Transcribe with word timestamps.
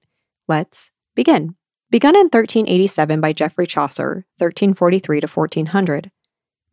Let's 0.47 0.93
begin. 1.17 1.57
Begun 1.91 2.15
in 2.15 2.27
1387 2.27 3.21
by 3.21 3.33
Geoffrey 3.33 3.67
Chaucer, 3.67 4.25
1343 4.39 5.21
to 5.23 5.27
1400, 5.27 6.13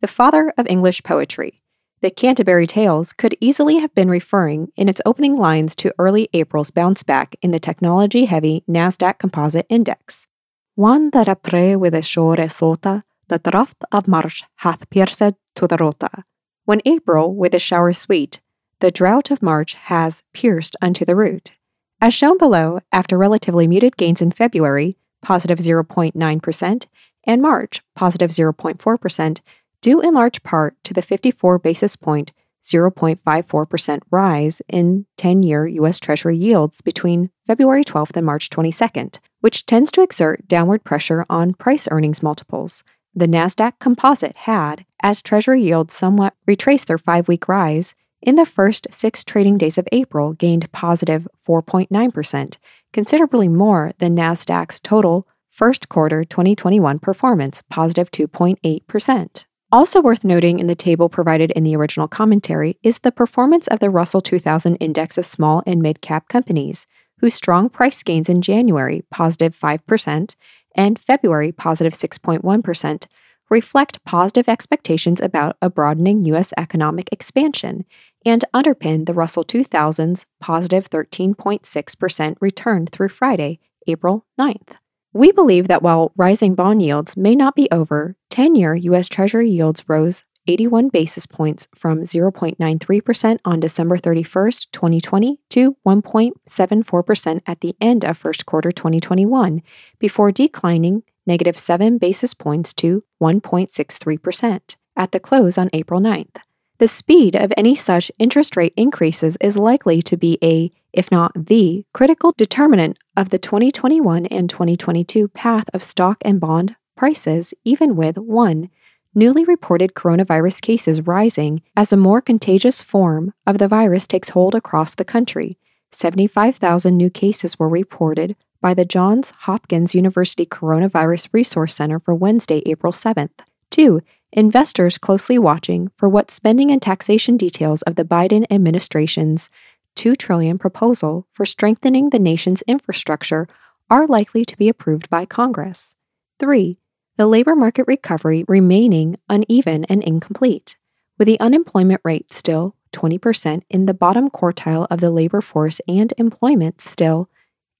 the 0.00 0.06
father 0.06 0.54
of 0.56 0.68
English 0.68 1.02
poetry, 1.02 1.60
the 2.02 2.10
Canterbury 2.12 2.68
Tales 2.68 3.12
could 3.12 3.36
easily 3.40 3.78
have 3.78 3.92
been 3.96 4.08
referring 4.08 4.70
in 4.76 4.88
its 4.88 5.00
opening 5.04 5.34
lines 5.36 5.74
to 5.74 5.92
early 5.98 6.28
April's 6.32 6.70
bounce 6.70 7.02
back 7.02 7.34
in 7.42 7.50
the 7.50 7.58
technology 7.58 8.26
heavy 8.26 8.62
NASDAQ 8.70 9.18
Composite 9.18 9.66
Index. 9.68 10.28
One 10.76 11.10
that 11.10 11.26
après 11.26 11.76
with 11.76 11.94
a 11.96 12.02
shore 12.02 12.36
sota, 12.36 13.02
the 13.26 13.40
draught 13.40 13.82
of 13.90 14.06
March 14.06 14.44
hath 14.58 14.88
pierced 14.88 15.34
to 15.56 15.66
the 15.66 15.78
rota. 15.78 16.22
When 16.64 16.80
April 16.84 17.34
with 17.34 17.54
a 17.54 17.58
shower 17.58 17.92
sweet, 17.92 18.40
the 18.80 18.90
drought 18.90 19.30
of 19.30 19.42
March 19.42 19.74
has 19.74 20.22
pierced 20.32 20.76
unto 20.80 21.04
the 21.04 21.16
root. 21.16 21.52
As 22.00 22.14
shown 22.14 22.38
below, 22.38 22.80
after 22.92 23.18
relatively 23.18 23.66
muted 23.66 23.96
gains 23.96 24.22
in 24.22 24.30
February, 24.30 24.96
positive 25.20 25.58
0.9%, 25.58 26.86
and 27.24 27.42
March, 27.42 27.82
positive 27.96 28.30
0.4%, 28.30 29.40
due 29.82 30.00
in 30.00 30.14
large 30.14 30.42
part 30.42 30.76
to 30.84 30.94
the 30.94 31.02
54 31.02 31.58
basis 31.58 31.96
point 31.96 32.32
0.54% 32.64 34.00
rise 34.10 34.60
in 34.68 35.06
10 35.16 35.42
year 35.42 35.66
U.S. 35.66 35.98
Treasury 35.98 36.36
yields 36.36 36.80
between 36.80 37.30
February 37.46 37.84
12th 37.84 38.16
and 38.16 38.26
March 38.26 38.50
22nd, 38.50 39.18
which 39.40 39.64
tends 39.64 39.90
to 39.92 40.02
exert 40.02 40.46
downward 40.48 40.84
pressure 40.84 41.24
on 41.30 41.54
price 41.54 41.88
earnings 41.90 42.22
multiples. 42.22 42.84
The 43.14 43.26
NASDAQ 43.26 43.78
composite 43.80 44.36
had, 44.36 44.84
as 45.02 45.22
Treasury 45.22 45.62
yields 45.62 45.94
somewhat 45.94 46.34
retraced 46.46 46.88
their 46.88 46.98
five 46.98 47.26
week 47.26 47.48
rise, 47.48 47.94
in 48.20 48.34
the 48.34 48.46
first 48.46 48.86
six 48.90 49.22
trading 49.24 49.58
days 49.58 49.78
of 49.78 49.88
April 49.92 50.32
gained 50.32 50.70
positive 50.72 51.28
4.9%, 51.46 52.56
considerably 52.92 53.48
more 53.48 53.92
than 53.98 54.16
NASDAQ's 54.16 54.80
total 54.80 55.26
first 55.48 55.88
quarter 55.88 56.24
2021 56.24 56.98
performance, 56.98 57.62
positive 57.68 58.10
2.8%. 58.10 59.46
Also 59.70 60.00
worth 60.00 60.24
noting 60.24 60.58
in 60.58 60.66
the 60.66 60.74
table 60.74 61.08
provided 61.08 61.50
in 61.50 61.62
the 61.62 61.76
original 61.76 62.08
commentary 62.08 62.78
is 62.82 63.00
the 63.00 63.12
performance 63.12 63.66
of 63.68 63.80
the 63.80 63.90
Russell 63.90 64.20
2000 64.20 64.76
Index 64.76 65.18
of 65.18 65.26
Small 65.26 65.62
and 65.66 65.82
Mid 65.82 66.00
Cap 66.00 66.28
Companies, 66.28 66.86
whose 67.20 67.34
strong 67.34 67.68
price 67.68 68.02
gains 68.02 68.28
in 68.28 68.40
January, 68.40 69.04
positive 69.10 69.58
5%, 69.58 70.36
and 70.74 70.98
February, 70.98 71.52
positive 71.52 71.92
6.1, 71.92 73.08
reflect 73.50 74.04
positive 74.04 74.48
expectations 74.48 75.20
about 75.20 75.56
a 75.60 75.68
broadening 75.70 76.24
U.S. 76.26 76.52
economic 76.56 77.08
expansion 77.12 77.84
and 78.24 78.44
underpin 78.54 79.06
the 79.06 79.14
Russell 79.14 79.44
2000's 79.44 80.26
positive 80.40 80.90
13.6% 80.90 82.36
return 82.40 82.86
through 82.86 83.08
Friday, 83.08 83.60
April 83.86 84.26
9th. 84.38 84.76
We 85.12 85.32
believe 85.32 85.68
that 85.68 85.82
while 85.82 86.12
rising 86.16 86.54
bond 86.54 86.82
yields 86.82 87.16
may 87.16 87.34
not 87.34 87.56
be 87.56 87.68
over, 87.72 88.16
10 88.30 88.54
year 88.54 88.74
U.S. 88.74 89.08
Treasury 89.08 89.50
yields 89.50 89.84
rose 89.88 90.24
81 90.46 90.88
basis 90.88 91.26
points 91.26 91.68
from 91.74 92.02
0.93% 92.02 93.38
on 93.44 93.60
December 93.60 93.98
31st, 93.98 94.66
2020 94.72 95.40
to 95.50 95.76
1.74% 95.86 97.42
at 97.46 97.60
the 97.60 97.76
end 97.80 98.04
of 98.04 98.16
first 98.16 98.46
quarter 98.46 98.72
2021, 98.72 99.62
before 99.98 100.32
declining 100.32 101.02
negative 101.26 101.58
7 101.58 101.98
basis 101.98 102.32
points 102.32 102.72
to 102.74 103.04
1.63% 103.22 104.76
at 104.96 105.12
the 105.12 105.20
close 105.20 105.58
on 105.58 105.70
April 105.72 106.00
9th. 106.00 106.36
The 106.78 106.86
speed 106.86 107.34
of 107.34 107.52
any 107.56 107.74
such 107.74 108.12
interest 108.20 108.56
rate 108.56 108.72
increases 108.76 109.36
is 109.40 109.56
likely 109.56 110.00
to 110.02 110.16
be 110.16 110.38
a, 110.40 110.70
if 110.92 111.10
not 111.10 111.32
the, 111.34 111.84
critical 111.92 112.32
determinant 112.36 112.98
of 113.16 113.30
the 113.30 113.38
2021 113.38 114.26
and 114.26 114.48
2022 114.48 115.26
path 115.26 115.64
of 115.74 115.82
stock 115.82 116.18
and 116.22 116.38
bond 116.38 116.76
prices, 116.96 117.52
even 117.64 117.96
with 117.96 118.16
1. 118.16 118.70
Newly 119.12 119.44
reported 119.44 119.94
coronavirus 119.94 120.60
cases 120.60 121.04
rising 121.04 121.62
as 121.76 121.92
a 121.92 121.96
more 121.96 122.20
contagious 122.20 122.80
form 122.80 123.34
of 123.44 123.58
the 123.58 123.66
virus 123.66 124.06
takes 124.06 124.28
hold 124.28 124.54
across 124.54 124.94
the 124.94 125.04
country. 125.04 125.58
75,000 125.90 126.96
new 126.96 127.10
cases 127.10 127.58
were 127.58 127.68
reported 127.68 128.36
by 128.60 128.72
the 128.72 128.84
Johns 128.84 129.32
Hopkins 129.40 129.96
University 129.96 130.46
Coronavirus 130.46 131.28
Resource 131.32 131.74
Center 131.74 131.98
for 131.98 132.14
Wednesday, 132.14 132.62
April 132.66 132.92
7th. 132.92 133.40
2 133.70 134.00
investors 134.32 134.98
closely 134.98 135.38
watching 135.38 135.90
for 135.96 136.08
what 136.08 136.30
spending 136.30 136.70
and 136.70 136.82
taxation 136.82 137.36
details 137.36 137.82
of 137.82 137.96
the 137.96 138.04
Biden 138.04 138.46
administration's 138.50 139.50
2 139.96 140.14
trillion 140.14 140.58
proposal 140.58 141.26
for 141.32 141.44
strengthening 141.44 142.10
the 142.10 142.18
nation's 142.18 142.62
infrastructure 142.62 143.48
are 143.90 144.06
likely 144.06 144.44
to 144.44 144.56
be 144.56 144.68
approved 144.68 145.08
by 145.10 145.24
Congress. 145.24 145.96
3. 146.38 146.78
The 147.16 147.26
labor 147.26 147.56
market 147.56 147.86
recovery 147.88 148.44
remaining 148.46 149.16
uneven 149.28 149.84
and 149.86 150.02
incomplete, 150.04 150.76
with 151.18 151.26
the 151.26 151.40
unemployment 151.40 152.00
rate 152.04 152.32
still 152.32 152.76
20% 152.92 153.62
in 153.70 153.86
the 153.86 153.94
bottom 153.94 154.30
quartile 154.30 154.86
of 154.90 155.00
the 155.00 155.10
labor 155.10 155.40
force 155.40 155.80
and 155.88 156.12
employment 156.16 156.80
still 156.80 157.28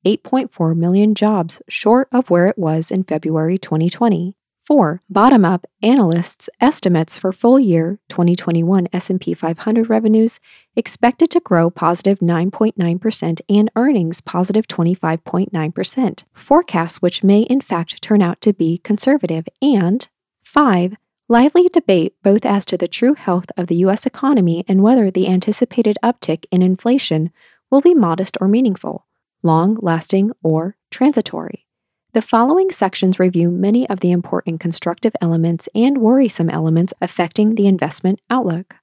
8.4 0.05 0.77
million 0.77 1.15
jobs 1.15 1.61
short 1.69 2.09
of 2.13 2.31
where 2.31 2.47
it 2.47 2.59
was 2.59 2.91
in 2.91 3.05
February 3.05 3.59
2020. 3.59 4.35
4. 4.69 5.01
Bottom-up 5.09 5.67
analysts' 5.83 6.51
estimates 6.61 7.17
for 7.17 7.33
full 7.33 7.59
year 7.59 8.01
2021 8.11 8.87
S&P 8.93 9.33
500 9.33 9.89
revenues 9.89 10.41
expected 10.77 11.31
to 11.31 11.41
grow 11.41 11.71
positive 11.71 12.19
9.9% 12.19 13.41
and 13.49 13.71
earnings 13.77 14.21
positive 14.21 14.69
25.9%, 14.69 16.25
forecasts 16.35 17.01
which 17.01 17.25
may 17.25 17.41
in 17.45 17.63
fact 17.63 18.03
turn 18.03 18.21
out 18.21 18.43
to 18.43 18.53
be 18.53 18.77
conservative. 18.85 19.47
And 19.63 20.07
5. 20.43 20.97
Lively 21.31 21.71
debate 21.71 22.17
both 22.23 22.45
as 22.45 22.67
to 22.67 22.77
the 22.77 22.89
true 22.89 23.15
health 23.15 23.47
of 23.57 23.69
the 23.69 23.77
US 23.77 24.05
economy 24.05 24.67
and 24.69 24.83
whether 24.83 25.11
the 25.11 25.29
anticipated 25.29 25.97
uptick 26.05 26.45
in 26.51 26.61
inflation 26.61 27.31
will 27.71 27.81
be 27.81 27.95
modest 27.95 28.37
or 28.39 28.49
meaningful, 28.49 29.07
long 29.43 29.79
lasting 29.81 30.31
or 30.43 30.77
transitory. 30.91 31.68
The 32.15 32.23
following 32.23 32.71
sections 32.71 33.19
review 33.19 33.51
many 33.51 33.87
of 33.91 34.01
the 34.01 34.13
important 34.13 34.61
constructive 34.61 35.15
elements 35.21 35.69
and 35.75 35.99
worrisome 35.99 36.49
elements 36.49 36.95
affecting 37.03 37.55
the 37.55 37.67
investment 37.67 38.19
outlook. 38.31 38.77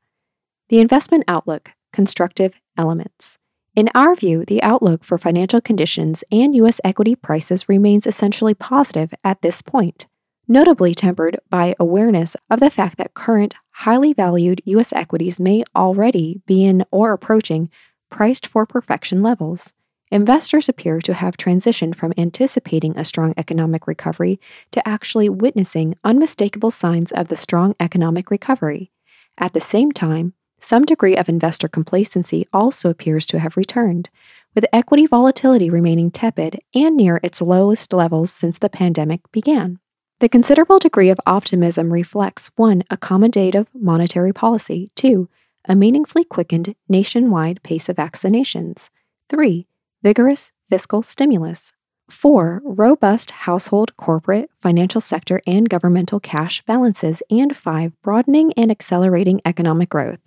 The 0.69 0.79
investment 0.79 1.23
outlook, 1.27 1.71
constructive 1.91 2.53
elements. 2.77 3.39
In 3.75 3.89
our 3.95 4.15
view, 4.15 4.45
the 4.45 4.61
outlook 4.61 5.03
for 5.03 5.17
financial 5.17 5.59
conditions 5.59 6.23
and 6.31 6.55
U.S. 6.57 6.79
equity 6.83 7.15
prices 7.15 7.67
remains 7.67 8.05
essentially 8.05 8.53
positive 8.53 9.11
at 9.23 9.41
this 9.41 9.63
point, 9.63 10.05
notably 10.47 10.93
tempered 10.93 11.39
by 11.49 11.73
awareness 11.79 12.37
of 12.51 12.59
the 12.59 12.69
fact 12.69 12.99
that 12.99 13.15
current, 13.15 13.55
highly 13.71 14.13
valued 14.13 14.61
U.S. 14.65 14.93
equities 14.93 15.39
may 15.39 15.63
already 15.75 16.43
be 16.45 16.63
in 16.63 16.85
or 16.91 17.11
approaching 17.11 17.71
priced 18.11 18.45
for 18.45 18.67
perfection 18.67 19.23
levels 19.23 19.73
investors 20.11 20.69
appear 20.69 20.99
to 21.01 21.13
have 21.13 21.37
transitioned 21.37 21.95
from 21.95 22.13
anticipating 22.17 22.97
a 22.97 23.05
strong 23.05 23.33
economic 23.37 23.87
recovery 23.87 24.39
to 24.71 24.87
actually 24.87 25.29
witnessing 25.29 25.95
unmistakable 26.03 26.71
signs 26.71 27.11
of 27.11 27.27
the 27.27 27.37
strong 27.37 27.75
economic 27.79 28.29
recovery. 28.29 28.91
At 29.37 29.53
the 29.53 29.61
same 29.61 29.91
time, 29.91 30.33
some 30.59 30.85
degree 30.85 31.17
of 31.17 31.27
investor 31.27 31.67
complacency 31.67 32.47
also 32.53 32.89
appears 32.89 33.25
to 33.27 33.39
have 33.39 33.57
returned, 33.57 34.09
with 34.53 34.65
equity 34.71 35.05
volatility 35.05 35.69
remaining 35.69 36.11
tepid 36.11 36.59
and 36.73 36.95
near 36.95 37.19
its 37.21 37.41
lowest 37.41 37.91
levels 37.91 38.31
since 38.31 38.57
the 38.57 38.69
pandemic 38.69 39.29
began. 39.31 39.79
The 40.19 40.29
considerable 40.29 40.79
degree 40.79 41.09
of 41.09 41.19
optimism 41.25 41.91
reflects 41.91 42.49
1. 42.55 42.83
accommodative 42.89 43.67
monetary 43.73 44.31
policy, 44.31 44.91
2. 44.95 45.27
a 45.65 45.75
meaningfully 45.75 46.23
quickened 46.23 46.75
nationwide 46.87 47.61
pace 47.63 47.89
of 47.89 47.97
vaccinations, 47.97 48.89
3 49.29 49.67
vigorous 50.05 50.51
fiscal 50.69 51.01
stimulus. 51.01 51.73
4. 52.11 52.61
Robust 52.63 53.31
household, 53.31 53.97
corporate, 53.97 54.51
financial 54.61 55.01
sector, 55.01 55.41
and 55.47 55.67
governmental 55.67 56.19
cash 56.19 56.61
balances. 56.67 57.23
And 57.31 57.57
5. 57.57 57.91
Broadening 58.03 58.53
and 58.53 58.69
accelerating 58.69 59.41
economic 59.45 59.89
growth. 59.89 60.19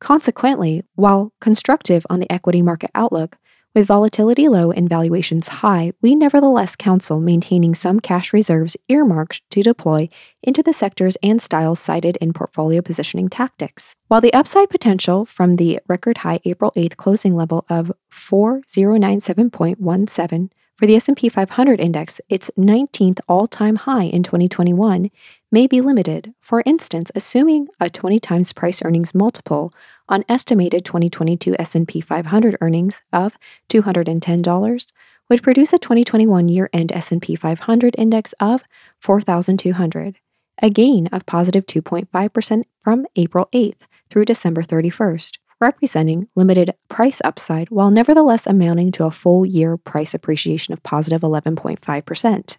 Consequently, 0.00 0.82
while 0.96 1.32
constructive 1.40 2.04
on 2.10 2.18
the 2.18 2.32
equity 2.32 2.60
market 2.60 2.90
outlook, 2.92 3.38
With 3.72 3.86
volatility 3.86 4.48
low 4.48 4.72
and 4.72 4.88
valuations 4.88 5.46
high, 5.46 5.92
we 6.02 6.16
nevertheless 6.16 6.74
counsel 6.74 7.20
maintaining 7.20 7.76
some 7.76 8.00
cash 8.00 8.32
reserves 8.32 8.76
earmarked 8.88 9.48
to 9.50 9.62
deploy 9.62 10.08
into 10.42 10.60
the 10.60 10.72
sectors 10.72 11.16
and 11.22 11.40
styles 11.40 11.78
cited 11.78 12.18
in 12.20 12.32
portfolio 12.32 12.82
positioning 12.82 13.28
tactics. 13.28 13.94
While 14.08 14.22
the 14.22 14.34
upside 14.34 14.70
potential 14.70 15.24
from 15.24 15.54
the 15.54 15.78
record 15.86 16.18
high 16.18 16.40
April 16.44 16.72
8th 16.76 16.96
closing 16.96 17.36
level 17.36 17.64
of 17.68 17.92
4097.17 18.12 20.50
for 20.76 20.86
the 20.86 20.96
S&P 20.96 21.28
500 21.28 21.78
index, 21.78 22.20
its 22.28 22.50
19th 22.58 23.20
all-time 23.28 23.76
high 23.76 24.06
in 24.06 24.24
2021, 24.24 25.12
may 25.50 25.66
be 25.66 25.80
limited. 25.80 26.32
For 26.40 26.62
instance, 26.64 27.10
assuming 27.14 27.68
a 27.80 27.90
20 27.90 28.20
times 28.20 28.52
price 28.52 28.82
earnings 28.82 29.14
multiple 29.14 29.72
on 30.08 30.24
estimated 30.28 30.84
2022 30.84 31.56
S&P 31.58 32.00
500 32.00 32.56
earnings 32.60 33.02
of 33.12 33.36
$210 33.68 34.92
would 35.28 35.42
produce 35.42 35.72
a 35.72 35.78
2021 35.78 36.48
year-end 36.48 36.92
S&P 36.92 37.36
500 37.36 37.94
index 37.96 38.34
of 38.40 38.62
4200, 39.00 40.16
a 40.60 40.70
gain 40.70 41.06
of 41.08 41.26
positive 41.26 41.66
2.5% 41.66 42.64
from 42.82 43.06
April 43.16 43.48
8th 43.52 43.82
through 44.10 44.24
December 44.24 44.62
31st, 44.62 45.38
representing 45.60 46.28
limited 46.34 46.74
price 46.88 47.20
upside 47.24 47.70
while 47.70 47.90
nevertheless 47.90 48.46
amounting 48.46 48.90
to 48.90 49.04
a 49.04 49.10
full 49.10 49.46
year 49.46 49.76
price 49.76 50.14
appreciation 50.14 50.72
of 50.72 50.82
positive 50.82 51.20
11.5%. 51.20 52.56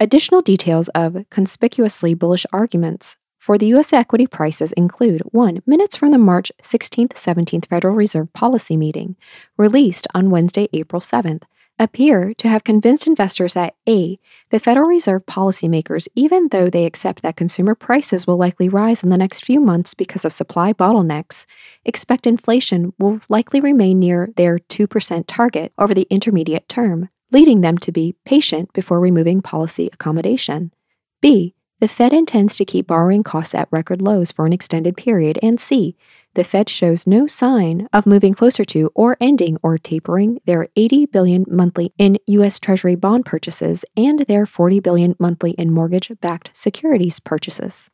Additional 0.00 0.42
details 0.42 0.88
of 0.90 1.24
conspicuously 1.28 2.14
bullish 2.14 2.46
arguments 2.52 3.16
for 3.36 3.58
the 3.58 3.66
U.S. 3.68 3.92
equity 3.92 4.28
prices 4.28 4.70
include 4.74 5.22
1. 5.32 5.62
Minutes 5.66 5.96
from 5.96 6.12
the 6.12 6.18
March 6.18 6.52
16th 6.62 7.14
17th 7.14 7.66
Federal 7.66 7.96
Reserve 7.96 8.32
Policy 8.32 8.76
Meeting, 8.76 9.16
released 9.56 10.06
on 10.14 10.30
Wednesday, 10.30 10.68
April 10.72 11.02
7th, 11.02 11.42
appear 11.80 12.32
to 12.34 12.48
have 12.48 12.62
convinced 12.62 13.08
investors 13.08 13.54
that 13.54 13.74
A. 13.88 14.20
The 14.50 14.60
Federal 14.60 14.86
Reserve 14.86 15.26
policymakers, 15.26 16.06
even 16.14 16.48
though 16.48 16.70
they 16.70 16.86
accept 16.86 17.22
that 17.22 17.36
consumer 17.36 17.74
prices 17.74 18.24
will 18.24 18.36
likely 18.36 18.68
rise 18.68 19.02
in 19.02 19.10
the 19.10 19.18
next 19.18 19.44
few 19.44 19.60
months 19.60 19.94
because 19.94 20.24
of 20.24 20.32
supply 20.32 20.72
bottlenecks, 20.72 21.44
expect 21.84 22.24
inflation 22.24 22.92
will 23.00 23.20
likely 23.28 23.60
remain 23.60 23.98
near 23.98 24.30
their 24.36 24.60
2% 24.60 25.24
target 25.26 25.72
over 25.76 25.92
the 25.92 26.06
intermediate 26.08 26.68
term, 26.68 27.08
leading 27.30 27.60
them 27.60 27.78
to 27.78 27.92
be 27.92 28.16
patient 28.24 28.72
before 28.72 29.00
removing 29.00 29.42
policy 29.42 29.88
accommodation. 29.92 30.72
B. 31.20 31.54
The 31.80 31.88
Fed 31.88 32.12
intends 32.12 32.56
to 32.56 32.64
keep 32.64 32.88
borrowing 32.88 33.22
costs 33.22 33.54
at 33.54 33.68
record 33.70 34.02
lows 34.02 34.32
for 34.32 34.46
an 34.46 34.52
extended 34.52 34.96
period. 34.96 35.38
And 35.42 35.60
C, 35.60 35.96
the 36.34 36.42
Fed 36.42 36.68
shows 36.68 37.06
no 37.06 37.28
sign 37.28 37.88
of 37.92 38.04
moving 38.04 38.34
closer 38.34 38.64
to 38.64 38.90
or 38.96 39.16
ending 39.20 39.58
or 39.62 39.78
tapering 39.78 40.40
their 40.44 40.68
80 40.74 41.06
billion 41.06 41.44
monthly 41.48 41.92
in 41.96 42.18
US 42.26 42.58
Treasury 42.58 42.96
bond 42.96 43.26
purchases 43.26 43.84
and 43.96 44.20
their 44.20 44.44
40 44.44 44.80
billion 44.80 45.14
monthly 45.20 45.52
in 45.52 45.72
mortgage-backed 45.72 46.50
securities 46.52 47.20
purchases. 47.20 47.90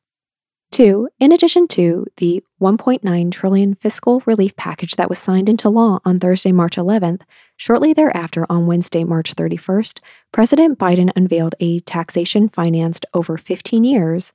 Two, 0.71 1.09
in 1.21 1.31
addition 1.31 1.69
to 1.69 2.07
the 2.17 2.43
1.9 2.61 3.31
trillion 3.31 3.75
fiscal 3.75 4.23
relief 4.27 4.57
package 4.57 4.97
that 4.97 5.09
was 5.09 5.19
signed 5.19 5.49
into 5.49 5.69
law 5.69 6.01
on 6.05 6.19
Thursday, 6.19 6.53
March 6.53 6.77
11th, 6.77 7.21
shortly 7.57 7.93
thereafter 7.93 8.47
on 8.51 8.67
Wednesday, 8.67 9.05
March 9.05 9.35
31st, 9.35 10.01
President 10.33 10.79
Biden 10.79 11.11
unveiled 11.17 11.55
a 11.61 11.81
taxation 11.81 12.49
financed 12.49 13.07
over 13.15 13.37
15 13.37 13.85
years, 13.85 14.33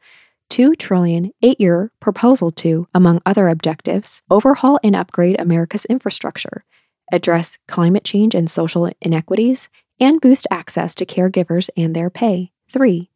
2 0.49 0.75
trillion 0.75 1.31
8-year 1.43 1.91
proposal 1.99 2.51
to, 2.51 2.87
among 2.93 3.21
other 3.25 3.47
objectives, 3.47 4.21
overhaul 4.31 4.79
and 4.83 4.95
upgrade 4.95 5.39
America's 5.39 5.85
infrastructure, 5.85 6.63
address 7.11 7.57
climate 7.67 8.03
change 8.03 8.33
and 8.33 8.49
social 8.49 8.89
inequities, 9.01 9.69
and 9.99 10.21
boost 10.21 10.47
access 10.49 10.95
to 10.95 11.05
caregivers 11.05 11.69
and 11.77 11.95
their 11.95 12.09
pay. 12.09 12.51
3 12.71 13.09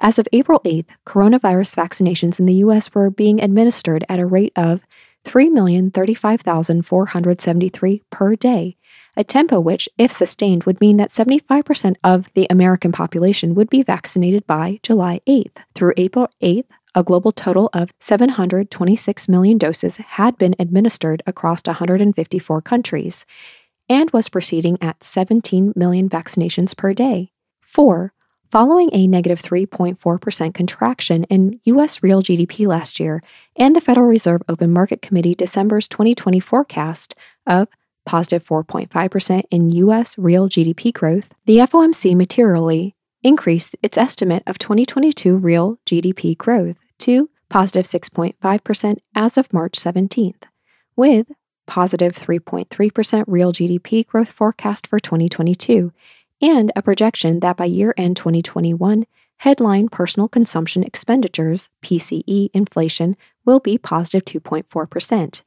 as 0.00 0.18
of 0.18 0.26
April 0.32 0.60
8th, 0.64 0.86
coronavirus 1.06 1.76
vaccinations 1.76 2.40
in 2.40 2.46
the 2.46 2.54
U.S. 2.54 2.94
were 2.94 3.10
being 3.10 3.42
administered 3.42 4.06
at 4.08 4.18
a 4.18 4.24
rate 4.24 4.54
of 4.56 4.80
3,035,473 5.26 8.00
per 8.10 8.34
day, 8.34 8.78
a 9.16 9.24
tempo 9.24 9.60
which, 9.60 9.88
if 9.98 10.12
sustained, 10.12 10.64
would 10.64 10.80
mean 10.80 10.96
that 10.96 11.10
75% 11.10 11.96
of 12.04 12.28
the 12.34 12.46
American 12.50 12.92
population 12.92 13.54
would 13.54 13.70
be 13.70 13.82
vaccinated 13.82 14.46
by 14.46 14.80
July 14.82 15.20
8th. 15.26 15.58
Through 15.74 15.94
April 15.96 16.28
8th, 16.42 16.66
a 16.94 17.04
global 17.04 17.32
total 17.32 17.70
of 17.72 17.92
726 18.00 19.28
million 19.28 19.58
doses 19.58 19.96
had 19.98 20.36
been 20.38 20.56
administered 20.58 21.22
across 21.26 21.62
154 21.64 22.62
countries 22.62 23.24
and 23.88 24.10
was 24.10 24.28
proceeding 24.28 24.78
at 24.80 25.02
17 25.02 25.72
million 25.76 26.08
vaccinations 26.08 26.76
per 26.76 26.92
day. 26.92 27.32
4. 27.62 28.12
Following 28.50 28.90
a 28.92 29.06
negative 29.06 29.40
3.4% 29.40 30.54
contraction 30.54 31.22
in 31.24 31.60
U.S. 31.64 32.02
real 32.02 32.20
GDP 32.20 32.66
last 32.66 32.98
year 32.98 33.22
and 33.54 33.76
the 33.76 33.80
Federal 33.80 34.06
Reserve 34.06 34.42
Open 34.48 34.72
Market 34.72 35.02
Committee 35.02 35.36
December's 35.36 35.86
2020 35.86 36.40
forecast 36.40 37.14
of 37.46 37.68
positive 38.06 38.44
4.5% 38.44 39.42
in 39.50 39.70
U.S. 39.70 40.16
real 40.18 40.48
GDP 40.48 40.92
growth, 40.92 41.30
the 41.46 41.58
FOMC 41.58 42.16
materially 42.16 42.94
increased 43.22 43.76
its 43.82 43.98
estimate 43.98 44.42
of 44.46 44.58
2022 44.58 45.36
real 45.36 45.78
GDP 45.86 46.36
growth 46.36 46.78
to 46.98 47.28
positive 47.48 47.84
6.5% 47.84 48.98
as 49.14 49.36
of 49.36 49.52
March 49.52 49.72
17th, 49.72 50.44
with 50.96 51.26
positive 51.66 52.14
3.3% 52.14 53.24
real 53.26 53.52
GDP 53.52 54.06
growth 54.06 54.30
forecast 54.30 54.86
for 54.86 54.98
2022 54.98 55.92
and 56.42 56.72
a 56.74 56.82
projection 56.82 57.40
that 57.40 57.56
by 57.56 57.66
year 57.66 57.94
end 57.96 58.16
2021, 58.16 59.04
headline 59.38 59.88
personal 59.88 60.28
consumption 60.28 60.82
expenditures, 60.82 61.68
PCE 61.82 62.50
inflation, 62.52 63.16
will 63.44 63.60
be 63.60 63.78
positive 63.78 64.24
2.4%, 64.24 65.42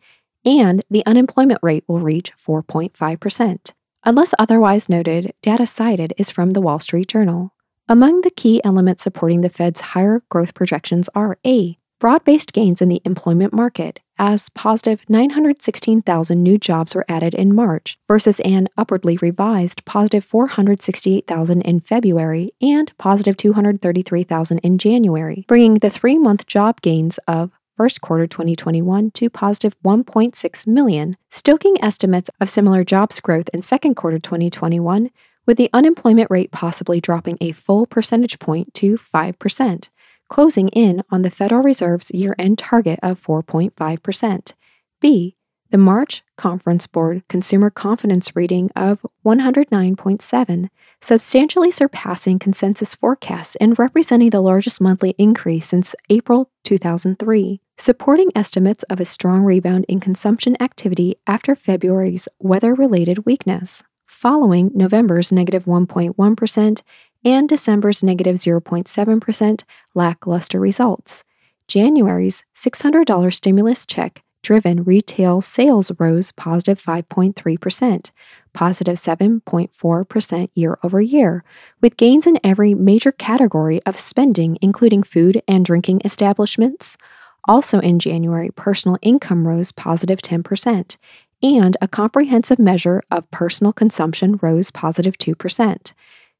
and 0.45 0.81
the 0.90 1.06
unemployment 1.06 1.60
rate 1.63 1.84
will 1.88 2.00
reach 2.00 2.31
4.5%. 2.38 3.72
Unless 4.06 4.34
otherwise 4.38 4.90
noted, 4.90 5.34
data 5.42 5.66
cited 5.66 6.13
is 6.18 6.30
from 6.30 6.51
the 6.51 6.62
Wall 6.62 6.80
Street 6.80 7.07
Journal. 7.07 7.53
Among 7.88 8.22
the 8.22 8.32
key 8.32 8.62
elements 8.63 9.03
supporting 9.03 9.41
the 9.41 9.50
Fed's 9.50 9.82
higher 9.82 10.24
growth 10.29 10.53
projections 10.53 11.10
are 11.15 11.38
A 11.46 11.77
broad 12.03 12.25
based 12.25 12.51
gains 12.51 12.82
in 12.82 12.89
the 12.89 13.01
employment 13.06 13.53
market, 13.53 14.01
as 14.20 14.50
positive 14.50 15.01
916,000 15.08 16.44
new 16.44 16.58
jobs 16.58 16.94
were 16.94 17.06
added 17.08 17.34
in 17.34 17.56
March 17.56 17.98
versus 18.10 18.41
an 18.41 18.67
upwardly 18.77 19.15
revised 19.22 19.86
positive 19.86 20.25
468,000 20.25 21.62
in 21.62 21.79
February 21.79 22.51
and 22.62 22.91
positive 22.98 23.38
233,000 23.38 24.60
in 24.60 24.77
January, 24.77 25.46
bringing 25.48 25.75
the 25.75 25.89
three 25.89 26.17
month 26.17 26.46
job 26.46 26.82
gains 26.82 27.20
of 27.25 27.51
first 27.75 28.01
quarter 28.01 28.27
2021 28.27 29.12
to 29.12 29.30
positive 29.30 29.75
1.6 29.84 30.68
million, 30.68 31.18
stoking 31.30 31.84
estimates 31.84 32.30
of 32.39 32.50
similar 32.50 32.84
jobs 32.84 33.20
growth 33.20 33.50
in 33.53 33.62
second 33.62 33.96
quarter 33.96 34.20
2021, 34.20 35.10
with 35.46 35.58
the 35.58 35.70
unemployment 35.74 36.32
rate 36.32 36.51
possibly 36.51 37.01
dropping 37.01 37.38
a 37.42 37.51
full 37.51 37.86
percentage 37.86 38.39
point 38.39 38.74
to 38.74 38.98
5% 38.98 39.89
closing 40.34 40.70
in 40.70 41.03
on 41.12 41.22
the 41.22 41.30
Federal 41.30 41.62
Reserve's 41.62 42.10
year 42.12 42.36
end 42.39 42.58
target 42.58 43.00
of 43.03 43.24
4.5%. 43.24 44.53
B. 45.00 45.36
The 45.74 45.80
March 45.80 46.22
Conference 46.38 46.86
Board 46.86 47.24
Consumer 47.30 47.72
Confidence 47.72 48.36
reading 48.36 48.70
of 48.75 49.03
109.7, 49.25 50.70
substantially 51.01 51.72
surpassing 51.72 52.38
consensus 52.38 52.94
forecasts 52.94 53.56
and 53.56 53.80
representing 53.80 54.30
the 54.30 54.39
largest 54.39 54.80
monthly 54.80 55.15
increase 55.18 55.65
since 55.65 55.96
April 56.12 56.51
2003, 56.63 57.60
supporting 57.75 58.30
estimates 58.36 58.84
of 58.84 59.00
a 59.00 59.06
strong 59.06 59.42
rebound 59.42 59.86
in 59.89 60.00
consumption 60.00 60.56
activity 60.62 61.15
after 61.25 61.56
February's 61.56 62.27
weather 62.38 62.75
related 62.75 63.25
weakness. 63.25 63.82
Following 64.06 64.70
November's 64.75 65.32
negative 65.32 65.65
1.1 65.65 66.84
and 67.25 67.50
December's 67.50 68.03
negative 68.03 68.36
0.7% 68.36 69.63
lackluster 69.96 70.60
results. 70.60 71.24
January's 71.68 72.44
$600 72.56 73.34
stimulus 73.34 73.88
check 73.88 74.24
driven 74.43 74.83
retail 74.83 75.41
sales 75.41 75.91
rose 75.97 76.31
positive 76.33 76.79
5.3%, 76.79 78.12
positive 78.53 78.95
7.4% 78.95 80.50
year 80.53 80.77
over 80.83 81.01
year, 81.01 81.43
with 81.81 81.97
gains 81.97 82.27
in 82.27 82.39
every 82.43 82.75
major 82.75 83.12
category 83.12 83.81
of 83.85 83.97
spending, 83.97 84.57
including 84.62 85.01
food 85.01 85.41
and 85.47 85.65
drinking 85.65 86.01
establishments. 86.05 86.97
Also 87.45 87.79
in 87.79 87.97
January, 87.97 88.51
personal 88.51 88.97
income 89.01 89.47
rose 89.47 89.71
positive 89.71 90.19
10%, 90.19 90.97
and 91.41 91.77
a 91.81 91.88
comprehensive 91.88 92.59
measure 92.59 93.01
of 93.09 93.29
personal 93.31 93.73
consumption 93.73 94.38
rose 94.41 94.69
positive 94.71 95.17
2%. 95.17 95.93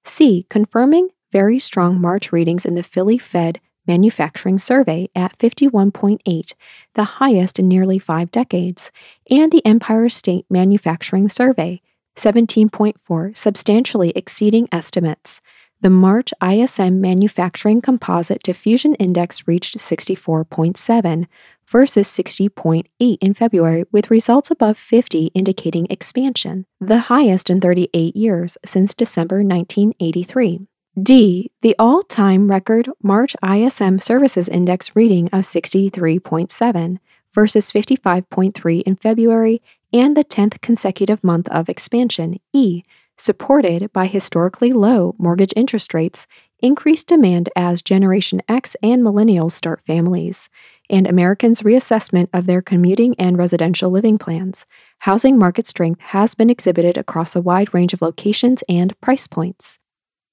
C. 0.06 0.46
Confirming 0.50 1.10
very 1.32 1.60
strong 1.60 2.00
March 2.00 2.32
readings 2.32 2.66
in 2.66 2.76
the 2.76 2.84
Philly 2.84 3.18
Fed 3.18 3.60
Manufacturing 3.88 4.58
Survey 4.58 5.10
at 5.16 5.38
51.8, 5.40 6.54
the 6.94 7.04
highest 7.04 7.60
in 7.60 7.68
nearly 7.68 8.00
five 8.00 8.32
decades, 8.32 8.92
and 9.30 9.52
the 9.52 9.66
Empire 9.66 10.10
State 10.10 10.46
Manufacturing 10.50 11.30
Survey, 11.30 11.82
17.4, 12.16 13.36
substantially 13.36 14.12
exceeding 14.16 14.68
estimates. 14.72 15.42
The 15.82 15.90
March 15.90 16.32
ISM 16.42 17.02
Manufacturing 17.02 17.82
Composite 17.82 18.42
Diffusion 18.42 18.96
Index 18.96 19.48
reached 19.48 19.78
64.7 19.78 21.28
versus 21.68 22.08
60.8 22.08 23.18
in 23.20 23.34
February, 23.34 23.84
with 23.92 24.10
results 24.10 24.50
above 24.50 24.78
50 24.78 25.28
indicating 25.34 25.88
expansion, 25.90 26.66
the 26.80 27.00
highest 27.00 27.50
in 27.50 27.60
38 27.60 28.16
years 28.16 28.58
since 28.64 28.94
December 28.94 29.38
1983. 29.38 30.68
D. 31.02 31.50
The 31.64 31.76
all 31.80 32.04
time 32.04 32.52
record 32.52 32.88
March 33.02 33.36
ISM 33.44 33.98
Services 33.98 34.48
Index 34.48 34.96
reading 34.96 35.28
of 35.30 35.40
63.7 35.42 37.00
versus 37.34 37.72
55.3 37.72 38.82
in 38.84 38.96
February 38.98 39.60
and 39.92 40.16
the 40.16 40.24
10th 40.24 40.62
consecutive 40.62 41.24
month 41.24 41.50
of 41.50 41.68
expansion. 41.68 42.40
E. 42.54 42.84
Supported 43.18 43.92
by 43.92 44.06
historically 44.06 44.72
low 44.72 45.16
mortgage 45.18 45.52
interest 45.56 45.96
rates, 45.96 46.28
increased 46.60 47.08
demand 47.08 47.50
as 47.56 47.82
Generation 47.82 48.44
X 48.48 48.76
and 48.84 49.02
Millennials 49.02 49.54
start 49.54 49.82
families, 49.88 50.48
and 50.92 51.08
Americans' 51.08 51.64
reassessment 51.64 52.30
of 52.34 52.46
their 52.46 52.62
commuting 52.62 53.16
and 53.18 53.36
residential 53.36 53.90
living 53.90 54.20
plans. 54.20 54.68
Housing 55.00 55.40
market 55.40 55.66
strength 55.66 56.02
has 56.02 56.36
been 56.36 56.52
exhibited 56.52 57.00
across 57.00 57.36
a 57.36 57.42
wide 57.42 57.74
range 57.74 57.94
of 57.94 58.02
locations 58.04 58.64
and 58.70 59.00
price 59.02 59.26
points. 59.26 59.80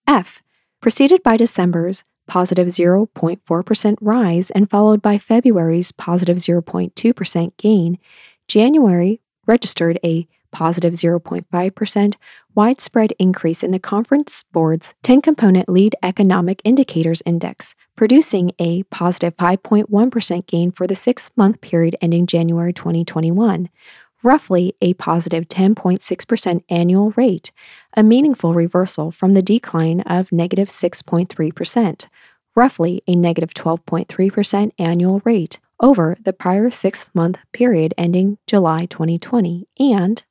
F 0.07 0.43
preceded 0.81 1.23
by 1.23 1.37
December's 1.37 2.05
positive 2.27 2.69
0.4% 2.69 3.97
rise 4.01 4.51
and 4.51 4.71
followed 4.71 5.03
by 5.03 5.19
February's 5.19 5.93
positive 5.93 6.37
0.2% 6.37 7.57
gain, 7.57 7.99
January 8.47 9.21
registered 9.47 9.99
a 10.05 10.27
positive 10.53 10.95
0.5% 10.95 12.15
widespread 12.55 13.13
increase 13.19 13.63
in 13.63 13.71
the 13.71 13.79
Conference 13.79 14.45
Board's 14.53 14.95
10 15.03 15.23
component 15.23 15.69
lead 15.69 15.95
economic 16.03 16.61
indicators 16.65 17.23
index, 17.25 17.75
producing 17.97 18.53
a 18.59 18.83
positive 18.85 19.37
5.1 19.37 20.47
gain 20.47 20.71
for 20.71 20.87
the 20.87 20.95
six 20.95 21.31
month 21.37 21.61
period 21.61 21.97
ending 22.01 22.27
January 22.27 22.73
2021, 22.73 23.69
roughly 24.23 24.75
a 24.81 24.95
positive 24.95 25.49
10.6% 25.49 26.63
annual 26.69 27.13
rate, 27.17 27.53
a 27.97 28.03
meaningful 28.03 28.55
reversal 28.55 29.11
from 29.11 29.33
the 29.33 29.43
decline 29.43 30.01
of 30.03 30.33
negative 30.33 30.69
6.3%, 30.69 32.09
roughly 32.55 33.03
a 33.07 33.17
negative 33.17 33.55
12.3% 33.55 34.73
annual 34.79 35.23
rate 35.25 35.59
over 35.81 36.17
the 36.23 36.33
prior 36.33 36.71
six 36.71 37.07
month 37.15 37.39
period 37.53 37.95
ending 37.97 38.39
July 38.47 38.87
2020, 38.87 39.67
and 39.79 40.25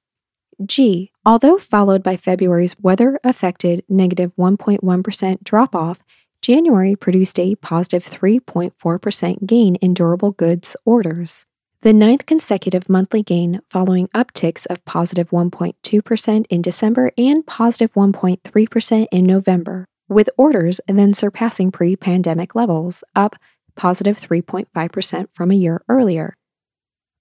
G, 0.65 1.12
although 1.25 1.58
followed 1.58 2.03
by 2.03 2.17
February's 2.17 2.77
weather 2.79 3.19
affected 3.24 3.84
negative 3.88 4.34
1.1 4.38 5.43
drop 5.43 5.74
off, 5.74 6.00
January 6.41 6.96
produced 6.96 7.39
a 7.39 7.55
positive 7.55 8.05
3.4% 8.05 9.46
gain 9.46 9.75
in 9.75 9.93
durable 9.93 10.31
goods 10.31 10.75
orders 10.86 11.46
the 11.82 11.94
ninth 11.94 12.26
consecutive 12.26 12.90
monthly 12.90 13.24
gain 13.24 13.62
following 13.70 14.10
upticks 14.10 14.68
of 14.68 14.84
positive 14.84 15.30
1.2% 15.30 16.46
in 16.50 16.62
December 16.62 17.12
and 17.18 17.48
positive 17.48 17.94
1.3% 17.94 19.08
in 19.12 19.26
November, 19.26 19.86
with 20.10 20.30
orders 20.38 20.82
then 20.88 21.14
surpassing 21.14 21.72
pre 21.72 21.96
pandemic 21.96 22.54
levels, 22.54 23.04
up 23.16 23.38
positive 23.78 24.20
3.5% 24.20 25.28
from 25.34 25.52
a 25.52 25.56
year 25.56 25.82
earlier. 25.88 26.36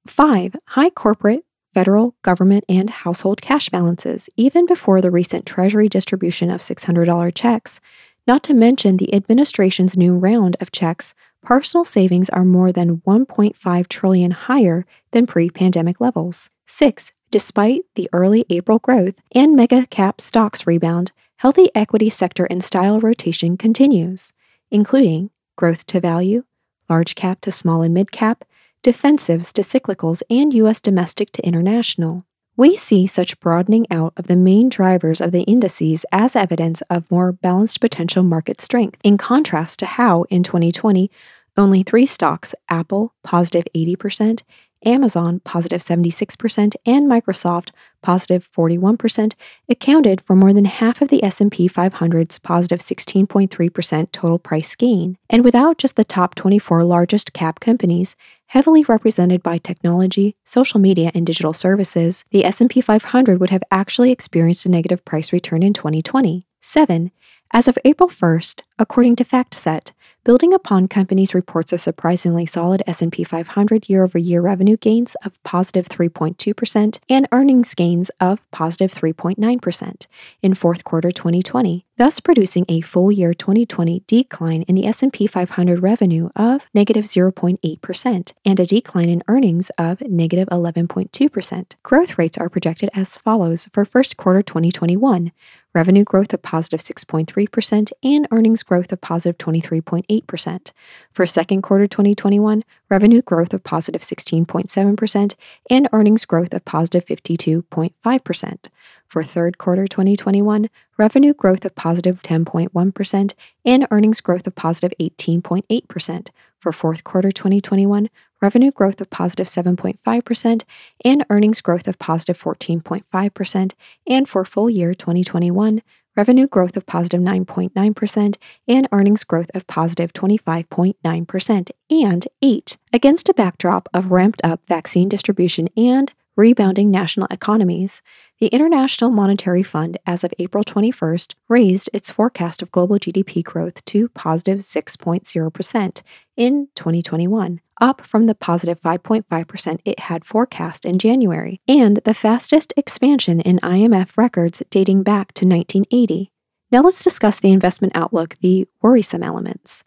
5. 0.09 0.57
High 0.67 0.91
corporate, 0.91 1.45
federal, 1.73 2.17
government, 2.23 2.65
and 2.69 2.91
household 2.91 3.41
cash 3.41 3.69
balances, 3.69 4.29
even 4.37 4.67
before 4.67 5.01
the 5.01 5.11
recent 5.13 5.47
Treasury 5.47 5.89
distribution 5.89 6.51
of 6.51 6.63
$600 6.63 7.33
checks, 7.33 7.81
not 8.27 8.43
to 8.43 8.55
mention 8.55 8.97
the 8.97 9.15
administration's 9.15 9.97
new 9.97 10.17
round 10.17 10.57
of 10.61 10.73
checks 10.73 11.15
personal 11.43 11.85
savings 11.85 12.29
are 12.31 12.45
more 12.45 12.73
than 12.73 12.99
1.5 12.99 13.89
trillion 13.89 14.31
higher 14.31 14.85
than 15.13 15.27
pre-pandemic 15.27 16.01
levels. 16.01 16.51
6. 16.67 17.13
Despite 17.31 17.83
the 17.95 18.09
early 18.13 18.47
April 18.51 18.79
growth 18.79 19.15
and 19.35 19.55
mega 19.55 19.87
cap 19.87 20.21
stocks 20.21 20.67
rebound, 20.67 21.13
healthy 21.37 21.71
equity 21.75 22.11
sector 22.11 22.47
and 22.47 22.63
style 22.63 23.01
rotation 23.01 23.57
continues, 23.57 24.33
including 24.71 25.31
growth 25.57 25.87
to 25.87 26.01
value, 26.01 26.45
large 26.89 27.15
cap 27.15 27.41
to 27.43 27.53
small 27.53 27.83
and 27.83 27.93
mid 27.93 28.13
cap, 28.13 28.45
defensives 28.83 29.53
to 29.53 29.63
cyclicals, 29.63 30.23
and 30.31 30.55
U.S. 30.55 30.81
domestic 30.81 31.33
to 31.33 31.47
international. 31.47 32.25
We 32.59 32.77
see 32.77 33.07
such 33.07 33.39
broadening 33.39 33.87
out 33.89 34.15
of 34.17 34.27
the 34.27 34.35
main 34.35 34.69
drivers 34.69 35.21
of 35.21 35.31
the 35.31 35.43
indices 35.43 36.05
as 36.11 36.35
evidence 36.35 36.83
of 36.91 37.09
more 37.09 37.31
balanced 37.31 37.81
potential 37.81 38.25
market 38.25 38.61
strength, 38.61 38.99
in 39.05 39.17
contrast 39.17 39.79
to 39.79 39.87
how, 39.87 40.25
in 40.25 40.43
2020, 40.43 41.09
only 41.57 41.85
three 41.85 42.05
stocks 42.05 42.57
Apple, 42.69 43.15
positive 43.23 43.63
80%, 43.77 44.43
Amazon, 44.85 45.41
positive 45.41 45.81
76%, 45.81 46.75
and 46.87 47.07
Microsoft, 47.07 47.71
positive 48.03 48.49
41%, 48.53 49.35
accounted 49.69 50.21
for 50.21 50.37
more 50.37 50.53
than 50.53 50.65
half 50.65 51.01
of 51.03 51.09
the 51.09 51.23
S&P 51.25 51.69
500's 51.69 52.39
positive 52.39 52.79
16.3% 52.79 54.13
total 54.13 54.39
price 54.39 54.77
gain. 54.77 55.17
And 55.29 55.45
without 55.45 55.79
just 55.79 55.97
the 55.97 56.05
top 56.05 56.35
24 56.35 56.85
largest 56.85 57.33
cap 57.33 57.61
companies, 57.61 58.17
heavily 58.47 58.85
represented 58.85 59.43
by 59.43 59.59
technology, 59.59 60.37
social 60.45 60.81
media, 60.81 61.11
and 61.15 61.27
digital 61.27 61.53
services, 61.53 62.25
the 62.31 62.45
S&P 62.45 62.81
500 62.81 63.41
would 63.41 63.51
have 63.51 63.63
actually 63.71 64.13
experienced 64.13 64.67
a 64.67 64.71
negative 64.71 65.05
price 65.05 65.33
return 65.33 65.63
in 65.63 65.73
2020. 65.73 66.47
7. 66.61 67.11
As 67.51 67.67
of 67.67 67.79
April 67.85 68.11
1st, 68.11 68.63
according 68.79 69.17
to 69.17 69.25
FactSet, 69.25 69.93
building 70.29 70.53
upon 70.53 70.87
companies' 70.87 71.33
reports 71.33 71.73
of 71.73 71.81
surprisingly 71.81 72.45
solid 72.45 72.83
S&P 72.87 73.25
500 73.25 73.89
year-over-year 73.89 74.43
revenue 74.43 74.77
gains 74.77 75.17
of 75.25 75.43
positive 75.43 75.89
3.2% 75.89 76.99
and 77.09 77.27
earnings 77.33 77.73
gains 77.73 78.11
of 78.21 78.39
positive 78.51 78.93
3.9% 78.93 80.07
in 80.43 80.53
fourth 80.53 80.85
quarter 80.85 81.11
2020, 81.11 81.87
thus 81.97 82.21
producing 82.21 82.67
a 82.69 82.83
full 82.83 83.11
year 83.11 83.33
2020 83.33 84.03
decline 84.07 84.61
in 84.65 84.75
the 84.75 84.87
S&P 84.87 85.27
500 85.27 85.83
revenue 85.83 86.29
of 86.37 86.61
negative 86.75 87.07
0.8% 87.07 88.33
and 88.45 88.61
a 88.61 88.67
decline 88.67 89.09
in 89.09 89.23
earnings 89.29 89.71
of 89.79 90.03
negative 90.03 90.47
11.2%. 90.49 91.73
Growth 91.83 92.19
rates 92.19 92.37
are 92.37 92.51
projected 92.51 92.91
as 92.93 93.17
follows 93.17 93.67
for 93.73 93.87
first 93.87 94.19
quarter 94.19 94.43
2021 94.43 95.33
revenue 95.75 96.05
growth 96.05 96.33
of 96.33 96.43
positive 96.43 96.81
6.3%, 96.81 97.93
and 98.03 98.29
earnings 98.31 98.63
growth 98.63 98.91
of 98.93 99.01
positive 99.01 99.39
23.8%. 99.39 100.73
For 101.13 101.27
second 101.27 101.63
quarter 101.63 101.87
2021, 101.87 102.65
revenue 102.89 103.23
growth 103.23 103.53
of 103.53 103.65
positive 103.65 104.03
16.7%, 104.03 105.35
and 105.71 105.89
earnings 105.93 106.25
growth 106.25 106.53
of 106.55 106.65
positive 106.65 107.05
52.5%. 107.05 108.67
For 109.09 109.25
third 109.25 109.57
quarter 109.57 109.87
2021, 109.87 110.69
revenue 110.99 111.33
growth 111.33 111.65
of 111.65 111.75
positive 111.75 112.23
10.1, 112.23 113.35
and 113.65 113.87
earnings 113.91 114.21
growth 114.21 114.47
of 114.47 114.55
positive 114.55 114.93
18.8%. 115.01 116.29
For 116.61 116.73
fourth 116.73 117.05
quarter 117.05 117.31
2021, 117.31 118.11
revenue 118.41 118.71
growth 118.71 119.01
of 119.01 119.11
positive 119.11 119.47
7.5%, 119.47 120.63
and 121.05 121.27
earnings 121.31 121.61
growth 121.61 121.89
of 121.89 121.99
positive 121.99 122.41
14.5%, 122.41 123.73
and 124.07 124.29
for 124.29 124.45
full 124.45 124.71
year 124.71 124.95
2021, 124.95 125.83
revenue 126.17 126.49
growth 126.49 126.77
of 126.77 126.85
positive 126.85 127.21
9.9%, 127.21 128.37
and 128.67 128.89
earnings 128.91 129.25
growth 129.25 129.51
of 129.55 129.67
positive 129.67 130.13
25.9%. 130.13 131.71
And 131.91 132.29
8. 132.43 132.77
Against 132.93 133.29
a 133.29 133.35
backdrop 133.35 133.89
of 133.95 134.11
ramped 134.11 134.41
up 134.45 134.61
vaccine 134.67 135.09
distribution 135.09 135.69
and 135.77 136.13
rebounding 136.39 136.89
national 136.89 137.27
economies, 137.33 138.01
the 138.39 138.47
International 138.47 139.11
Monetary 139.11 139.65
Fund, 139.65 139.99
as 140.07 140.23
of 140.23 140.33
April 140.39 140.63
21st, 140.63 141.35
raised 141.49 141.91
its 141.93 142.11
forecast 142.11 142.63
of 142.63 142.71
global 142.71 142.97
GDP 142.97 143.43
growth 143.43 143.85
to 143.87 144.09
positive 144.11 144.61
6.0% 144.61 146.03
in 146.37 146.69
2021, 146.77 147.61
up 147.81 148.07
from 148.07 148.27
the 148.27 148.37
positive 148.37 148.81
5.5% 148.81 149.81
it 149.85 149.99
had 149.99 150.25
forecast 150.25 150.85
in 150.85 151.01
January, 151.01 151.61
and 151.67 151.97
the 152.05 152.15
fastest 152.15 152.73
expansion 152.77 153.41
in 153.41 153.59
IMF 153.59 154.17
records 154.17 154.63
dating 154.71 155.03
back 155.03 155.33
to 155.33 155.45
1980. 155.45 156.31
Now 156.71 156.83
let's 156.83 157.03
discuss 157.03 157.41
the 157.41 157.51
investment 157.51 157.97
outlook, 157.97 158.37
the 158.41 158.69
worrisome 158.81 159.25
elements. 159.25 159.83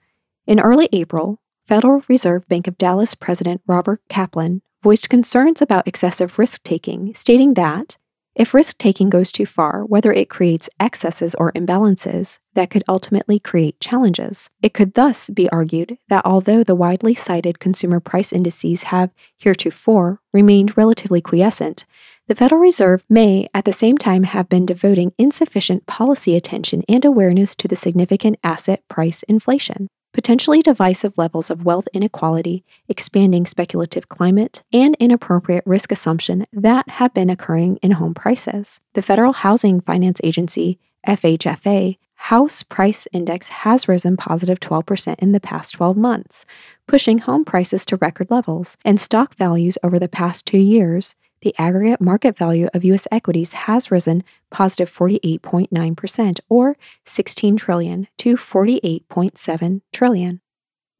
In 0.45 0.59
early 0.59 0.89
April, 0.91 1.39
Federal 1.65 2.03
Reserve 2.09 2.45
Bank 2.49 2.67
of 2.67 2.77
Dallas 2.77 3.15
President 3.15 3.61
Robert 3.65 4.01
Kaplan 4.09 4.61
voiced 4.83 5.09
concerns 5.09 5.61
about 5.61 5.87
excessive 5.87 6.39
risk 6.39 6.63
taking, 6.63 7.13
stating 7.13 7.53
that 7.53 7.97
if 8.33 8.53
risk 8.53 8.77
taking 8.77 9.09
goes 9.09 9.29
too 9.29 9.45
far, 9.45 9.83
whether 9.83 10.13
it 10.13 10.29
creates 10.29 10.69
excesses 10.79 11.35
or 11.35 11.51
imbalances, 11.51 12.39
that 12.53 12.69
could 12.69 12.83
ultimately 12.87 13.39
create 13.39 13.79
challenges. 13.81 14.49
It 14.61 14.73
could 14.73 14.93
thus 14.93 15.29
be 15.29 15.49
argued 15.49 15.97
that 16.07 16.25
although 16.25 16.63
the 16.63 16.75
widely 16.75 17.13
cited 17.13 17.59
consumer 17.59 17.99
price 17.99 18.31
indices 18.31 18.83
have 18.83 19.11
heretofore 19.37 20.21
remained 20.31 20.77
relatively 20.77 21.19
quiescent, 21.19 21.85
The 22.27 22.35
Federal 22.35 22.61
Reserve 22.61 23.03
may 23.09 23.49
at 23.53 23.65
the 23.65 23.73
same 23.73 23.97
time 23.97 24.23
have 24.23 24.47
been 24.47 24.65
devoting 24.65 25.11
insufficient 25.17 25.85
policy 25.85 26.33
attention 26.33 26.83
and 26.87 27.03
awareness 27.03 27.53
to 27.57 27.67
the 27.67 27.75
significant 27.75 28.37
asset 28.43 28.81
price 28.87 29.23
inflation 29.23 29.89
potentially 30.13 30.61
divisive 30.61 31.17
levels 31.17 31.49
of 31.49 31.65
wealth 31.65 31.87
inequality, 31.93 32.63
expanding 32.87 33.45
speculative 33.45 34.09
climate, 34.09 34.63
and 34.73 34.95
inappropriate 34.99 35.63
risk 35.65 35.91
assumption 35.91 36.45
that 36.51 36.87
have 36.89 37.13
been 37.13 37.29
occurring 37.29 37.77
in 37.77 37.91
home 37.91 38.13
prices. 38.13 38.81
The 38.93 39.01
Federal 39.01 39.33
Housing 39.33 39.81
Finance 39.81 40.19
Agency, 40.23 40.79
FHFA, 41.07 41.97
House 42.15 42.61
Price 42.61 43.07
Index 43.11 43.47
has 43.47 43.87
risen 43.87 44.15
positive 44.15 44.59
12% 44.59 45.15
in 45.17 45.31
the 45.31 45.39
past 45.39 45.73
12 45.73 45.97
months, 45.97 46.45
pushing 46.87 47.17
home 47.17 47.43
prices 47.43 47.83
to 47.87 47.97
record 47.97 48.29
levels, 48.29 48.77
and 48.85 48.99
stock 48.99 49.33
values 49.35 49.77
over 49.81 49.97
the 49.97 50.07
past 50.07 50.45
two 50.45 50.59
years 50.59 51.15
the 51.41 51.55
aggregate 51.57 52.01
market 52.01 52.37
value 52.37 52.67
of 52.73 52.83
U.S. 52.85 53.07
equities 53.11 53.53
has 53.53 53.91
risen 53.91 54.23
positive 54.49 54.91
48.9%, 54.91 56.39
or 56.49 56.77
16 57.05 57.57
trillion, 57.57 58.07
to 58.17 58.35
48.7 58.35 59.81
trillion. 59.91 60.41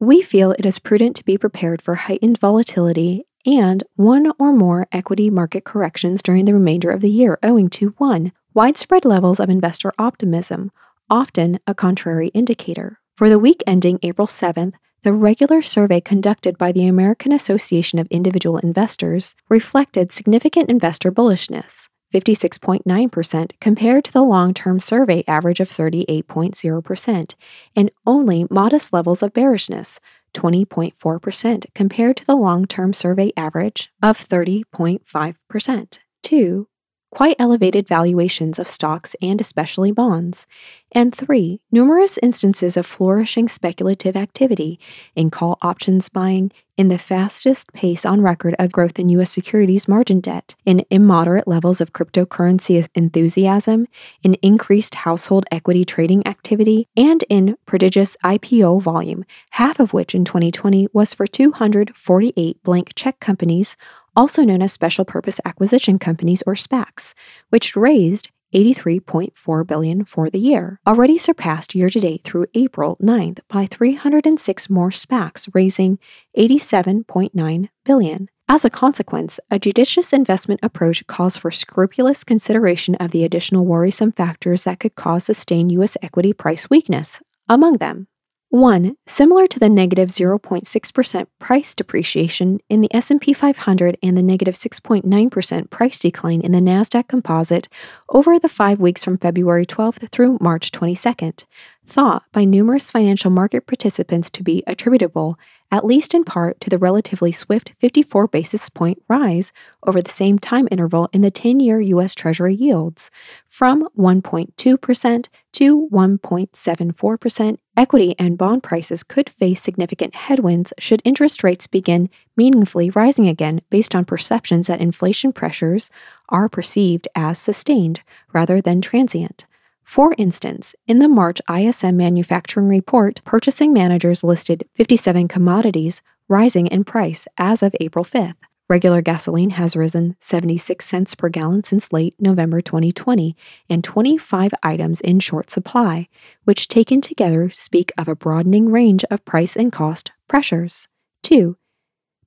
We 0.00 0.22
feel 0.22 0.52
it 0.52 0.66
is 0.66 0.78
prudent 0.78 1.16
to 1.16 1.24
be 1.24 1.38
prepared 1.38 1.80
for 1.80 1.94
heightened 1.94 2.38
volatility 2.38 3.24
and 3.46 3.82
one 3.96 4.32
or 4.38 4.52
more 4.52 4.86
equity 4.92 5.30
market 5.30 5.64
corrections 5.64 6.22
during 6.22 6.44
the 6.44 6.54
remainder 6.54 6.90
of 6.90 7.00
the 7.00 7.10
year, 7.10 7.38
owing 7.42 7.68
to 7.70 7.94
1. 7.98 8.32
Widespread 8.54 9.04
levels 9.04 9.40
of 9.40 9.48
investor 9.48 9.92
optimism, 9.98 10.70
often 11.08 11.58
a 11.66 11.74
contrary 11.74 12.28
indicator. 12.28 13.00
For 13.16 13.28
the 13.28 13.38
week 13.38 13.62
ending 13.66 13.98
April 14.02 14.26
7th, 14.26 14.74
the 15.02 15.12
regular 15.12 15.62
survey 15.62 16.00
conducted 16.00 16.56
by 16.56 16.70
the 16.70 16.86
American 16.86 17.32
Association 17.32 17.98
of 17.98 18.06
Individual 18.08 18.58
Investors 18.58 19.34
reflected 19.48 20.12
significant 20.12 20.70
investor 20.70 21.10
bullishness, 21.10 21.88
56.9%, 22.14 23.52
compared 23.60 24.04
to 24.04 24.12
the 24.12 24.22
long 24.22 24.54
term 24.54 24.78
survey 24.78 25.24
average 25.26 25.58
of 25.58 25.68
38.0%, 25.68 27.34
and 27.74 27.90
only 28.06 28.46
modest 28.48 28.92
levels 28.92 29.22
of 29.22 29.32
bearishness, 29.32 29.98
20.4%, 30.34 31.64
compared 31.74 32.16
to 32.16 32.24
the 32.24 32.36
long 32.36 32.66
term 32.66 32.92
survey 32.92 33.32
average 33.36 33.90
of 34.02 34.16
30.5%. 34.16 35.98
2 36.22 36.68
quite 37.12 37.36
elevated 37.38 37.86
valuations 37.86 38.58
of 38.58 38.66
stocks 38.66 39.14
and 39.20 39.40
especially 39.40 39.92
bonds, 39.92 40.46
and 40.92 41.14
three, 41.14 41.60
numerous 41.70 42.18
instances 42.22 42.76
of 42.76 42.86
flourishing 42.86 43.48
speculative 43.48 44.16
activity 44.16 44.80
in 45.14 45.30
call 45.30 45.58
options 45.62 46.08
buying 46.08 46.50
in 46.78 46.88
the 46.88 46.98
fastest 46.98 47.70
pace 47.74 48.06
on 48.06 48.22
record 48.22 48.56
of 48.58 48.72
growth 48.72 48.98
in 48.98 49.10
U.S. 49.10 49.30
securities 49.30 49.86
margin 49.86 50.20
debt, 50.20 50.54
in 50.64 50.84
immoderate 50.90 51.46
levels 51.46 51.82
of 51.82 51.92
cryptocurrency 51.92 52.88
enthusiasm, 52.94 53.86
in 54.22 54.34
increased 54.42 54.94
household 54.94 55.44
equity 55.50 55.84
trading 55.84 56.26
activity, 56.26 56.88
and 56.96 57.24
in 57.28 57.56
prodigious 57.66 58.16
IPO 58.24 58.80
volume, 58.80 59.24
half 59.50 59.78
of 59.78 59.92
which 59.92 60.14
in 60.14 60.24
2020 60.24 60.88
was 60.94 61.12
for 61.12 61.26
248 61.26 62.62
blank 62.62 62.92
check 62.94 63.20
companies 63.20 63.76
also 64.16 64.42
known 64.42 64.62
as 64.62 64.72
special 64.72 65.04
purpose 65.04 65.40
acquisition 65.44 65.98
companies 65.98 66.42
or 66.46 66.54
SPACs, 66.54 67.14
which 67.50 67.76
raised 67.76 68.30
83.4 68.54 69.66
billion 69.66 70.04
for 70.04 70.28
the 70.28 70.38
year, 70.38 70.78
already 70.86 71.16
surpassed 71.16 71.74
year 71.74 71.88
to 71.88 72.00
date 72.00 72.22
through 72.22 72.46
April 72.54 72.96
9th 73.02 73.40
by 73.48 73.66
306 73.66 74.70
more 74.70 74.90
SPACs 74.90 75.48
raising 75.54 75.98
87.9 76.36 77.68
billion. 77.84 78.28
As 78.48 78.64
a 78.64 78.70
consequence, 78.70 79.40
a 79.50 79.58
judicious 79.58 80.12
investment 80.12 80.60
approach 80.62 81.06
calls 81.06 81.38
for 81.38 81.50
scrupulous 81.50 82.24
consideration 82.24 82.94
of 82.96 83.10
the 83.10 83.24
additional 83.24 83.64
worrisome 83.64 84.12
factors 84.12 84.64
that 84.64 84.80
could 84.80 84.94
cause 84.94 85.24
sustained 85.24 85.72
US 85.72 85.96
equity 86.02 86.34
price 86.34 86.68
weakness, 86.68 87.20
among 87.48 87.78
them 87.78 88.08
1. 88.52 88.94
Similar 89.06 89.46
to 89.46 89.58
the 89.58 89.70
negative 89.70 90.10
0.6% 90.10 91.26
price 91.38 91.74
depreciation 91.74 92.60
in 92.68 92.82
the 92.82 92.94
S&P 92.94 93.32
500 93.32 93.96
and 94.02 94.14
the 94.14 94.22
negative 94.22 94.56
6.9% 94.56 95.70
price 95.70 95.98
decline 95.98 96.42
in 96.42 96.52
the 96.52 96.58
Nasdaq 96.58 97.08
Composite 97.08 97.70
over 98.10 98.38
the 98.38 98.50
5 98.50 98.78
weeks 98.78 99.02
from 99.02 99.16
February 99.16 99.64
12th 99.64 100.06
through 100.10 100.36
March 100.38 100.70
22nd, 100.70 101.44
thought 101.86 102.24
by 102.30 102.44
numerous 102.44 102.90
financial 102.90 103.30
market 103.30 103.66
participants 103.66 104.28
to 104.28 104.42
be 104.42 104.62
attributable 104.66 105.38
at 105.72 105.86
least 105.86 106.12
in 106.12 106.22
part 106.22 106.60
to 106.60 106.68
the 106.68 106.76
relatively 106.76 107.32
swift 107.32 107.72
54 107.78 108.28
basis 108.28 108.68
point 108.68 109.02
rise 109.08 109.50
over 109.86 110.02
the 110.02 110.10
same 110.10 110.38
time 110.38 110.68
interval 110.70 111.08
in 111.14 111.22
the 111.22 111.30
10 111.30 111.58
year 111.60 111.80
U.S. 111.80 112.14
Treasury 112.14 112.54
yields 112.54 113.10
from 113.48 113.88
1.2% 113.98 115.28
to 115.52 115.88
1.74%. 115.92 117.58
Equity 117.76 118.14
and 118.18 118.36
bond 118.38 118.62
prices 118.62 119.02
could 119.02 119.30
face 119.30 119.62
significant 119.62 120.14
headwinds 120.14 120.72
should 120.78 121.02
interest 121.04 121.42
rates 121.42 121.66
begin 121.66 122.10
meaningfully 122.36 122.90
rising 122.90 123.28
again 123.28 123.60
based 123.70 123.94
on 123.94 124.04
perceptions 124.04 124.66
that 124.66 124.80
inflation 124.80 125.32
pressures 125.32 125.90
are 126.28 126.48
perceived 126.48 127.08
as 127.14 127.38
sustained 127.38 128.02
rather 128.32 128.60
than 128.60 128.80
transient. 128.80 129.46
For 129.84 130.14
instance, 130.16 130.74
in 130.86 131.00
the 131.00 131.08
March 131.08 131.40
ISM 131.50 131.96
manufacturing 131.96 132.68
report, 132.68 133.20
purchasing 133.24 133.72
managers 133.72 134.24
listed 134.24 134.68
57 134.74 135.28
commodities 135.28 136.02
rising 136.28 136.66
in 136.66 136.84
price 136.84 137.26
as 137.36 137.62
of 137.62 137.76
April 137.80 138.04
5th. 138.04 138.36
Regular 138.68 139.02
gasoline 139.02 139.50
has 139.50 139.76
risen 139.76 140.16
76 140.20 140.84
cents 140.84 141.14
per 141.14 141.28
gallon 141.28 141.62
since 141.62 141.92
late 141.92 142.14
November 142.18 142.60
2020, 142.60 143.36
and 143.68 143.84
25 143.84 144.52
items 144.62 145.00
in 145.00 145.20
short 145.20 145.50
supply, 145.50 146.08
which 146.44 146.68
taken 146.68 147.00
together 147.00 147.50
speak 147.50 147.92
of 147.98 148.08
a 148.08 148.16
broadening 148.16 148.70
range 148.70 149.04
of 149.10 149.24
price 149.24 149.56
and 149.56 149.72
cost 149.72 150.12
pressures. 150.28 150.88
2. 151.24 151.56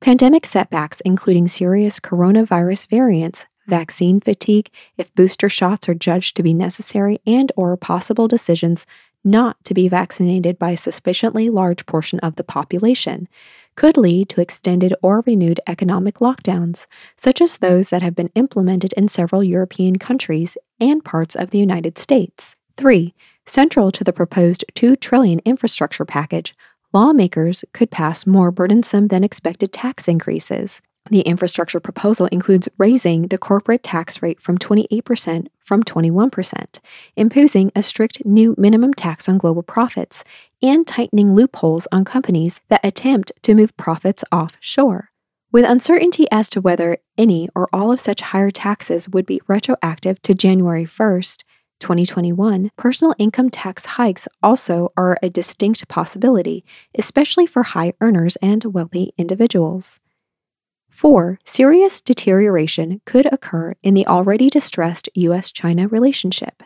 Pandemic 0.01 0.45
setbacks, 0.45 1.01
including 1.01 1.47
serious 1.47 1.99
coronavirus 1.99 2.87
variants, 2.89 3.45
vaccine 3.65 4.19
fatigue, 4.19 4.69
if 4.97 5.13
booster 5.15 5.49
shots 5.49 5.89
are 5.89 5.95
judged 5.95 6.35
to 6.35 6.43
be 6.43 6.53
necessary 6.53 7.19
and 7.25 7.51
or 7.55 7.75
possible 7.75 8.27
decisions 8.27 8.85
not 9.23 9.57
to 9.65 9.73
be 9.73 9.89
vaccinated 9.89 10.59
by 10.59 10.71
a 10.71 10.77
sufficiently 10.77 11.49
large 11.49 11.85
portion 11.87 12.19
of 12.19 12.35
the 12.35 12.43
population 12.43 13.27
could 13.75 13.97
lead 13.97 14.29
to 14.29 14.41
extended 14.41 14.93
or 15.01 15.23
renewed 15.25 15.59
economic 15.67 16.15
lockdowns, 16.15 16.87
such 17.15 17.41
as 17.41 17.57
those 17.57 17.89
that 17.89 18.01
have 18.01 18.15
been 18.15 18.31
implemented 18.35 18.93
in 18.93 19.07
several 19.07 19.43
European 19.43 19.97
countries 19.97 20.57
and 20.79 21.03
parts 21.03 21.35
of 21.35 21.49
the 21.49 21.59
United 21.59 21.97
States. 21.97 22.55
3. 22.77 23.13
Central 23.45 23.91
to 23.91 24.03
the 24.03 24.13
proposed 24.13 24.65
2 24.75 24.95
trillion 24.95 25.39
infrastructure 25.45 26.05
package, 26.05 26.53
lawmakers 26.93 27.63
could 27.73 27.91
pass 27.91 28.25
more 28.25 28.51
burdensome 28.51 29.07
than 29.07 29.23
expected 29.23 29.71
tax 29.71 30.07
increases. 30.07 30.81
The 31.11 31.21
infrastructure 31.21 31.79
proposal 31.79 32.25
includes 32.27 32.67
raising 32.79 33.27
the 33.27 33.37
corporate 33.37 33.83
tax 33.83 34.23
rate 34.23 34.41
from 34.41 34.57
28% 34.57 35.47
from 35.63 35.83
21%, 35.83 36.79
imposing 37.15 37.71
a 37.75 37.83
strict 37.83 38.25
new 38.25 38.55
minimum 38.57 38.93
tax 38.93 39.29
on 39.29 39.37
global 39.37 39.61
profits, 39.61 40.23
and 40.63 40.85
tightening 40.87 41.35
loopholes 41.35 41.87
on 41.91 42.05
companies 42.05 42.59
that 42.69 42.83
attempt 42.83 43.31
to 43.43 43.53
move 43.53 43.75
profits 43.77 44.23
offshore. 44.31 45.11
With 45.51 45.65
uncertainty 45.65 46.27
as 46.31 46.49
to 46.49 46.61
whether 46.61 46.97
any 47.17 47.49
or 47.55 47.69
all 47.71 47.91
of 47.91 48.01
such 48.01 48.21
higher 48.21 48.51
taxes 48.51 49.07
would 49.07 49.25
be 49.25 49.41
retroactive 49.47 50.21
to 50.23 50.33
January 50.33 50.85
1st, 50.85 51.43
2021, 51.79 52.71
personal 52.77 53.13
income 53.19 53.49
tax 53.49 53.85
hikes 53.85 54.27
also 54.41 54.91
are 54.97 55.17
a 55.21 55.29
distinct 55.29 55.87
possibility, 55.87 56.65
especially 56.97 57.45
for 57.45 57.63
high 57.63 57.93
earners 58.01 58.37
and 58.37 58.65
wealthy 58.65 59.13
individuals. 59.17 59.99
4. 60.95 61.39
Serious 61.43 61.99
deterioration 61.99 63.01
could 63.03 63.25
occur 63.25 63.75
in 63.83 63.95
the 63.95 64.07
already 64.07 64.49
distressed 64.49 65.09
US 65.15 65.51
China 65.51 65.89
relationship, 65.89 66.63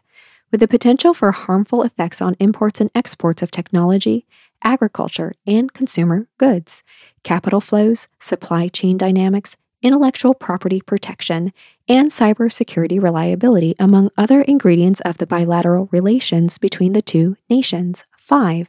with 0.52 0.60
the 0.60 0.68
potential 0.68 1.16
for 1.16 1.32
harmful 1.32 1.82
effects 1.82 2.22
on 2.22 2.36
imports 2.40 2.80
and 2.80 2.92
exports 2.94 3.42
of 3.42 3.50
technology, 3.50 4.28
agriculture, 4.64 5.34
and 5.48 5.74
consumer 5.74 6.28
goods, 6.38 6.84
capital 7.24 7.60
flows, 7.60 8.08
supply 8.20 8.68
chain 8.68 9.00
dynamics, 9.00 9.58
intellectual 9.82 10.36
property 10.36 10.80
protection, 10.80 11.52
and 11.88 12.12
cybersecurity 12.12 13.02
reliability, 13.02 13.74
among 13.80 14.12
other 14.16 14.42
ingredients 14.44 15.02
of 15.02 15.18
the 15.18 15.26
bilateral 15.26 15.90
relations 15.92 16.60
between 16.60 16.94
the 16.94 17.02
two 17.02 17.36
nations. 17.50 18.06
5 18.16 18.68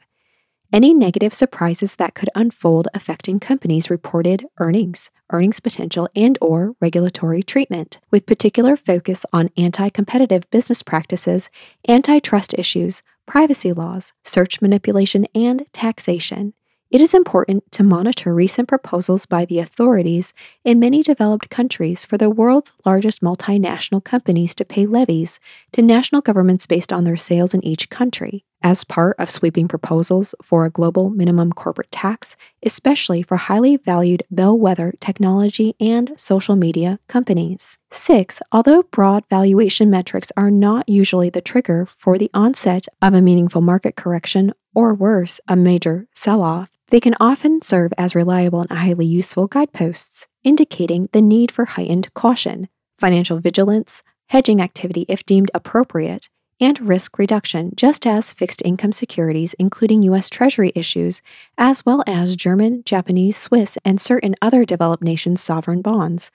any 0.72 0.94
negative 0.94 1.34
surprises 1.34 1.96
that 1.96 2.14
could 2.14 2.30
unfold 2.34 2.88
affecting 2.94 3.40
companies' 3.40 3.90
reported 3.90 4.46
earnings, 4.58 5.10
earnings 5.30 5.60
potential, 5.60 6.08
and 6.14 6.38
or 6.40 6.74
regulatory 6.80 7.42
treatment, 7.42 7.98
with 8.10 8.26
particular 8.26 8.76
focus 8.76 9.26
on 9.32 9.50
anti-competitive 9.56 10.48
business 10.50 10.82
practices, 10.82 11.50
antitrust 11.88 12.54
issues, 12.56 13.02
privacy 13.26 13.72
laws, 13.72 14.12
search 14.24 14.60
manipulation, 14.60 15.26
and 15.34 15.64
taxation. 15.72 16.52
it 16.90 17.00
is 17.00 17.14
important 17.14 17.70
to 17.70 17.84
monitor 17.84 18.34
recent 18.34 18.66
proposals 18.68 19.24
by 19.24 19.44
the 19.44 19.60
authorities 19.60 20.34
in 20.64 20.80
many 20.80 21.02
developed 21.02 21.48
countries 21.48 22.04
for 22.04 22.18
the 22.18 22.28
world's 22.28 22.72
largest 22.84 23.22
multinational 23.22 24.02
companies 24.02 24.54
to 24.56 24.64
pay 24.64 24.86
levies 24.86 25.38
to 25.72 25.82
national 25.82 26.20
governments 26.20 26.66
based 26.66 26.92
on 26.92 27.04
their 27.04 27.16
sales 27.16 27.54
in 27.54 27.64
each 27.64 27.90
country, 27.90 28.44
as 28.62 28.84
part 28.84 29.16
of 29.18 29.30
sweeping 29.30 29.68
proposals 29.68 30.34
for 30.42 30.64
a 30.64 30.70
global 30.70 31.10
minimum 31.10 31.52
corporate 31.52 31.90
tax, 31.90 32.36
especially 32.62 33.22
for 33.22 33.36
highly 33.36 33.76
valued 33.76 34.22
bellwether 34.30 34.94
technology 35.00 35.74
and 35.80 36.12
social 36.16 36.56
media 36.56 36.98
companies. 37.08 37.78
Six, 37.90 38.40
although 38.52 38.82
broad 38.84 39.24
valuation 39.30 39.90
metrics 39.90 40.32
are 40.36 40.50
not 40.50 40.88
usually 40.88 41.30
the 41.30 41.40
trigger 41.40 41.88
for 41.98 42.18
the 42.18 42.30
onset 42.34 42.86
of 43.00 43.14
a 43.14 43.22
meaningful 43.22 43.60
market 43.60 43.96
correction 43.96 44.52
or 44.74 44.94
worse, 44.94 45.40
a 45.48 45.56
major 45.56 46.06
sell 46.14 46.42
off, 46.42 46.70
they 46.90 47.00
can 47.00 47.16
often 47.20 47.62
serve 47.62 47.92
as 47.96 48.14
reliable 48.14 48.60
and 48.60 48.70
highly 48.70 49.06
useful 49.06 49.46
guideposts, 49.46 50.26
indicating 50.44 51.08
the 51.12 51.22
need 51.22 51.50
for 51.50 51.64
heightened 51.64 52.12
caution, 52.14 52.68
financial 52.98 53.38
vigilance, 53.38 54.02
hedging 54.28 54.60
activity 54.60 55.06
if 55.08 55.24
deemed 55.24 55.50
appropriate, 55.54 56.28
and 56.60 56.80
risk 56.80 57.18
reduction, 57.18 57.72
just 57.74 58.06
as 58.06 58.32
fixed 58.32 58.62
income 58.64 58.92
securities, 58.92 59.54
including 59.54 60.02
U.S. 60.02 60.28
Treasury 60.28 60.72
issues, 60.74 61.22
as 61.56 61.86
well 61.86 62.04
as 62.06 62.36
German, 62.36 62.82
Japanese, 62.84 63.36
Swiss, 63.36 63.78
and 63.84 64.00
certain 64.00 64.34
other 64.42 64.64
developed 64.64 65.02
nations' 65.02 65.40
sovereign 65.40 65.80
bonds. 65.82 66.30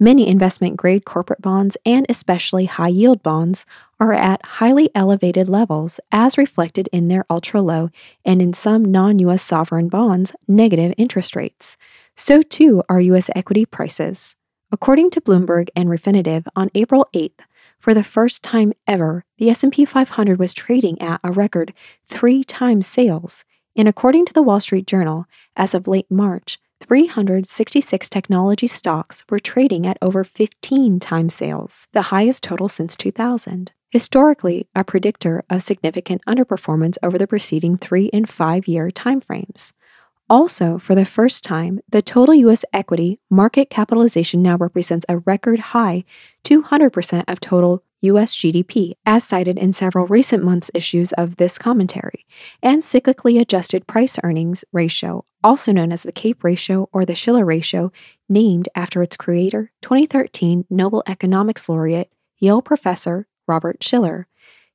Many 0.00 0.26
investment 0.28 0.76
grade 0.76 1.04
corporate 1.04 1.40
bonds, 1.40 1.76
and 1.86 2.06
especially 2.08 2.64
high 2.64 2.88
yield 2.88 3.22
bonds, 3.22 3.64
are 4.00 4.12
at 4.12 4.44
highly 4.44 4.90
elevated 4.94 5.48
levels, 5.48 6.00
as 6.10 6.36
reflected 6.38 6.88
in 6.92 7.08
their 7.08 7.24
ultra 7.30 7.60
low 7.60 7.90
and 8.24 8.42
in 8.42 8.52
some 8.52 8.84
non 8.84 9.18
U.S. 9.20 9.42
sovereign 9.42 9.88
bonds, 9.88 10.32
negative 10.46 10.92
interest 10.96 11.36
rates. 11.36 11.76
So 12.16 12.42
too 12.42 12.82
are 12.88 13.00
U.S. 13.00 13.30
equity 13.36 13.64
prices. 13.64 14.34
According 14.70 15.10
to 15.10 15.20
Bloomberg 15.22 15.68
and 15.74 15.88
Refinitiv, 15.88 16.46
on 16.54 16.70
April 16.74 17.08
8th, 17.14 17.40
for 17.78 17.94
the 17.94 18.04
first 18.04 18.42
time 18.42 18.72
ever, 18.86 19.24
the 19.38 19.50
S&P 19.50 19.84
500 19.84 20.38
was 20.38 20.52
trading 20.52 21.00
at 21.00 21.20
a 21.22 21.30
record 21.30 21.72
3 22.06 22.44
times 22.44 22.86
sales, 22.86 23.44
and 23.76 23.86
according 23.86 24.26
to 24.26 24.32
the 24.32 24.42
Wall 24.42 24.60
Street 24.60 24.86
Journal, 24.86 25.26
as 25.56 25.74
of 25.74 25.86
late 25.86 26.10
March, 26.10 26.58
366 26.80 28.08
technology 28.08 28.66
stocks 28.66 29.24
were 29.30 29.38
trading 29.38 29.86
at 29.86 29.98
over 30.00 30.24
15 30.24 31.00
times 31.00 31.34
sales, 31.34 31.88
the 31.92 32.02
highest 32.02 32.42
total 32.42 32.68
since 32.68 32.96
2000. 32.96 33.72
Historically, 33.90 34.68
a 34.74 34.84
predictor 34.84 35.44
of 35.48 35.62
significant 35.62 36.20
underperformance 36.28 36.98
over 37.02 37.16
the 37.16 37.26
preceding 37.26 37.78
3 37.78 38.10
and 38.12 38.28
5 38.28 38.68
year 38.68 38.90
timeframes. 38.90 39.72
Also, 40.30 40.78
for 40.78 40.94
the 40.94 41.06
first 41.06 41.42
time, 41.42 41.80
the 41.88 42.02
total 42.02 42.34
U.S. 42.34 42.64
equity 42.72 43.18
market 43.30 43.70
capitalization 43.70 44.42
now 44.42 44.56
represents 44.56 45.06
a 45.08 45.18
record 45.18 45.58
high 45.58 46.04
200% 46.44 47.24
of 47.26 47.40
total 47.40 47.82
U.S. 48.02 48.36
GDP, 48.36 48.92
as 49.06 49.24
cited 49.24 49.58
in 49.58 49.72
several 49.72 50.06
recent 50.06 50.44
months' 50.44 50.70
issues 50.74 51.12
of 51.12 51.36
this 51.36 51.58
commentary, 51.58 52.26
and 52.62 52.82
cyclically 52.82 53.40
adjusted 53.40 53.86
price 53.86 54.18
earnings 54.22 54.64
ratio, 54.70 55.24
also 55.42 55.72
known 55.72 55.90
as 55.90 56.02
the 56.02 56.12
CAPE 56.12 56.44
ratio 56.44 56.88
or 56.92 57.04
the 57.04 57.14
Shiller 57.14 57.44
ratio, 57.44 57.90
named 58.28 58.68
after 58.74 59.02
its 59.02 59.16
creator, 59.16 59.72
2013 59.82 60.66
Nobel 60.70 61.02
Economics 61.06 61.68
laureate, 61.68 62.12
Yale 62.38 62.62
professor 62.62 63.26
Robert 63.48 63.82
Shiller 63.82 64.28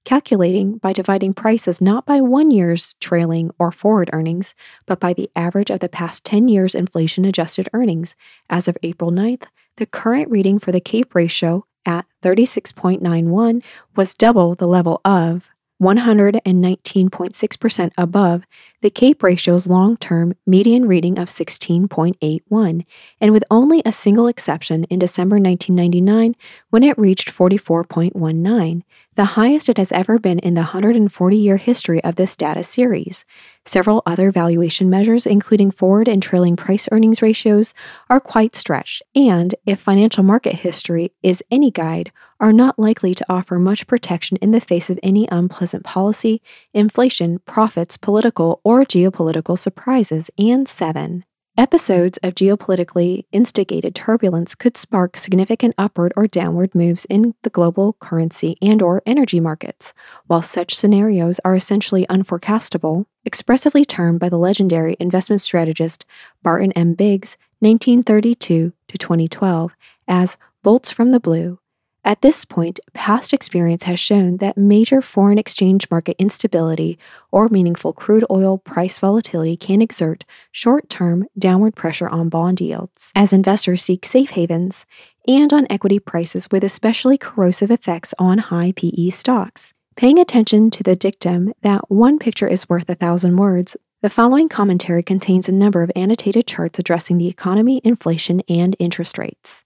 calculating 0.06 0.78
by 0.78 0.94
dividing 0.94 1.34
prices 1.34 1.82
not 1.82 2.06
by 2.06 2.22
one 2.22 2.52
year's 2.52 2.96
trailing 3.00 3.52
or 3.60 3.72
forward 3.72 4.10
earnings, 4.14 4.56
but 4.86 5.00
by 5.00 5.14
the 5.14 5.30
average 5.36 5.70
of 5.70 5.80
the 5.80 5.90
past 5.90 6.24
10 6.26 6.48
years' 6.48 6.76
inflation 6.76 7.26
adjusted 7.26 7.70
earnings. 7.74 8.16
As 8.50 8.68
of 8.68 8.78
April 8.84 9.12
9th, 9.12 9.44
the 9.78 9.86
current 9.86 10.30
reading 10.30 10.60
for 10.60 10.72
the 10.72 10.82
CAPE 10.82 11.16
ratio 11.16 11.66
at 11.86 12.06
36.91 12.22 13.62
was 13.96 14.14
double 14.14 14.56
the 14.56 14.68
level 14.68 15.02
of 15.04 15.50
119.6% 15.82 17.92
above 17.98 18.44
the 18.82 18.90
CAPE 18.90 19.24
ratio's 19.24 19.68
long 19.68 19.96
term 19.98 20.34
median 20.46 20.88
reading 20.88 21.18
of 21.18 21.30
16.81, 21.30 22.86
and 23.20 23.32
with 23.32 23.44
only 23.50 23.82
a 23.86 23.92
single 23.92 24.28
exception 24.28 24.84
in 24.86 25.00
December 25.00 25.38
1999 25.38 26.36
when 26.70 26.84
it 26.84 26.98
reached 26.98 27.34
44.19, 27.34 28.84
the 29.16 29.26
highest 29.26 29.70
it 29.70 29.78
has 29.78 29.92
ever 29.92 30.18
been 30.18 30.40
in 30.40 30.56
the 30.56 30.62
140 30.62 31.38
year 31.38 31.58
history 31.58 32.04
of 32.04 32.16
this 32.16 32.36
data 32.36 32.64
series. 32.64 33.26
Several 33.66 34.02
other 34.06 34.32
valuation 34.32 34.90
measures, 34.90 35.26
including 35.26 35.72
forward 35.72 36.08
and 36.08 36.22
trailing 36.22 36.56
price 36.56 36.88
earnings 36.92 37.22
ratios, 37.22 37.74
are 38.10 38.20
quite 38.20 38.56
stretched, 38.56 39.02
and 39.16 39.56
if 39.66 39.80
financial 39.80 40.24
market 40.24 40.56
history 40.56 41.14
is 41.22 41.44
any 41.50 41.72
guide, 41.72 42.12
are 42.44 42.52
not 42.52 42.78
likely 42.78 43.16
to 43.16 43.26
offer 43.30 43.58
much 43.58 43.88
protection 43.88 44.36
in 44.42 44.52
the 44.52 44.60
face 44.60 44.90
of 44.90 45.00
any 45.02 45.26
unpleasant 45.32 45.86
policy, 45.86 46.42
inflation, 46.74 47.40
profits, 47.46 47.96
political, 47.96 48.60
or 48.66 48.84
geopolitical 48.84 49.58
surprises. 49.58 50.30
And 50.38 50.68
seven, 50.68 51.24
Episodes 51.56 52.18
of 52.24 52.34
geopolitically 52.34 53.26
instigated 53.32 53.94
turbulence 53.94 54.56
could 54.56 54.76
spark 54.76 55.16
significant 55.16 55.76
upward 55.78 56.12
or 56.16 56.26
downward 56.26 56.74
moves 56.74 57.06
in 57.06 57.36
the 57.44 57.50
global 57.52 57.94
currency 58.00 58.58
and 58.60 58.82
or 58.82 59.04
energy 59.06 59.40
markets. 59.40 59.94
While 60.26 60.42
such 60.42 60.76
scenarios 60.76 61.40
are 61.46 61.56
essentially 61.56 62.08
unforecastable, 62.08 63.06
expressively 63.24 63.86
termed 63.86 64.20
by 64.20 64.30
the 64.30 64.40
legendary 64.40 64.98
investment 65.00 65.44
strategist 65.44 66.08
Barton 66.42 66.72
M. 66.72 66.96
Biggs 66.96 67.38
1932 67.60 68.74
to 68.88 68.98
2012 68.98 69.74
as 70.08 70.38
bolts 70.64 70.90
from 70.90 71.12
the 71.12 71.20
blue, 71.20 71.60
at 72.06 72.22
this 72.22 72.44
point, 72.44 72.82
past 72.94 73.32
experience 73.32 73.84
has 73.84 73.98
shown 73.98 74.38
that 74.38 74.58
major 74.58 75.02
foreign 75.02 75.38
exchange 75.38 75.90
market 75.90 76.18
instability 76.20 77.00
or 77.32 77.48
meaningful 77.48 77.94
crude 77.94 78.26
oil 78.30 78.58
price 78.58 79.00
volatility 79.00 79.56
can 79.56 79.82
exert 79.82 80.26
short 80.52 80.90
term 80.90 81.26
downward 81.40 81.76
pressure 81.76 82.10
on 82.10 82.28
bond 82.28 82.60
yields 82.60 83.12
as 83.16 83.32
investors 83.32 83.84
seek 83.84 84.06
safe 84.06 84.32
havens 84.32 84.86
and 85.28 85.54
on 85.54 85.66
equity 85.70 85.98
prices 85.98 86.50
with 86.52 86.64
especially 86.64 87.18
corrosive 87.18 87.72
effects 87.72 88.14
on 88.20 88.38
high 88.38 88.74
PE 88.76 89.10
stocks. 89.10 89.74
Paying 89.96 90.20
attention 90.20 90.72
to 90.72 90.84
the 90.84 90.98
dictum 90.98 91.54
that 91.62 91.90
one 91.90 92.20
picture 92.20 92.48
is 92.48 92.68
worth 92.68 92.90
a 92.90 92.96
thousand 92.96 93.38
words, 93.38 93.78
the 94.02 94.10
following 94.10 94.50
commentary 94.50 95.04
contains 95.04 95.48
a 95.48 95.54
number 95.54 95.82
of 95.82 95.92
annotated 95.96 96.48
charts 96.48 96.80
addressing 96.80 97.18
the 97.18 97.30
economy, 97.30 97.80
inflation, 97.86 98.42
and 98.50 98.76
interest 98.80 99.18
rates. 99.18 99.64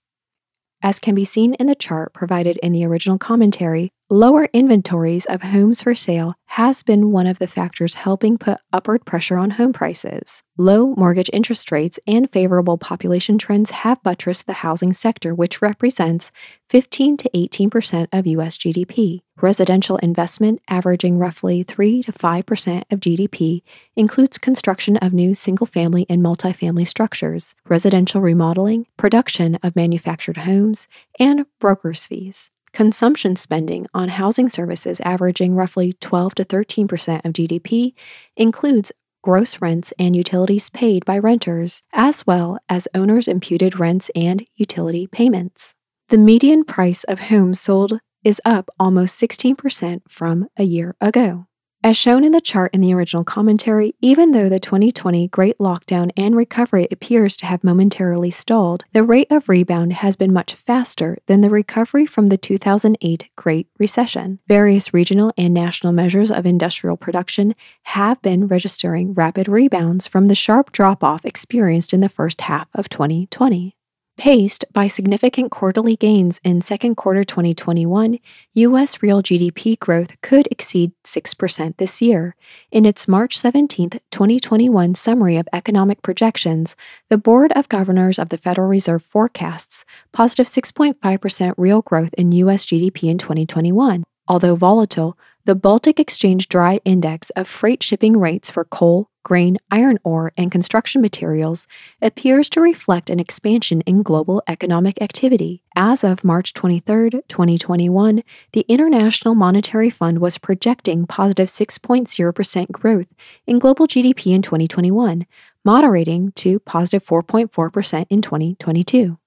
As 0.88 1.00
can 1.00 1.16
be 1.16 1.26
seen 1.26 1.54
in 1.56 1.68
the 1.68 1.76
chart 1.76 2.14
provided 2.14 2.56
in 2.64 2.72
the 2.72 2.86
original 2.86 3.18
commentary, 3.18 3.92
lower 4.10 4.46
inventories 4.54 5.26
of 5.26 5.42
homes 5.42 5.82
for 5.82 5.94
sale 5.94 6.36
has 6.46 6.82
been 6.82 7.12
one 7.12 7.28
of 7.28 7.40
the 7.40 7.48
factors 7.48 7.96
helping 7.96 8.38
put 8.38 8.60
upward 8.72 9.04
pressure 9.04 9.38
on 9.38 9.50
home 9.50 9.74
prices. 9.74 10.44
Low 10.58 10.96
mortgage 10.96 11.30
interest 11.34 11.74
rates 11.74 12.00
and 12.08 12.32
favorable 12.32 12.78
population 12.78 13.38
trends 13.38 13.72
have 13.72 14.02
buttressed 14.02 14.46
the 14.48 14.64
housing 14.64 14.94
sector, 14.94 15.36
which 15.36 15.62
represents 15.62 16.32
15 16.70 17.18
to 17.18 17.30
18% 17.36 18.08
of 18.14 18.26
US 18.26 18.58
GDP. 18.58 19.20
Residential 19.40 19.98
investment, 19.98 20.64
averaging 20.68 21.20
roughly 21.20 21.62
3 21.62 22.02
to 22.04 22.12
5% 22.12 22.84
of 22.90 23.00
GDP, 23.00 23.62
includes 23.96 24.40
construction 24.40 24.98
of 24.98 25.14
new 25.14 25.36
single 25.36 25.68
family 25.68 26.08
and 26.10 26.24
multifamily 26.24 26.88
structures, 26.88 27.54
residential 27.70 28.20
remodeling, 28.20 28.88
production 28.98 29.60
of 29.62 29.76
manufactured 29.76 30.38
homes, 30.38 30.88
and 31.20 31.46
broker's 31.60 32.08
fees. 32.08 32.50
Consumption 32.74 33.36
spending 33.36 33.86
on 33.94 34.10
housing 34.10 34.50
services, 34.50 35.00
averaging 35.02 35.54
roughly 35.54 35.94
12 35.94 36.34
to 36.36 36.44
13% 36.44 37.24
of 37.24 37.34
GDP, 37.34 37.94
includes 38.36 38.92
gross 39.22 39.62
rents 39.62 39.94
and 40.00 40.16
utilities 40.16 40.72
paid 40.72 41.06
by 41.06 41.20
renters, 41.20 41.84
as 41.94 42.26
well 42.26 42.58
as 42.70 42.88
owners' 42.96 43.28
imputed 43.28 43.78
rents 43.80 44.10
and 44.16 44.48
utility 44.56 45.06
payments. 45.06 45.76
The 46.10 46.18
median 46.18 46.64
price 46.64 47.04
of 47.04 47.20
homes 47.20 47.60
sold 47.60 48.00
is 48.24 48.42
up 48.46 48.70
almost 48.80 49.20
16% 49.20 50.02
from 50.08 50.48
a 50.58 50.64
year 50.64 50.96
ago. 51.02 51.48
As 51.84 51.96
shown 51.96 52.24
in 52.24 52.32
the 52.32 52.42
chart 52.42 52.74
in 52.74 52.82
the 52.82 52.94
original 52.94 53.24
commentary, 53.24 53.94
even 54.02 54.32
though 54.32 54.50
the 54.50 54.60
2020 54.60 55.28
Great 55.28 55.58
Lockdown 55.60 56.12
and 56.18 56.36
recovery 56.36 56.88
appears 56.92 57.38
to 57.38 57.46
have 57.46 57.64
momentarily 57.64 58.32
stalled, 58.32 58.84
the 58.94 59.04
rate 59.04 59.32
of 59.32 59.48
rebound 59.48 59.94
has 59.94 60.16
been 60.16 60.34
much 60.34 60.56
faster 60.56 61.20
than 61.28 61.42
the 61.42 61.52
recovery 61.52 62.08
from 62.08 62.28
the 62.28 62.38
2008 62.38 63.30
Great 63.36 63.68
Recession. 63.78 64.40
Various 64.48 64.92
regional 64.94 65.32
and 65.38 65.54
national 65.54 65.94
measures 65.94 66.32
of 66.32 66.48
industrial 66.48 66.98
production 66.98 67.54
have 67.84 68.22
been 68.24 68.48
registering 68.48 69.14
rapid 69.14 69.48
rebounds 69.48 70.08
from 70.08 70.28
the 70.28 70.36
sharp 70.36 70.72
drop 70.72 71.04
off 71.04 71.26
experienced 71.26 71.94
in 71.94 72.02
the 72.02 72.10
first 72.10 72.42
half 72.42 72.68
of 72.74 72.90
2020. 72.90 73.77
Paced 74.18 74.66
by 74.74 74.88
significant 74.88 75.52
quarterly 75.52 75.96
gains 75.96 76.42
in 76.44 76.62
second 76.62 76.96
quarter 76.96 77.24
2021, 77.24 78.18
U.S. 78.54 79.04
real 79.04 79.22
GDP 79.22 79.78
growth 79.78 80.20
could 80.24 80.48
exceed 80.50 80.92
6% 81.06 81.78
this 81.78 82.02
year. 82.02 82.36
In 82.72 82.84
its 82.84 83.08
March 83.08 83.38
17, 83.38 83.92
2021 84.10 84.96
summary 84.96 85.38
of 85.38 85.48
economic 85.54 86.02
projections, 86.02 86.76
the 87.10 87.18
Board 87.20 87.52
of 87.52 87.70
Governors 87.70 88.18
of 88.18 88.30
the 88.30 88.40
Federal 88.40 88.68
Reserve 88.68 89.04
forecasts 89.04 89.86
positive 90.14 90.48
6.5% 90.48 91.54
real 91.56 91.84
growth 91.84 92.16
in 92.16 92.32
U.S. 92.32 92.66
GDP 92.66 93.12
in 93.12 93.20
2021. 93.20 94.04
Although 94.28 94.56
volatile, 94.56 95.16
the 95.48 95.56
Baltic 95.56 95.98
Exchange 95.98 96.50
Dry 96.50 96.82
Index 96.84 97.30
of 97.30 97.48
freight 97.48 97.82
shipping 97.82 98.20
rates 98.20 98.52
for 98.52 98.66
coal, 98.66 99.10
grain, 99.24 99.58
iron 99.72 99.98
ore, 100.04 100.34
and 100.36 100.52
construction 100.52 101.02
materials 101.02 101.70
appears 102.02 102.50
to 102.50 102.60
reflect 102.60 103.10
an 103.10 103.18
expansion 103.18 103.80
in 103.86 104.04
global 104.04 104.44
economic 104.46 105.02
activity. 105.02 105.64
As 105.74 106.04
of 106.04 106.26
March 106.26 106.54
23, 106.54 107.22
2021, 107.30 108.24
the 108.52 108.66
International 108.68 109.36
Monetary 109.36 109.90
Fund 109.90 110.20
was 110.20 110.38
projecting 110.38 111.08
positive 111.08 111.48
6.0% 111.48 112.72
growth 112.74 113.08
in 113.46 113.58
global 113.58 113.88
GDP 113.88 114.36
in 114.36 114.42
2021, 114.42 115.26
moderating 115.64 116.34
to 116.34 116.60
positive 116.60 117.06
4.4% 117.06 118.06
in 118.10 118.22
2022. 118.22 119.18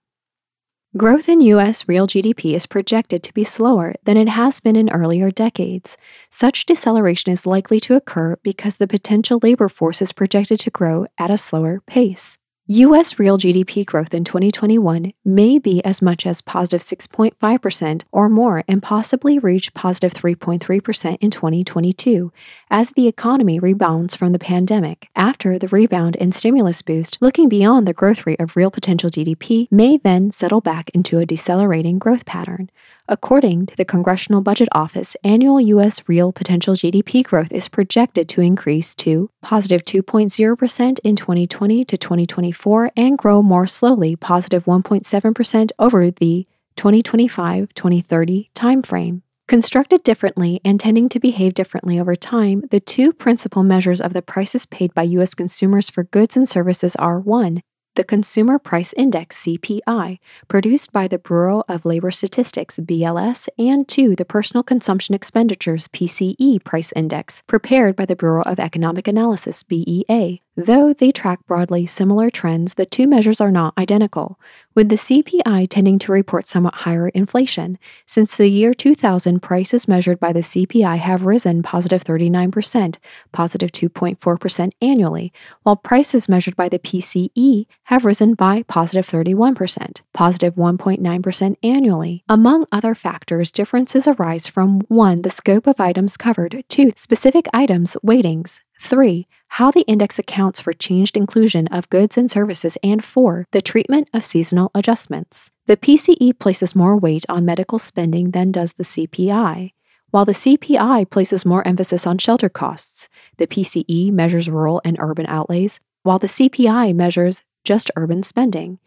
Growth 0.96 1.28
in 1.28 1.40
U.S. 1.42 1.86
real 1.86 2.08
GDP 2.08 2.52
is 2.56 2.66
projected 2.66 3.22
to 3.22 3.32
be 3.32 3.44
slower 3.44 3.94
than 4.02 4.16
it 4.16 4.28
has 4.28 4.58
been 4.58 4.74
in 4.74 4.90
earlier 4.90 5.30
decades. 5.30 5.96
Such 6.30 6.66
deceleration 6.66 7.32
is 7.32 7.46
likely 7.46 7.78
to 7.78 7.94
occur 7.94 8.36
because 8.42 8.74
the 8.74 8.88
potential 8.88 9.38
labor 9.40 9.68
force 9.68 10.02
is 10.02 10.10
projected 10.10 10.58
to 10.58 10.70
grow 10.70 11.06
at 11.16 11.30
a 11.30 11.38
slower 11.38 11.80
pace. 11.86 12.38
U.S. 12.66 13.20
real 13.20 13.38
GDP 13.38 13.86
growth 13.86 14.12
in 14.14 14.24
2021 14.24 15.12
may 15.24 15.58
be 15.60 15.84
as 15.84 16.02
much 16.02 16.26
as 16.26 16.40
positive 16.40 16.80
6.5% 16.80 18.02
or 18.10 18.28
more 18.28 18.64
and 18.66 18.82
possibly 18.82 19.38
reach 19.38 19.72
positive 19.74 20.12
3.3% 20.12 21.18
in 21.20 21.30
2022 21.30 22.32
as 22.70 22.90
the 22.90 23.08
economy 23.08 23.58
rebounds 23.58 24.14
from 24.14 24.32
the 24.32 24.38
pandemic. 24.38 25.08
After 25.16 25.58
the 25.58 25.68
rebound 25.68 26.16
and 26.20 26.34
stimulus 26.34 26.82
boost, 26.82 27.18
looking 27.20 27.48
beyond 27.48 27.86
the 27.86 27.92
growth 27.92 28.26
rate 28.26 28.40
of 28.40 28.56
real 28.56 28.70
potential 28.70 29.10
GDP 29.10 29.66
may 29.70 29.96
then 29.96 30.30
settle 30.30 30.60
back 30.60 30.90
into 30.90 31.18
a 31.18 31.26
decelerating 31.26 31.98
growth 31.98 32.24
pattern. 32.24 32.70
According 33.08 33.66
to 33.66 33.76
the 33.76 33.84
Congressional 33.84 34.40
Budget 34.40 34.68
Office, 34.72 35.16
annual 35.24 35.60
U.S. 35.60 36.00
real 36.06 36.30
potential 36.32 36.74
GDP 36.74 37.24
growth 37.24 37.50
is 37.50 37.68
projected 37.68 38.28
to 38.28 38.40
increase 38.40 38.94
to 38.96 39.30
positive 39.42 39.84
2.0% 39.84 40.98
in 41.02 41.16
2020 41.16 41.84
to 41.84 41.96
2024 41.96 42.92
and 42.96 43.18
grow 43.18 43.42
more 43.42 43.66
slowly, 43.66 44.14
positive 44.14 44.64
1.7% 44.64 45.70
over 45.78 46.10
the 46.10 46.46
2025 46.76 47.74
2030 47.74 48.50
timeframe. 48.54 49.22
Constructed 49.50 50.04
differently 50.04 50.60
and 50.64 50.78
tending 50.78 51.08
to 51.08 51.18
behave 51.18 51.54
differently 51.54 51.98
over 51.98 52.14
time, 52.14 52.62
the 52.70 52.78
two 52.78 53.12
principal 53.12 53.64
measures 53.64 54.00
of 54.00 54.12
the 54.12 54.22
prices 54.22 54.64
paid 54.64 54.94
by 54.94 55.02
U.S. 55.02 55.34
consumers 55.34 55.90
for 55.90 56.04
goods 56.04 56.36
and 56.36 56.48
services 56.48 56.94
are 56.94 57.18
1 57.18 57.60
the 57.96 58.04
Consumer 58.04 58.58
Price 58.58 58.94
Index 58.96 59.44
CPI, 59.44 60.18
produced 60.48 60.92
by 60.92 61.08
the 61.08 61.18
Bureau 61.18 61.64
of 61.68 61.84
Labor 61.84 62.10
Statistics 62.10 62.78
BLS, 62.78 63.48
and 63.58 63.86
2. 63.88 64.14
the 64.14 64.24
Personal 64.24 64.62
Consumption 64.62 65.14
Expenditures 65.14 65.88
PCE 65.88 66.62
Price 66.64 66.92
Index, 66.94 67.42
prepared 67.46 67.96
by 67.96 68.06
the 68.06 68.16
Bureau 68.16 68.42
of 68.42 68.60
Economic 68.60 69.08
Analysis 69.08 69.64
BEA. 69.64 70.40
Though 70.56 70.92
they 70.92 71.12
track 71.12 71.46
broadly 71.46 71.86
similar 71.86 72.28
trends, 72.28 72.74
the 72.74 72.84
two 72.84 73.06
measures 73.06 73.40
are 73.40 73.52
not 73.52 73.72
identical, 73.78 74.38
with 74.74 74.88
the 74.88 74.96
CPI 74.96 75.68
tending 75.70 75.98
to 76.00 76.12
report 76.12 76.48
somewhat 76.48 76.74
higher 76.74 77.08
inflation. 77.08 77.78
Since 78.04 78.36
the 78.36 78.48
year 78.48 78.74
2000, 78.74 79.40
prices 79.40 79.86
measured 79.86 80.18
by 80.18 80.32
the 80.32 80.40
CPI 80.40 80.98
have 80.98 81.22
risen 81.22 81.62
positive 81.62 82.02
39%, 82.02 82.96
positive 83.30 83.70
2.4% 83.70 84.72
annually, 84.82 85.32
while 85.62 85.76
prices 85.76 86.28
measured 86.28 86.56
by 86.56 86.68
the 86.68 86.80
PCE 86.80 87.66
have 87.84 88.04
risen 88.04 88.34
by 88.34 88.64
positive 88.64 89.06
31%, 89.06 90.02
positive 90.12 90.56
1.9% 90.56 91.56
annually. 91.62 92.24
Among 92.28 92.66
other 92.72 92.96
factors, 92.96 93.52
differences 93.52 94.08
arise 94.08 94.48
from 94.48 94.80
1. 94.88 95.22
the 95.22 95.30
scope 95.30 95.68
of 95.68 95.80
items 95.80 96.16
covered, 96.16 96.64
2. 96.68 96.92
specific 96.96 97.46
items 97.54 97.96
weightings, 98.02 98.60
3. 98.80 99.28
How 99.54 99.72
the 99.72 99.82
index 99.82 100.16
accounts 100.16 100.60
for 100.60 100.72
changed 100.72 101.16
inclusion 101.16 101.66
of 101.68 101.90
goods 101.90 102.16
and 102.16 102.30
services, 102.30 102.78
and 102.84 103.04
4. 103.04 103.46
The 103.50 103.60
treatment 103.60 104.08
of 104.14 104.24
seasonal 104.24 104.70
adjustments. 104.76 105.50
The 105.66 105.76
PCE 105.76 106.38
places 106.38 106.76
more 106.76 106.96
weight 106.96 107.26
on 107.28 107.44
medical 107.44 107.80
spending 107.80 108.30
than 108.30 108.52
does 108.52 108.74
the 108.74 108.84
CPI. 108.84 109.72
While 110.12 110.24
the 110.24 110.34
CPI 110.34 111.10
places 111.10 111.44
more 111.44 111.66
emphasis 111.66 112.06
on 112.06 112.18
shelter 112.18 112.48
costs, 112.48 113.08
the 113.38 113.48
PCE 113.48 114.12
measures 114.12 114.48
rural 114.48 114.80
and 114.84 114.96
urban 115.00 115.26
outlays, 115.26 115.80
while 116.04 116.20
the 116.20 116.28
CPI 116.28 116.94
measures 116.94 117.42
just 117.64 117.90
urban 117.96 118.22
spending 118.22 118.78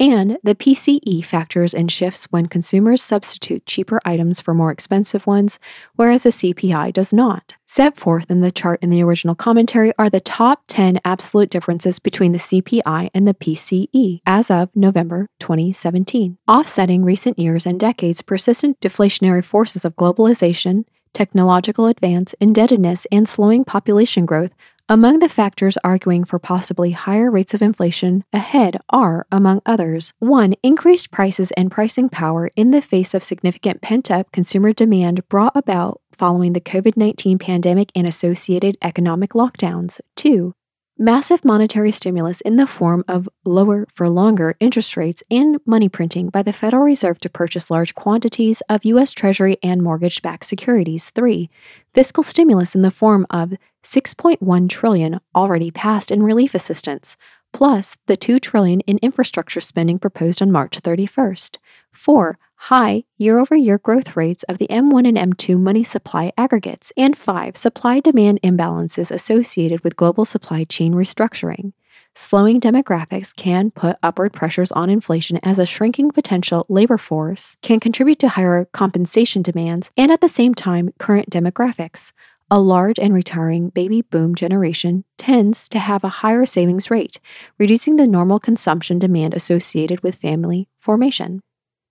and 0.00 0.38
the 0.42 0.54
PCE 0.54 1.22
factors 1.24 1.74
in 1.74 1.86
shifts 1.88 2.24
when 2.30 2.46
consumers 2.46 3.02
substitute 3.02 3.66
cheaper 3.66 4.00
items 4.06 4.40
for 4.40 4.54
more 4.54 4.72
expensive 4.72 5.26
ones, 5.26 5.60
whereas 5.94 6.22
the 6.22 6.30
CPI 6.30 6.90
does 6.94 7.12
not. 7.12 7.54
Set 7.66 7.98
forth 7.98 8.30
in 8.30 8.40
the 8.40 8.50
chart 8.50 8.82
in 8.82 8.88
the 8.88 9.02
original 9.02 9.34
commentary 9.34 9.92
are 9.98 10.08
the 10.08 10.18
top 10.18 10.62
10 10.68 11.00
absolute 11.04 11.50
differences 11.50 11.98
between 11.98 12.32
the 12.32 12.38
CPI 12.38 13.10
and 13.14 13.28
the 13.28 13.34
PCE 13.34 14.20
as 14.24 14.50
of 14.50 14.74
November 14.74 15.28
2017, 15.38 16.38
offsetting 16.48 17.04
recent 17.04 17.38
years 17.38 17.66
and 17.66 17.78
decades' 17.78 18.22
persistent 18.22 18.80
deflationary 18.80 19.44
forces 19.44 19.84
of 19.84 19.96
globalization, 19.96 20.84
technological 21.12 21.86
advance, 21.86 22.34
indebtedness, 22.40 23.06
and 23.12 23.28
slowing 23.28 23.64
population 23.64 24.24
growth 24.24 24.52
among 24.90 25.20
the 25.20 25.28
factors 25.28 25.78
arguing 25.84 26.24
for 26.24 26.40
possibly 26.40 26.90
higher 26.90 27.30
rates 27.30 27.54
of 27.54 27.62
inflation 27.62 28.24
ahead 28.32 28.76
are, 28.90 29.24
among 29.30 29.62
others, 29.64 30.12
1. 30.18 30.54
Increased 30.64 31.12
prices 31.12 31.52
and 31.52 31.70
pricing 31.70 32.08
power 32.08 32.50
in 32.56 32.72
the 32.72 32.82
face 32.82 33.14
of 33.14 33.22
significant 33.22 33.80
pent 33.82 34.10
up 34.10 34.32
consumer 34.32 34.72
demand 34.72 35.28
brought 35.28 35.52
about 35.54 36.00
following 36.10 36.54
the 36.54 36.60
COVID 36.60 36.96
19 36.96 37.38
pandemic 37.38 37.92
and 37.94 38.04
associated 38.04 38.76
economic 38.82 39.30
lockdowns. 39.30 40.00
2 40.16 40.54
massive 41.00 41.46
monetary 41.46 41.90
stimulus 41.90 42.42
in 42.42 42.56
the 42.56 42.66
form 42.66 43.02
of 43.08 43.26
lower 43.46 43.86
for 43.94 44.06
longer 44.10 44.54
interest 44.60 44.98
rates 44.98 45.22
and 45.30 45.58
money 45.64 45.88
printing 45.88 46.28
by 46.28 46.42
the 46.42 46.52
Federal 46.52 46.82
Reserve 46.82 47.18
to 47.18 47.30
purchase 47.30 47.70
large 47.70 47.94
quantities 47.94 48.60
of 48.68 48.84
U.S. 48.84 49.12
Treasury 49.12 49.56
and 49.62 49.82
mortgage 49.82 50.20
backed 50.20 50.44
securities. 50.44 51.08
3. 51.08 51.48
Fiscal 51.94 52.22
stimulus 52.22 52.74
in 52.74 52.82
the 52.82 52.90
form 52.90 53.26
of 53.30 53.54
6.1 53.82 54.68
trillion 54.68 55.20
already 55.34 55.70
passed 55.70 56.10
in 56.10 56.22
relief 56.22 56.54
assistance, 56.54 57.16
plus 57.52 57.96
the 58.06 58.16
2 58.16 58.38
trillion 58.38 58.80
in 58.80 58.98
infrastructure 58.98 59.60
spending 59.60 59.98
proposed 59.98 60.40
on 60.42 60.52
March 60.52 60.80
31st. 60.80 61.58
4 61.92 62.38
high 62.64 63.02
year 63.16 63.38
over 63.38 63.56
year 63.56 63.78
growth 63.78 64.14
rates 64.14 64.42
of 64.44 64.58
the 64.58 64.68
M1 64.68 65.08
and 65.08 65.34
M2 65.34 65.58
money 65.58 65.82
supply 65.82 66.30
aggregates, 66.36 66.92
and 66.96 67.16
5. 67.16 67.56
Supply 67.56 68.00
demand 68.00 68.40
imbalances 68.42 69.10
associated 69.10 69.82
with 69.82 69.96
global 69.96 70.26
supply 70.26 70.64
chain 70.64 70.92
restructuring. 70.92 71.72
Slowing 72.14 72.60
demographics 72.60 73.34
can 73.34 73.70
put 73.70 73.96
upward 74.02 74.32
pressures 74.32 74.72
on 74.72 74.90
inflation 74.90 75.38
as 75.42 75.58
a 75.58 75.64
shrinking 75.64 76.10
potential 76.10 76.66
labor 76.68 76.98
force 76.98 77.56
can 77.62 77.80
contribute 77.80 78.18
to 78.18 78.28
higher 78.28 78.66
compensation 78.72 79.42
demands, 79.42 79.90
and 79.96 80.10
at 80.12 80.20
the 80.20 80.28
same 80.28 80.54
time, 80.54 80.92
current 80.98 81.30
demographics. 81.30 82.12
A 82.52 82.58
large 82.58 82.98
and 82.98 83.14
retiring 83.14 83.68
baby 83.68 84.02
boom 84.02 84.34
generation 84.34 85.04
tends 85.16 85.68
to 85.68 85.78
have 85.78 86.02
a 86.02 86.08
higher 86.08 86.44
savings 86.44 86.90
rate, 86.90 87.20
reducing 87.60 87.94
the 87.94 88.08
normal 88.08 88.40
consumption 88.40 88.98
demand 88.98 89.34
associated 89.34 90.02
with 90.02 90.16
family 90.16 90.68
formation. 90.76 91.42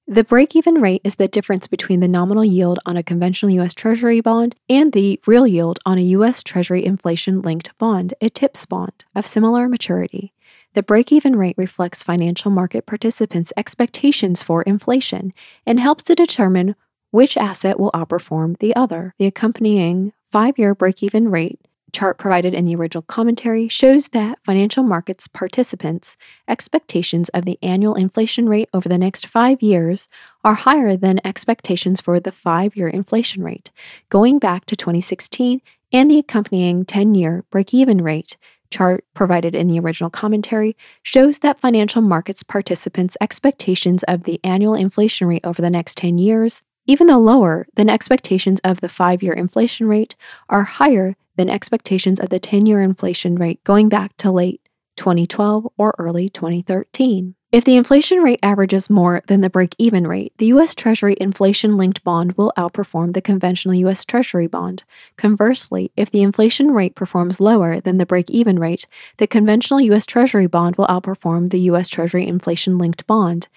The 0.06 0.26
break 0.26 0.58
even 0.58 0.82
rate 0.82 1.00
is 1.06 1.16
the 1.16 1.30
difference 1.30 1.68
between 1.68 2.02
the 2.02 2.10
nominal 2.10 2.44
yield 2.44 2.80
on 2.86 2.98
a 2.98 3.04
conventional 3.04 3.54
U.S. 3.54 3.74
Treasury 3.74 4.20
bond 4.20 4.56
and 4.68 4.92
the 4.92 5.22
real 5.26 5.48
yield 5.48 5.80
on 5.86 5.98
a 5.98 6.10
U.S. 6.18 6.44
Treasury 6.44 6.84
inflation 6.84 7.42
linked 7.42 7.78
bond, 7.78 8.14
a 8.20 8.28
TIPS 8.28 8.66
bond, 8.66 9.06
of 9.16 9.26
similar 9.26 9.70
maturity. 9.70 10.34
The 10.74 10.84
break 10.84 11.14
even 11.14 11.38
rate 11.38 11.56
reflects 11.58 12.04
financial 12.04 12.52
market 12.52 12.86
participants' 12.86 13.54
expectations 13.56 14.44
for 14.44 14.64
inflation 14.64 15.32
and 15.66 15.80
helps 15.80 16.04
to 16.04 16.16
determine 16.16 16.76
which 17.12 17.38
asset 17.38 17.80
will 17.80 17.92
outperform 17.92 18.58
the 18.60 18.76
other. 18.76 19.14
The 19.20 19.26
accompanying 19.26 20.12
five 20.32 20.58
year 20.58 20.76
break 20.76 21.04
even 21.04 21.30
rate 21.30 21.60
chart 21.92 22.18
provided 22.18 22.54
in 22.54 22.66
the 22.66 22.76
original 22.76 23.02
commentary 23.02 23.68
shows 23.68 24.10
that 24.10 24.40
financial 24.44 24.84
markets 24.84 25.28
participants' 25.28 26.18
expectations 26.48 27.30
of 27.30 27.46
the 27.46 27.60
annual 27.62 27.96
inflation 27.96 28.48
rate 28.48 28.70
over 28.74 28.90
the 28.90 28.98
next 28.98 29.26
five 29.26 29.62
years 29.62 30.08
are 30.44 30.56
higher 30.56 30.96
than 30.96 31.20
expectations 31.26 32.00
for 32.00 32.20
the 32.20 32.32
five 32.32 32.76
year 32.76 32.88
inflation 32.88 33.44
rate, 33.44 33.72
going 34.10 34.40
back 34.40 34.66
to 34.66 34.76
2016 34.76 35.62
and 35.92 36.12
the 36.12 36.20
accompanying 36.20 36.86
10 36.86 37.16
year 37.16 37.44
break 37.50 37.74
even 37.74 38.02
rate. 38.02 38.38
Chart 38.72 39.04
provided 39.16 39.56
in 39.56 39.68
the 39.68 39.80
original 39.80 40.12
commentary 40.12 40.78
shows 41.02 41.40
that 41.40 41.60
financial 41.60 42.04
markets 42.04 42.44
participants' 42.44 43.18
expectations 43.20 44.04
of 44.04 44.26
the 44.26 44.40
annual 44.44 44.76
inflation 44.76 45.28
rate 45.28 45.44
over 45.44 45.60
the 45.60 45.72
next 45.72 45.98
10 45.98 46.20
years, 46.20 46.62
even 46.90 47.06
though 47.06 47.20
lower 47.20 47.68
than 47.76 47.88
expectations 47.88 48.60
of 48.64 48.82
the 48.82 48.90
five 48.90 49.22
year 49.22 49.34
inflation 49.34 49.88
rate, 49.88 50.16
are 50.50 50.64
higher 50.64 51.16
than 51.38 51.48
expectations 51.48 52.20
of 52.20 52.30
the 52.30 52.40
10 52.40 52.66
year 52.66 52.82
inflation 52.82 53.36
rate 53.36 53.64
going 53.64 53.90
back 53.90 54.18
to 54.18 54.32
late 54.32 54.60
2012 54.98 55.68
or 55.78 55.94
early 56.00 56.30
2013. 56.30 57.36
If 57.52 57.64
the 57.64 57.76
inflation 57.76 58.20
rate 58.20 58.40
averages 58.42 58.90
more 58.90 59.22
than 59.28 59.42
the 59.42 59.50
break 59.50 59.76
even 59.78 60.08
rate, 60.08 60.34
the 60.38 60.48
U.S. 60.48 60.76
Treasury 60.76 61.16
inflation 61.20 61.78
linked 61.78 62.04
bond 62.04 62.34
will 62.34 62.54
outperform 62.58 63.14
the 63.14 63.22
conventional 63.22 63.76
U.S. 63.76 64.04
Treasury 64.04 64.48
bond. 64.48 64.84
Conversely, 65.16 65.92
if 65.96 66.12
the 66.12 66.22
inflation 66.22 66.72
rate 66.72 66.96
performs 66.96 67.40
lower 67.40 67.80
than 67.80 67.98
the 67.98 68.06
break 68.06 68.30
even 68.30 68.60
rate, 68.60 68.88
the 69.18 69.26
conventional 69.26 69.82
U.S. 69.82 70.06
Treasury 70.06 70.48
bond 70.48 70.76
will 70.76 70.88
outperform 70.88 71.50
the 71.50 71.62
U.S. 71.62 71.88
Treasury 71.88 72.28
inflation 72.28 72.78
linked 72.78 73.08
bond. 73.08 73.48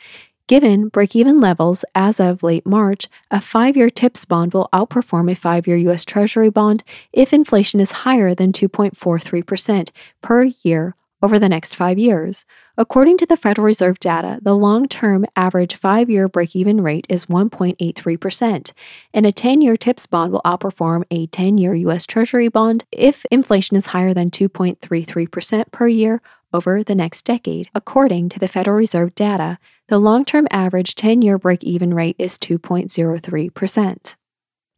Given 0.49 0.89
break 0.89 1.15
even 1.15 1.41
levels 1.41 1.85
as 1.95 2.19
of 2.19 2.43
late 2.43 2.67
March, 2.67 3.09
a 3.31 3.41
five 3.41 3.77
year 3.77 3.89
TIPS 3.89 4.25
bond 4.25 4.53
will 4.53 4.69
outperform 4.73 5.31
a 5.31 5.37
five 5.37 5.67
year 5.67 5.77
U.S. 5.77 6.05
Treasury 6.05 6.51
bond 6.51 6.83
if 7.13 7.33
inflation 7.33 7.81
is 7.81 8.03
higher 8.03 8.35
than 8.35 8.53
2.43% 8.53 9.91
per 10.21 10.45
year 10.63 10.97
over 11.23 11.39
the 11.39 11.49
next 11.49 11.75
five 11.75 11.99
years. 11.99 12.45
According 12.77 13.19
to 13.19 13.27
the 13.27 13.37
Federal 13.37 13.67
Reserve 13.67 14.01
data, 14.01 14.41
the 14.43 14.57
long 14.57 14.89
term 14.89 15.25
average 15.37 15.77
five 15.77 16.11
year 16.11 16.29
break 16.29 16.57
even 16.57 16.81
rate 16.81 17.07
is 17.09 17.27
1.83%, 17.27 18.73
and 19.15 19.27
a 19.27 19.33
10 19.33 19.61
year 19.61 19.77
TIPS 19.77 20.07
bond 20.09 20.33
will 20.33 20.43
outperform 20.45 21.05
a 21.11 21.29
10 21.29 21.59
year 21.59 21.75
U.S. 21.75 22.05
Treasury 22.05 22.49
bond 22.49 22.85
if 22.91 23.25
inflation 23.31 23.77
is 23.77 23.87
higher 23.87 24.13
than 24.13 24.31
2.33% 24.31 25.71
per 25.71 25.87
year 25.87 26.21
over 26.53 26.83
the 26.83 26.95
next 26.95 27.25
decade. 27.25 27.71
According 27.75 28.29
to 28.31 28.39
the 28.39 28.49
Federal 28.49 28.77
Reserve 28.77 29.15
data, 29.15 29.59
the 29.89 29.99
long 29.99 30.25
term 30.25 30.47
average 30.51 30.95
10 30.95 31.23
year 31.23 31.39
break 31.39 31.63
even 31.65 31.95
rate 31.95 32.17
is 32.19 32.39
2.03%. 32.39 34.17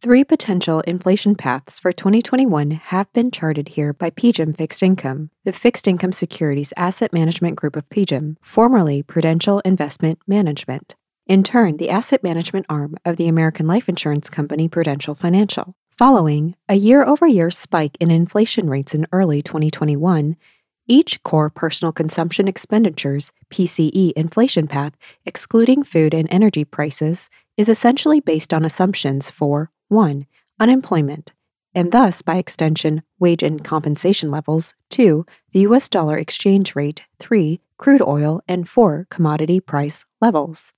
Three 0.05 0.23
potential 0.23 0.81
inflation 0.81 1.35
paths 1.35 1.79
for 1.79 1.91
2021 1.91 2.73
have 2.73 3.11
been 3.15 3.31
charted 3.31 3.69
here 3.69 3.95
by 3.95 4.11
PGIM 4.11 4.55
Fixed 4.55 4.83
Income, 4.83 5.31
the 5.45 5.53
fixed 5.53 5.89
income 5.89 6.13
securities 6.13 6.75
asset 6.77 7.11
management 7.13 7.57
group 7.57 7.75
of 7.75 7.89
PGIM, 7.89 8.37
formerly 8.43 9.03
Prudential 9.03 9.61
Investment 9.61 10.19
Management. 10.27 10.95
In 11.27 11.43
turn, 11.43 11.79
the 11.79 11.89
asset 11.89 12.23
management 12.23 12.67
arm 12.69 12.97
of 13.07 13.17
the 13.17 13.29
American 13.29 13.67
life 13.67 13.89
insurance 13.89 14.29
company 14.29 14.69
Prudential 14.69 15.15
Financial. 15.15 15.75
Following 15.97 16.55
a 16.69 16.75
year 16.75 17.03
over 17.03 17.27
year 17.27 17.51
spike 17.51 17.97
in 17.99 18.11
inflation 18.11 18.69
rates 18.69 18.95
in 18.95 19.07
early 19.11 19.41
2021, 19.41 20.37
each 20.87 21.23
core 21.23 21.51
personal 21.51 21.93
consumption 21.93 22.47
expenditures 22.49 23.33
PCE 23.51 24.13
inflation 24.13 24.67
path, 24.67 24.93
excluding 25.25 25.83
food 25.83 26.15
and 26.15 26.29
energy 26.31 26.65
prices, 26.65 27.31
is 27.57 27.69
essentially 27.69 28.21
based 28.21 28.53
on 28.53 28.65
assumptions 28.65 29.31
for 29.31 29.71
1. 29.89 30.27
Unemployment, 30.61 31.33
and 31.75 31.91
thus, 31.91 32.23
by 32.23 32.37
extension, 32.37 33.03
wage 33.19 33.43
and 33.43 33.65
compensation 33.65 34.29
levels, 34.29 34.75
2. 34.91 35.27
The 35.53 35.61
US 35.61 35.89
dollar 35.89 36.17
exchange 36.17 36.77
rate, 36.77 37.03
3. 37.19 37.61
Crude 37.77 38.03
oil, 38.03 38.41
and 38.47 38.69
4. 38.69 39.09
Commodity 39.11 39.61
price 39.61 40.07
levels. 40.21 40.73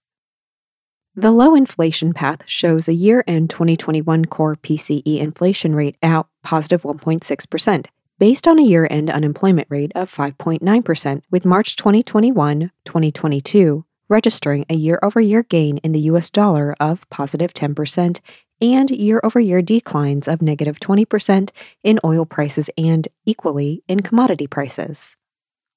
The 1.14 1.30
low 1.30 1.54
inflation 1.54 2.12
path 2.12 2.42
shows 2.46 2.88
a 2.88 2.94
year 2.94 3.24
end 3.26 3.50
2021 3.50 4.26
core 4.26 4.56
PCE 4.56 5.18
inflation 5.18 5.74
rate 5.74 5.96
at 6.02 6.26
positive 6.42 6.82
1.6%, 6.82 7.86
based 8.18 8.46
on 8.48 8.58
a 8.58 8.62
year 8.62 8.86
end 8.90 9.10
unemployment 9.10 9.68
rate 9.70 9.92
of 9.94 10.12
5.9%, 10.12 11.22
with 11.30 11.44
March 11.44 11.76
2021 11.76 12.70
2022 12.84 13.84
registering 14.08 14.64
a 14.68 14.74
year 14.74 14.98
over 15.02 15.20
year 15.20 15.42
gain 15.42 15.78
in 15.78 15.92
the 15.92 16.00
US 16.00 16.30
dollar 16.30 16.74
of 16.78 17.08
positive 17.10 17.52
10% 17.52 18.20
and 18.60 18.90
year 18.90 19.20
over 19.22 19.40
year 19.40 19.60
declines 19.60 20.28
of 20.28 20.40
negative 20.40 20.80
20% 20.80 21.50
in 21.82 22.00
oil 22.04 22.24
prices 22.24 22.70
and 22.78 23.08
equally 23.26 23.82
in 23.88 24.00
commodity 24.00 24.46
prices. 24.46 25.16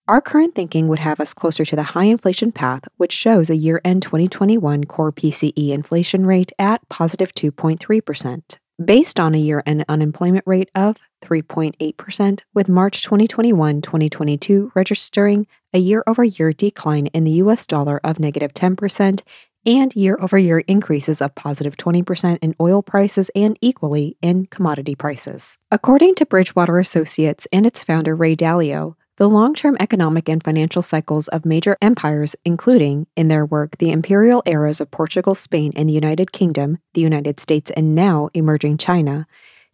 Our 0.07 0.21
current 0.21 0.55
thinking 0.55 0.87
would 0.87 0.99
have 0.99 1.19
us 1.19 1.33
closer 1.33 1.65
to 1.65 1.75
the 1.75 1.83
high 1.83 2.05
inflation 2.05 2.51
path, 2.51 2.87
which 2.97 3.11
shows 3.11 3.49
a 3.49 3.55
year 3.55 3.79
end 3.85 4.01
2021 4.01 4.85
core 4.85 5.11
PCE 5.11 5.69
inflation 5.69 6.25
rate 6.25 6.51
at 6.57 6.87
positive 6.89 7.33
2.3%, 7.35 8.57
based 8.83 9.19
on 9.19 9.35
a 9.35 9.39
year 9.39 9.61
end 9.67 9.85
unemployment 9.87 10.47
rate 10.47 10.71
of 10.73 10.97
3.8%, 11.29 12.41
with 12.53 12.67
March 12.67 13.03
2021 13.03 13.81
2022 13.81 14.71
registering 14.73 15.45
a 15.73 15.77
year 15.77 16.03
over 16.07 16.23
year 16.23 16.51
decline 16.51 17.07
in 17.07 17.23
the 17.23 17.31
US 17.43 17.67
dollar 17.67 17.99
of 18.03 18.19
negative 18.19 18.53
10% 18.53 19.21
and 19.65 19.95
year 19.95 20.17
over 20.21 20.37
year 20.37 20.59
increases 20.59 21.21
of 21.21 21.35
positive 21.35 21.77
20% 21.77 22.39
in 22.41 22.55
oil 22.59 22.81
prices 22.81 23.29
and 23.35 23.57
equally 23.61 24.17
in 24.21 24.45
commodity 24.47 24.95
prices. 24.95 25.57
According 25.69 26.15
to 26.15 26.25
Bridgewater 26.25 26.79
Associates 26.79 27.45
and 27.51 27.65
its 27.65 27.83
founder 27.83 28.15
Ray 28.15 28.35
Dalio, 28.35 28.95
the 29.17 29.29
long 29.29 29.53
term 29.53 29.75
economic 29.81 30.29
and 30.29 30.41
financial 30.41 30.81
cycles 30.81 31.27
of 31.27 31.45
major 31.45 31.77
empires, 31.81 32.37
including, 32.45 33.05
in 33.17 33.27
their 33.27 33.45
work, 33.45 33.77
the 33.77 33.91
imperial 33.91 34.41
eras 34.45 34.79
of 34.79 34.91
Portugal, 34.91 35.35
Spain, 35.35 35.73
and 35.75 35.89
the 35.89 35.93
United 35.93 36.31
Kingdom, 36.31 36.77
the 36.93 37.01
United 37.01 37.39
States, 37.41 37.69
and 37.71 37.93
now 37.93 38.29
emerging 38.33 38.77
China, 38.77 39.27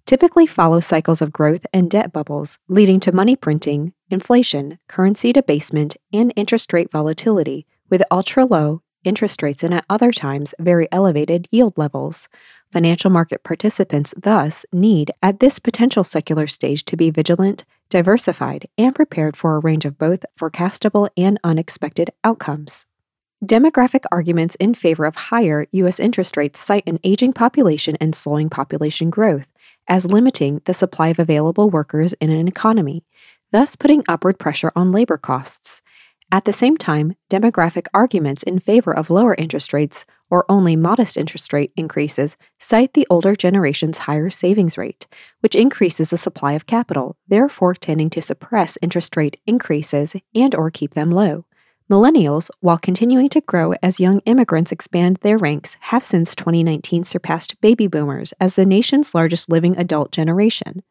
typically 0.05 0.45
follow 0.45 0.79
cycles 0.79 1.21
of 1.21 1.33
growth 1.33 1.65
and 1.73 1.89
debt 1.89 2.13
bubbles, 2.13 2.59
leading 2.67 2.99
to 3.01 3.11
money 3.11 3.35
printing, 3.35 3.93
inflation, 4.09 4.79
currency 4.87 5.33
debasement, 5.33 5.97
and 6.13 6.31
interest 6.35 6.71
rate 6.73 6.91
volatility, 6.91 7.65
with 7.89 8.03
ultra 8.11 8.45
low 8.45 8.81
interest 9.03 9.41
rates 9.41 9.63
and 9.63 9.73
at 9.73 9.85
other 9.89 10.11
times 10.11 10.53
very 10.59 10.87
elevated 10.91 11.47
yield 11.51 11.77
levels. 11.77 12.27
Financial 12.71 13.09
market 13.09 13.43
participants 13.43 14.13
thus 14.21 14.65
need, 14.73 15.11
at 15.21 15.39
this 15.39 15.59
potential 15.59 16.03
secular 16.03 16.47
stage, 16.47 16.83
to 16.85 16.97
be 16.97 17.09
vigilant, 17.11 17.63
diversified, 17.89 18.67
and 18.77 18.95
prepared 18.95 19.37
for 19.37 19.55
a 19.55 19.59
range 19.59 19.85
of 19.85 19.97
both 19.97 20.25
forecastable 20.37 21.09
and 21.15 21.39
unexpected 21.43 22.09
outcomes. 22.23 22.85
Demographic 23.45 24.05
arguments 24.11 24.55
in 24.55 24.73
favor 24.73 25.05
of 25.05 25.15
higher 25.15 25.67
U.S. 25.71 25.99
interest 25.99 26.35
rates 26.35 26.59
cite 26.59 26.87
an 26.87 26.99
aging 27.03 27.31
population 27.31 27.95
and 28.01 28.15
slowing 28.15 28.49
population 28.49 29.09
growth 29.09 29.47
as 29.87 30.05
limiting 30.05 30.61
the 30.65 30.73
supply 30.73 31.09
of 31.09 31.19
available 31.19 31.69
workers 31.69 32.13
in 32.13 32.29
an 32.31 32.47
economy, 32.47 33.03
thus 33.51 33.75
putting 33.75 34.03
upward 34.07 34.39
pressure 34.39 34.71
on 34.75 34.91
labor 34.91 35.17
costs. 35.17 35.81
At 36.31 36.45
the 36.45 36.53
same 36.53 36.75
time, 36.75 37.15
demographic 37.29 37.85
arguments 37.93 38.41
in 38.43 38.59
favor 38.59 38.93
of 38.93 39.09
lower 39.09 39.35
interest 39.35 39.73
rates 39.73 40.05
or 40.29 40.43
only 40.49 40.75
modest 40.75 41.17
interest 41.17 41.53
rate 41.53 41.71
increases 41.75 42.35
cite 42.59 42.93
the 42.93 43.05
older 43.09 43.35
generation's 43.35 43.99
higher 43.99 44.31
savings 44.31 44.77
rate, 44.77 45.07
which 45.41 45.53
increases 45.55 46.09
the 46.09 46.17
supply 46.17 46.53
of 46.53 46.65
capital, 46.65 47.15
therefore 47.27 47.75
tending 47.75 48.09
to 48.09 48.21
suppress 48.21 48.77
interest 48.81 49.15
rate 49.15 49.39
increases 49.45 50.15
and 50.33 50.55
or 50.55 50.71
keep 50.71 50.95
them 50.95 51.11
low. 51.11 51.45
Millennials, 51.87 52.49
while 52.61 52.79
continuing 52.79 53.29
to 53.29 53.41
grow 53.41 53.73
as 53.83 53.99
young 53.99 54.19
immigrants 54.21 54.71
expand 54.71 55.17
their 55.17 55.37
ranks, 55.37 55.77
have 55.81 56.03
since 56.03 56.33
2019 56.33 57.05
surpassed 57.05 57.61
baby 57.61 57.85
boomers 57.85 58.33
as 58.39 58.55
the 58.55 58.65
nation's 58.65 59.13
largest 59.13 59.49
living 59.49 59.77
adult 59.77 60.11
generation. 60.11 60.81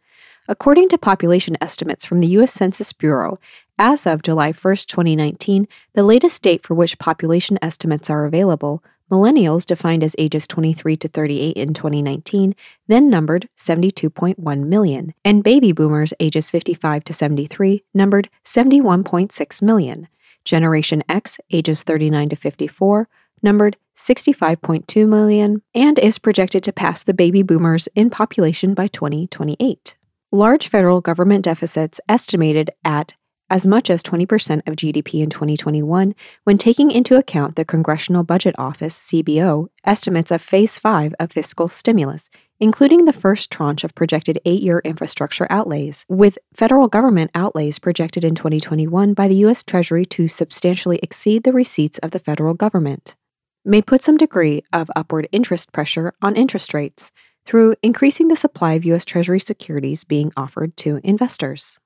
According 0.47 0.91
to 0.91 0.99
population 0.99 1.57
estimates 1.61 2.05
from 2.05 2.21
the 2.21 2.29
U.S. 2.29 2.53
Census 2.53 2.93
Bureau, 2.93 3.41
as 3.77 4.07
of 4.07 4.23
July 4.23 4.53
1, 4.53 4.77
2019, 4.87 5.67
the 5.95 6.05
latest 6.05 6.41
date 6.45 6.65
for 6.65 6.75
which 6.75 7.01
population 7.01 7.59
estimates 7.61 8.09
are 8.09 8.25
available, 8.25 8.85
millennials, 9.11 9.67
defined 9.67 10.05
as 10.05 10.15
ages 10.17 10.47
23 10.47 10.97
to 10.99 11.09
38 11.09 11.57
in 11.57 11.75
2019, 11.75 12.55
then 12.87 13.11
numbered 13.11 13.49
72.1 13.57 14.67
million, 14.67 15.13
and 15.25 15.43
baby 15.43 15.73
boomers 15.73 16.15
ages 16.21 16.53
55 16.53 17.03
to 17.03 17.13
73 17.13 17.83
numbered 17.93 18.31
71.6 18.45 19.61
million. 19.61 20.07
Generation 20.45 21.03
X, 21.09 21.39
ages 21.51 21.83
39 21.83 22.31
to 22.31 22.37
54, 22.37 23.09
numbered 23.43 23.77
65.2 23.97 25.09
million, 25.09 25.63
and 25.75 25.99
is 25.99 26.19
projected 26.19 26.63
to 26.65 26.73
pass 26.73 27.03
the 27.03 27.15
baby 27.15 27.43
boomers 27.43 27.89
in 27.95 28.11
population 28.11 28.75
by 28.75 28.89
2028. 28.89 29.97
Large 30.33 30.69
federal 30.69 31.01
government 31.01 31.45
deficits 31.45 32.01
estimated 32.09 32.71
at 32.85 33.15
as 33.51 33.67
much 33.67 33.91
as 33.91 34.03
20% 34.03 34.67
of 34.67 34.77
GDP 34.77 35.23
in 35.23 35.31
2021 35.31 36.15
when 36.45 36.59
taking 36.59 36.91
into 36.91 37.17
account 37.17 37.57
the 37.57 37.65
Congressional 37.65 38.25
Budget 38.25 38.55
Office 38.59 38.99
CBO 38.99 39.69
estimates 39.85 40.31
of 40.31 40.43
phase 40.43 40.79
5 40.79 41.15
of 41.19 41.33
fiscal 41.33 41.69
stimulus 41.69 42.31
including 42.61 43.05
the 43.05 43.13
first 43.13 43.51
tranche 43.51 43.83
of 43.83 43.95
projected 43.95 44.39
8-year 44.47 44.81
infrastructure 44.85 45.47
outlays 45.51 46.05
with 46.09 46.39
federal 46.55 46.89
government 46.89 47.31
outlays 47.35 47.79
projected 47.79 48.25
in 48.25 48.35
2021 48.35 49.13
by 49.13 49.29
the 49.29 49.45
US 49.47 49.63
Treasury 49.63 50.07
to 50.07 50.29
substantially 50.29 51.01
exceed 51.03 51.43
the 51.45 51.53
receipts 51.53 51.99
of 51.99 52.13
the 52.13 52.19
federal 52.19 52.55
government 52.55 53.17
may 53.65 53.81
put 53.81 54.05
some 54.05 54.17
degree 54.17 54.63
of 54.73 54.91
upward 54.95 55.29
interest 55.33 55.73
pressure 55.73 56.13
on 56.21 56.37
interest 56.37 56.75
rates 56.75 57.11
through 57.47 57.75
increasing 57.83 58.29
the 58.29 58.37
supply 58.37 58.75
of 58.75 58.85
US 58.87 59.05
Treasury 59.05 59.41
securities 59.41 60.05
being 60.05 60.33
offered 60.37 60.77
to 60.79 61.01
investors. 61.03 61.81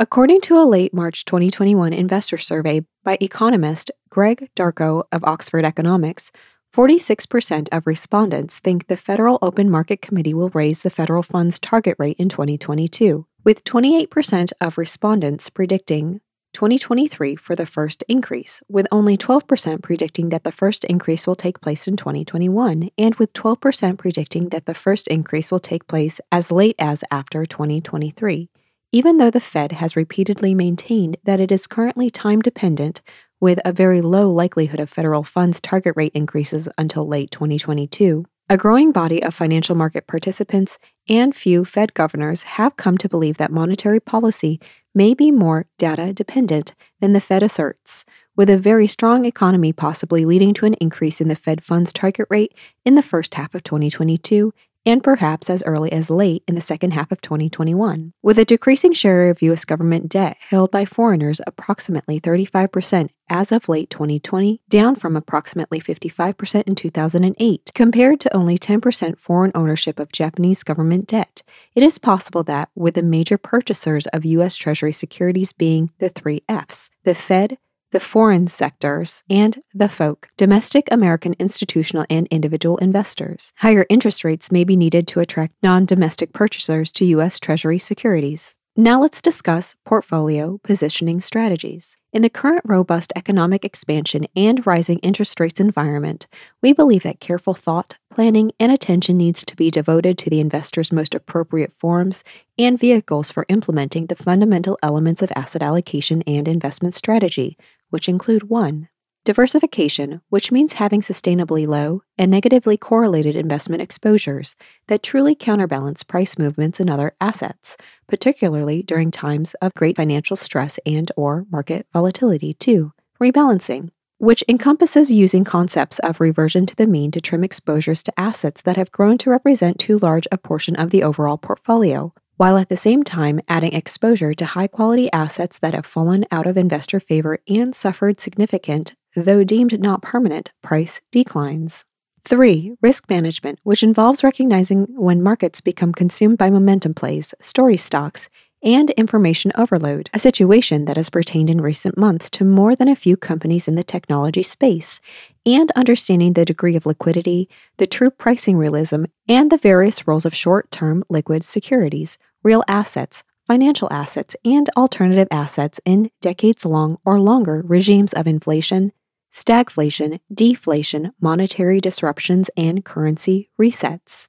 According 0.00 0.42
to 0.42 0.56
a 0.56 0.62
late 0.62 0.94
March 0.94 1.24
2021 1.24 1.92
investor 1.92 2.38
survey 2.38 2.82
by 3.02 3.18
economist 3.20 3.90
Greg 4.10 4.48
Daco 4.54 5.02
of 5.10 5.24
Oxford 5.24 5.64
Economics, 5.64 6.30
46% 6.72 7.68
of 7.72 7.84
respondents 7.84 8.60
think 8.60 8.86
the 8.86 8.96
Federal 8.96 9.40
Open 9.42 9.68
Market 9.68 10.00
Committee 10.00 10.34
will 10.34 10.50
raise 10.50 10.82
the 10.82 10.90
federal 10.90 11.24
funds 11.24 11.58
target 11.58 11.96
rate 11.98 12.16
in 12.16 12.28
2022, 12.28 13.26
with 13.42 13.64
28% 13.64 14.52
of 14.60 14.78
respondents 14.78 15.50
predicting 15.50 16.20
2023 16.52 17.34
for 17.34 17.56
the 17.56 17.66
first 17.66 18.04
increase, 18.06 18.62
with 18.68 18.86
only 18.92 19.18
12% 19.18 19.82
predicting 19.82 20.28
that 20.28 20.44
the 20.44 20.52
first 20.52 20.84
increase 20.84 21.26
will 21.26 21.34
take 21.34 21.60
place 21.60 21.88
in 21.88 21.96
2021, 21.96 22.88
and 22.96 23.16
with 23.16 23.32
12% 23.32 23.98
predicting 23.98 24.50
that 24.50 24.66
the 24.66 24.74
first 24.74 25.08
increase 25.08 25.50
will 25.50 25.58
take 25.58 25.88
place 25.88 26.20
as 26.30 26.52
late 26.52 26.76
as 26.78 27.02
after 27.10 27.44
2023 27.44 28.48
even 28.92 29.18
though 29.18 29.30
the 29.30 29.40
Fed 29.40 29.72
has 29.72 29.96
repeatedly 29.96 30.54
maintained 30.54 31.18
that 31.24 31.40
it 31.40 31.52
is 31.52 31.66
currently 31.66 32.10
time 32.10 32.40
dependent 32.40 33.02
with 33.40 33.60
a 33.64 33.72
very 33.72 34.00
low 34.00 34.30
likelihood 34.30 34.80
of 34.80 34.90
federal 34.90 35.22
funds 35.22 35.60
target 35.60 35.94
rate 35.96 36.12
increases 36.14 36.68
until 36.78 37.06
late 37.06 37.30
2022. 37.30 38.24
A 38.50 38.56
growing 38.56 38.92
body 38.92 39.22
of 39.22 39.34
financial 39.34 39.74
market 39.74 40.06
participants 40.06 40.78
and 41.06 41.36
few 41.36 41.66
Fed 41.66 41.92
governors 41.92 42.42
have 42.42 42.78
come 42.78 42.96
to 42.98 43.08
believe 43.08 43.36
that 43.36 43.52
monetary 43.52 44.00
policy 44.00 44.58
may 44.94 45.12
be 45.12 45.30
more 45.30 45.66
data 45.76 46.14
dependent 46.14 46.74
than 47.00 47.12
the 47.12 47.20
Fed 47.20 47.42
asserts, 47.42 48.06
with 48.36 48.48
a 48.48 48.56
very 48.56 48.86
strong 48.86 49.26
economy 49.26 49.72
possibly 49.72 50.24
leading 50.24 50.54
to 50.54 50.64
an 50.64 50.74
increase 50.74 51.20
in 51.20 51.28
the 51.28 51.36
Fed 51.36 51.62
funds 51.62 51.92
target 51.92 52.26
rate 52.30 52.54
in 52.86 52.94
the 52.94 53.02
first 53.02 53.34
half 53.34 53.54
of 53.54 53.62
2022 53.64 54.54
and 54.86 55.02
perhaps 55.02 55.50
as 55.50 55.62
early 55.64 55.92
as 55.92 56.10
late 56.10 56.42
in 56.48 56.54
the 56.54 56.60
second 56.60 56.92
half 56.92 57.12
of 57.12 57.20
2021. 57.20 58.12
With 58.22 58.38
a 58.38 58.44
decreasing 58.44 58.92
share 58.92 59.30
of 59.30 59.42
U.S. 59.42 59.64
government 59.64 60.08
debt 60.08 60.36
held 60.50 60.70
by 60.70 60.84
foreigners 60.84 61.40
approximately 61.46 62.20
35% 62.20 63.10
as 63.28 63.52
of 63.52 63.68
late 63.68 63.90
2020, 63.90 64.60
down 64.68 64.96
from 64.96 65.16
approximately 65.16 65.80
55% 65.80 66.62
in 66.62 66.74
2008, 66.74 67.70
compared 67.74 68.20
to 68.20 68.34
only 68.34 68.58
10% 68.58 69.18
foreign 69.18 69.52
ownership 69.54 69.98
of 69.98 70.12
Japanese 70.12 70.62
government 70.62 71.06
debt, 71.06 71.42
it 71.74 71.82
is 71.82 71.98
possible 71.98 72.42
that, 72.44 72.70
with 72.74 72.94
the 72.94 73.02
major 73.02 73.36
purchasers 73.36 74.06
of 74.08 74.24
U.S. 74.24 74.56
Treasury 74.56 74.92
securities 74.92 75.52
being 75.52 75.90
the 75.98 76.08
three 76.08 76.42
F's, 76.48 76.90
the 77.04 77.14
Fed, 77.14 77.58
the 77.90 78.00
foreign 78.00 78.46
sectors, 78.46 79.22
and 79.30 79.62
the 79.74 79.88
folk, 79.88 80.28
domestic 80.36 80.88
American 80.90 81.34
institutional 81.38 82.06
and 82.10 82.26
individual 82.28 82.76
investors. 82.78 83.52
Higher 83.56 83.86
interest 83.88 84.24
rates 84.24 84.52
may 84.52 84.64
be 84.64 84.76
needed 84.76 85.06
to 85.08 85.20
attract 85.20 85.54
non 85.62 85.84
domestic 85.84 86.32
purchasers 86.32 86.92
to 86.92 87.04
U.S. 87.04 87.38
Treasury 87.38 87.78
securities. 87.78 88.54
Now 88.80 89.00
let's 89.00 89.20
discuss 89.20 89.74
portfolio 89.84 90.60
positioning 90.62 91.20
strategies. 91.20 91.96
In 92.12 92.22
the 92.22 92.30
current 92.30 92.62
robust 92.64 93.12
economic 93.16 93.64
expansion 93.64 94.28
and 94.36 94.64
rising 94.64 95.00
interest 95.00 95.40
rates 95.40 95.58
environment, 95.58 96.28
we 96.62 96.72
believe 96.72 97.02
that 97.02 97.18
careful 97.18 97.54
thought, 97.54 97.98
planning, 98.14 98.52
and 98.60 98.70
attention 98.70 99.16
needs 99.16 99.44
to 99.46 99.56
be 99.56 99.68
devoted 99.68 100.16
to 100.18 100.30
the 100.30 100.38
investor's 100.38 100.92
most 100.92 101.12
appropriate 101.12 101.72
forms 101.74 102.22
and 102.56 102.78
vehicles 102.78 103.32
for 103.32 103.46
implementing 103.48 104.06
the 104.06 104.14
fundamental 104.14 104.78
elements 104.80 105.22
of 105.22 105.32
asset 105.34 105.60
allocation 105.60 106.22
and 106.22 106.46
investment 106.46 106.94
strategy, 106.94 107.58
which 107.90 108.08
include 108.08 108.48
1. 108.48 108.88
Diversification, 109.24 110.22
which 110.30 110.50
means 110.50 110.74
having 110.74 111.02
sustainably 111.02 111.66
low 111.66 112.02
and 112.16 112.30
negatively 112.30 112.78
correlated 112.78 113.36
investment 113.36 113.82
exposures 113.82 114.56
that 114.86 115.02
truly 115.02 115.34
counterbalance 115.34 116.02
price 116.02 116.38
movements 116.38 116.80
in 116.80 116.88
other 116.88 117.14
assets, 117.20 117.76
particularly 118.06 118.82
during 118.82 119.10
times 119.10 119.54
of 119.60 119.74
great 119.74 119.96
financial 119.96 120.34
stress 120.34 120.78
and 120.86 121.12
or 121.14 121.44
market 121.50 121.86
volatility. 121.92 122.54
2. 122.54 122.92
Rebalancing, 123.20 123.90
which 124.16 124.42
encompasses 124.48 125.12
using 125.12 125.44
concepts 125.44 125.98
of 125.98 126.20
reversion 126.20 126.64
to 126.64 126.74
the 126.74 126.86
mean 126.86 127.10
to 127.10 127.20
trim 127.20 127.44
exposures 127.44 128.02
to 128.02 128.18
assets 128.18 128.62
that 128.62 128.78
have 128.78 128.92
grown 128.92 129.18
to 129.18 129.30
represent 129.30 129.78
too 129.78 129.98
large 129.98 130.26
a 130.32 130.38
portion 130.38 130.74
of 130.76 130.88
the 130.88 131.02
overall 131.02 131.36
portfolio, 131.36 132.14
while 132.38 132.56
at 132.56 132.68
the 132.68 132.76
same 132.76 133.02
time 133.02 133.40
adding 133.48 133.74
exposure 133.74 134.32
to 134.32 134.46
high 134.46 134.68
quality 134.68 135.12
assets 135.12 135.58
that 135.58 135.74
have 135.74 135.84
fallen 135.84 136.24
out 136.30 136.46
of 136.46 136.56
investor 136.56 137.00
favor 137.00 137.40
and 137.48 137.74
suffered 137.74 138.20
significant, 138.20 138.94
though 139.14 139.42
deemed 139.42 139.78
not 139.80 140.02
permanent, 140.02 140.52
price 140.62 141.00
declines. 141.10 141.84
3. 142.24 142.76
Risk 142.80 143.10
management, 143.10 143.58
which 143.64 143.82
involves 143.82 144.22
recognizing 144.22 144.86
when 144.90 145.22
markets 145.22 145.60
become 145.60 145.92
consumed 145.92 146.38
by 146.38 146.48
momentum 146.48 146.94
plays, 146.94 147.34
story 147.40 147.76
stocks, 147.76 148.28
and 148.62 148.90
information 148.90 149.52
overload, 149.56 150.10
a 150.12 150.18
situation 150.18 150.84
that 150.84 150.96
has 150.96 151.10
pertained 151.10 151.48
in 151.50 151.60
recent 151.60 151.96
months 151.96 152.28
to 152.30 152.44
more 152.44 152.74
than 152.74 152.88
a 152.88 152.96
few 152.96 153.16
companies 153.16 153.68
in 153.68 153.76
the 153.76 153.84
technology 153.84 154.42
space, 154.42 155.00
and 155.46 155.70
understanding 155.72 156.32
the 156.32 156.44
degree 156.44 156.76
of 156.76 156.86
liquidity, 156.86 157.48
the 157.78 157.86
true 157.86 158.10
pricing 158.10 158.56
realism, 158.56 159.04
and 159.28 159.50
the 159.50 159.58
various 159.58 160.06
roles 160.06 160.26
of 160.26 160.34
short 160.34 160.70
term 160.70 161.04
liquid 161.08 161.44
securities, 161.44 162.18
real 162.42 162.62
assets, 162.68 163.24
financial 163.46 163.88
assets, 163.90 164.36
and 164.44 164.68
alternative 164.76 165.28
assets 165.30 165.80
in 165.84 166.10
decades 166.20 166.64
long 166.64 166.98
or 167.04 167.18
longer 167.18 167.62
regimes 167.64 168.12
of 168.12 168.26
inflation, 168.26 168.92
stagflation, 169.32 170.20
deflation, 170.32 171.12
monetary 171.20 171.80
disruptions, 171.80 172.50
and 172.56 172.84
currency 172.84 173.50
resets. 173.60 174.28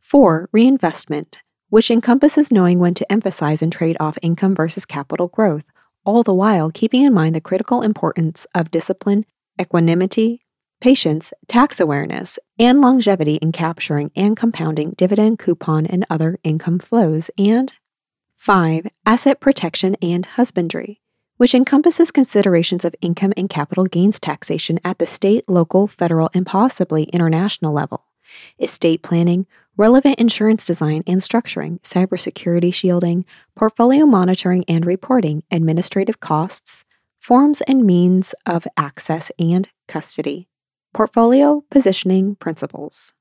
4. 0.00 0.50
Reinvestment, 0.52 1.40
which 1.70 1.90
encompasses 1.90 2.52
knowing 2.52 2.78
when 2.78 2.94
to 2.94 3.10
emphasize 3.10 3.62
and 3.62 3.72
trade 3.72 3.96
off 3.98 4.18
income 4.22 4.54
versus 4.54 4.84
capital 4.84 5.28
growth, 5.28 5.64
all 6.04 6.22
the 6.22 6.34
while 6.34 6.70
keeping 6.70 7.02
in 7.02 7.14
mind 7.14 7.34
the 7.34 7.40
critical 7.40 7.82
importance 7.82 8.46
of 8.54 8.70
discipline, 8.70 9.24
equanimity, 9.60 10.43
patience, 10.80 11.32
tax 11.48 11.80
awareness, 11.80 12.38
and 12.58 12.80
longevity 12.80 13.36
in 13.36 13.52
capturing 13.52 14.10
and 14.14 14.36
compounding 14.36 14.90
dividend, 14.92 15.38
coupon, 15.38 15.86
and 15.86 16.06
other 16.10 16.38
income 16.44 16.78
flows, 16.78 17.30
and 17.38 17.72
5. 18.36 18.86
Asset 19.06 19.40
protection 19.40 19.96
and 20.02 20.26
husbandry, 20.26 21.00
which 21.38 21.54
encompasses 21.54 22.10
considerations 22.10 22.84
of 22.84 22.94
income 23.00 23.32
and 23.36 23.48
capital 23.48 23.86
gains 23.86 24.20
taxation 24.20 24.78
at 24.84 24.98
the 24.98 25.06
state, 25.06 25.48
local, 25.48 25.86
federal, 25.86 26.28
and 26.34 26.44
possibly 26.44 27.04
international 27.04 27.72
level, 27.72 28.04
estate 28.58 29.02
planning, 29.02 29.46
relevant 29.76 30.18
insurance 30.18 30.66
design 30.66 31.02
and 31.06 31.20
structuring, 31.20 31.80
cybersecurity 31.80 32.72
shielding, 32.72 33.24
portfolio 33.56 34.06
monitoring 34.06 34.64
and 34.68 34.84
reporting, 34.86 35.42
administrative 35.50 36.20
costs, 36.20 36.84
forms 37.18 37.62
and 37.62 37.84
means 37.84 38.34
of 38.44 38.66
access 38.76 39.32
and 39.38 39.70
custody. 39.88 40.46
Portfolio 40.94 41.64
Positioning 41.72 42.36
Principles. 42.36 43.14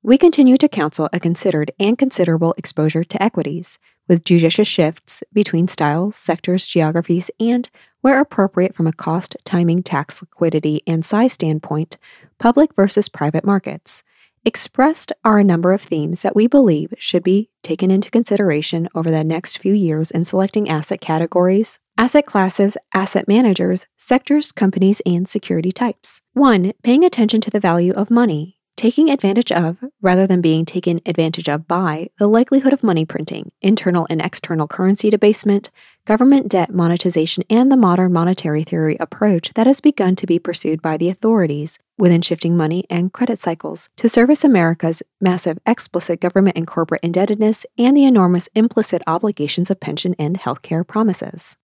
We 0.00 0.16
continue 0.16 0.56
to 0.58 0.68
counsel 0.68 1.08
a 1.12 1.18
considered 1.18 1.72
and 1.80 1.98
considerable 1.98 2.54
exposure 2.56 3.02
to 3.02 3.20
equities, 3.20 3.80
with 4.06 4.22
judicious 4.22 4.68
shifts 4.68 5.24
between 5.32 5.66
styles, 5.66 6.14
sectors, 6.14 6.68
geographies, 6.68 7.28
and, 7.40 7.68
where 8.00 8.20
appropriate 8.20 8.76
from 8.76 8.86
a 8.86 8.92
cost, 8.92 9.36
timing, 9.44 9.82
tax, 9.82 10.22
liquidity, 10.22 10.82
and 10.86 11.04
size 11.04 11.32
standpoint, 11.32 11.98
public 12.38 12.72
versus 12.76 13.08
private 13.08 13.44
markets. 13.44 14.04
Expressed 14.44 15.12
are 15.24 15.40
a 15.40 15.44
number 15.44 15.72
of 15.72 15.82
themes 15.82 16.22
that 16.22 16.36
we 16.36 16.46
believe 16.46 16.94
should 16.96 17.24
be 17.24 17.50
taken 17.64 17.90
into 17.90 18.08
consideration 18.08 18.88
over 18.94 19.10
the 19.10 19.24
next 19.24 19.58
few 19.58 19.74
years 19.74 20.12
in 20.12 20.24
selecting 20.24 20.68
asset 20.68 21.00
categories, 21.00 21.80
asset 21.98 22.26
classes, 22.26 22.76
asset 22.94 23.26
managers, 23.28 23.86
sectors, 23.96 24.52
companies, 24.52 25.00
and 25.06 25.28
security 25.28 25.72
types. 25.72 26.22
1. 26.34 26.72
Paying 26.82 27.04
attention 27.04 27.40
to 27.40 27.50
the 27.50 27.60
value 27.60 27.92
of 27.92 28.10
money 28.10 28.56
taking 28.76 29.10
advantage 29.10 29.50
of, 29.50 29.78
rather 30.02 30.26
than 30.26 30.40
being 30.40 30.64
taken 30.64 31.00
advantage 31.06 31.48
of 31.48 31.66
by, 31.66 32.08
the 32.18 32.28
likelihood 32.28 32.72
of 32.72 32.82
money 32.82 33.04
printing, 33.04 33.50
internal 33.62 34.06
and 34.10 34.20
external 34.20 34.68
currency 34.68 35.08
debasement, 35.08 35.70
government 36.04 36.48
debt 36.48 36.72
monetization, 36.72 37.42
and 37.48 37.72
the 37.72 37.76
modern 37.76 38.12
monetary 38.12 38.62
theory 38.62 38.96
approach 39.00 39.50
that 39.54 39.66
has 39.66 39.80
begun 39.80 40.14
to 40.14 40.26
be 40.26 40.38
pursued 40.38 40.82
by 40.82 40.96
the 40.96 41.08
authorities 41.08 41.78
within 41.98 42.20
shifting 42.20 42.56
money 42.56 42.84
and 42.90 43.12
credit 43.12 43.40
cycles 43.40 43.88
to 43.96 44.08
service 44.08 44.44
America's 44.44 45.02
massive 45.20 45.58
explicit 45.66 46.20
government 46.20 46.56
and 46.56 46.66
corporate 46.66 47.02
indebtedness 47.02 47.64
and 47.78 47.96
the 47.96 48.04
enormous 48.04 48.48
implicit 48.54 49.02
obligations 49.06 49.70
of 49.70 49.80
pension 49.80 50.14
and 50.18 50.38
healthcare 50.38 50.86
promises. 50.86 51.56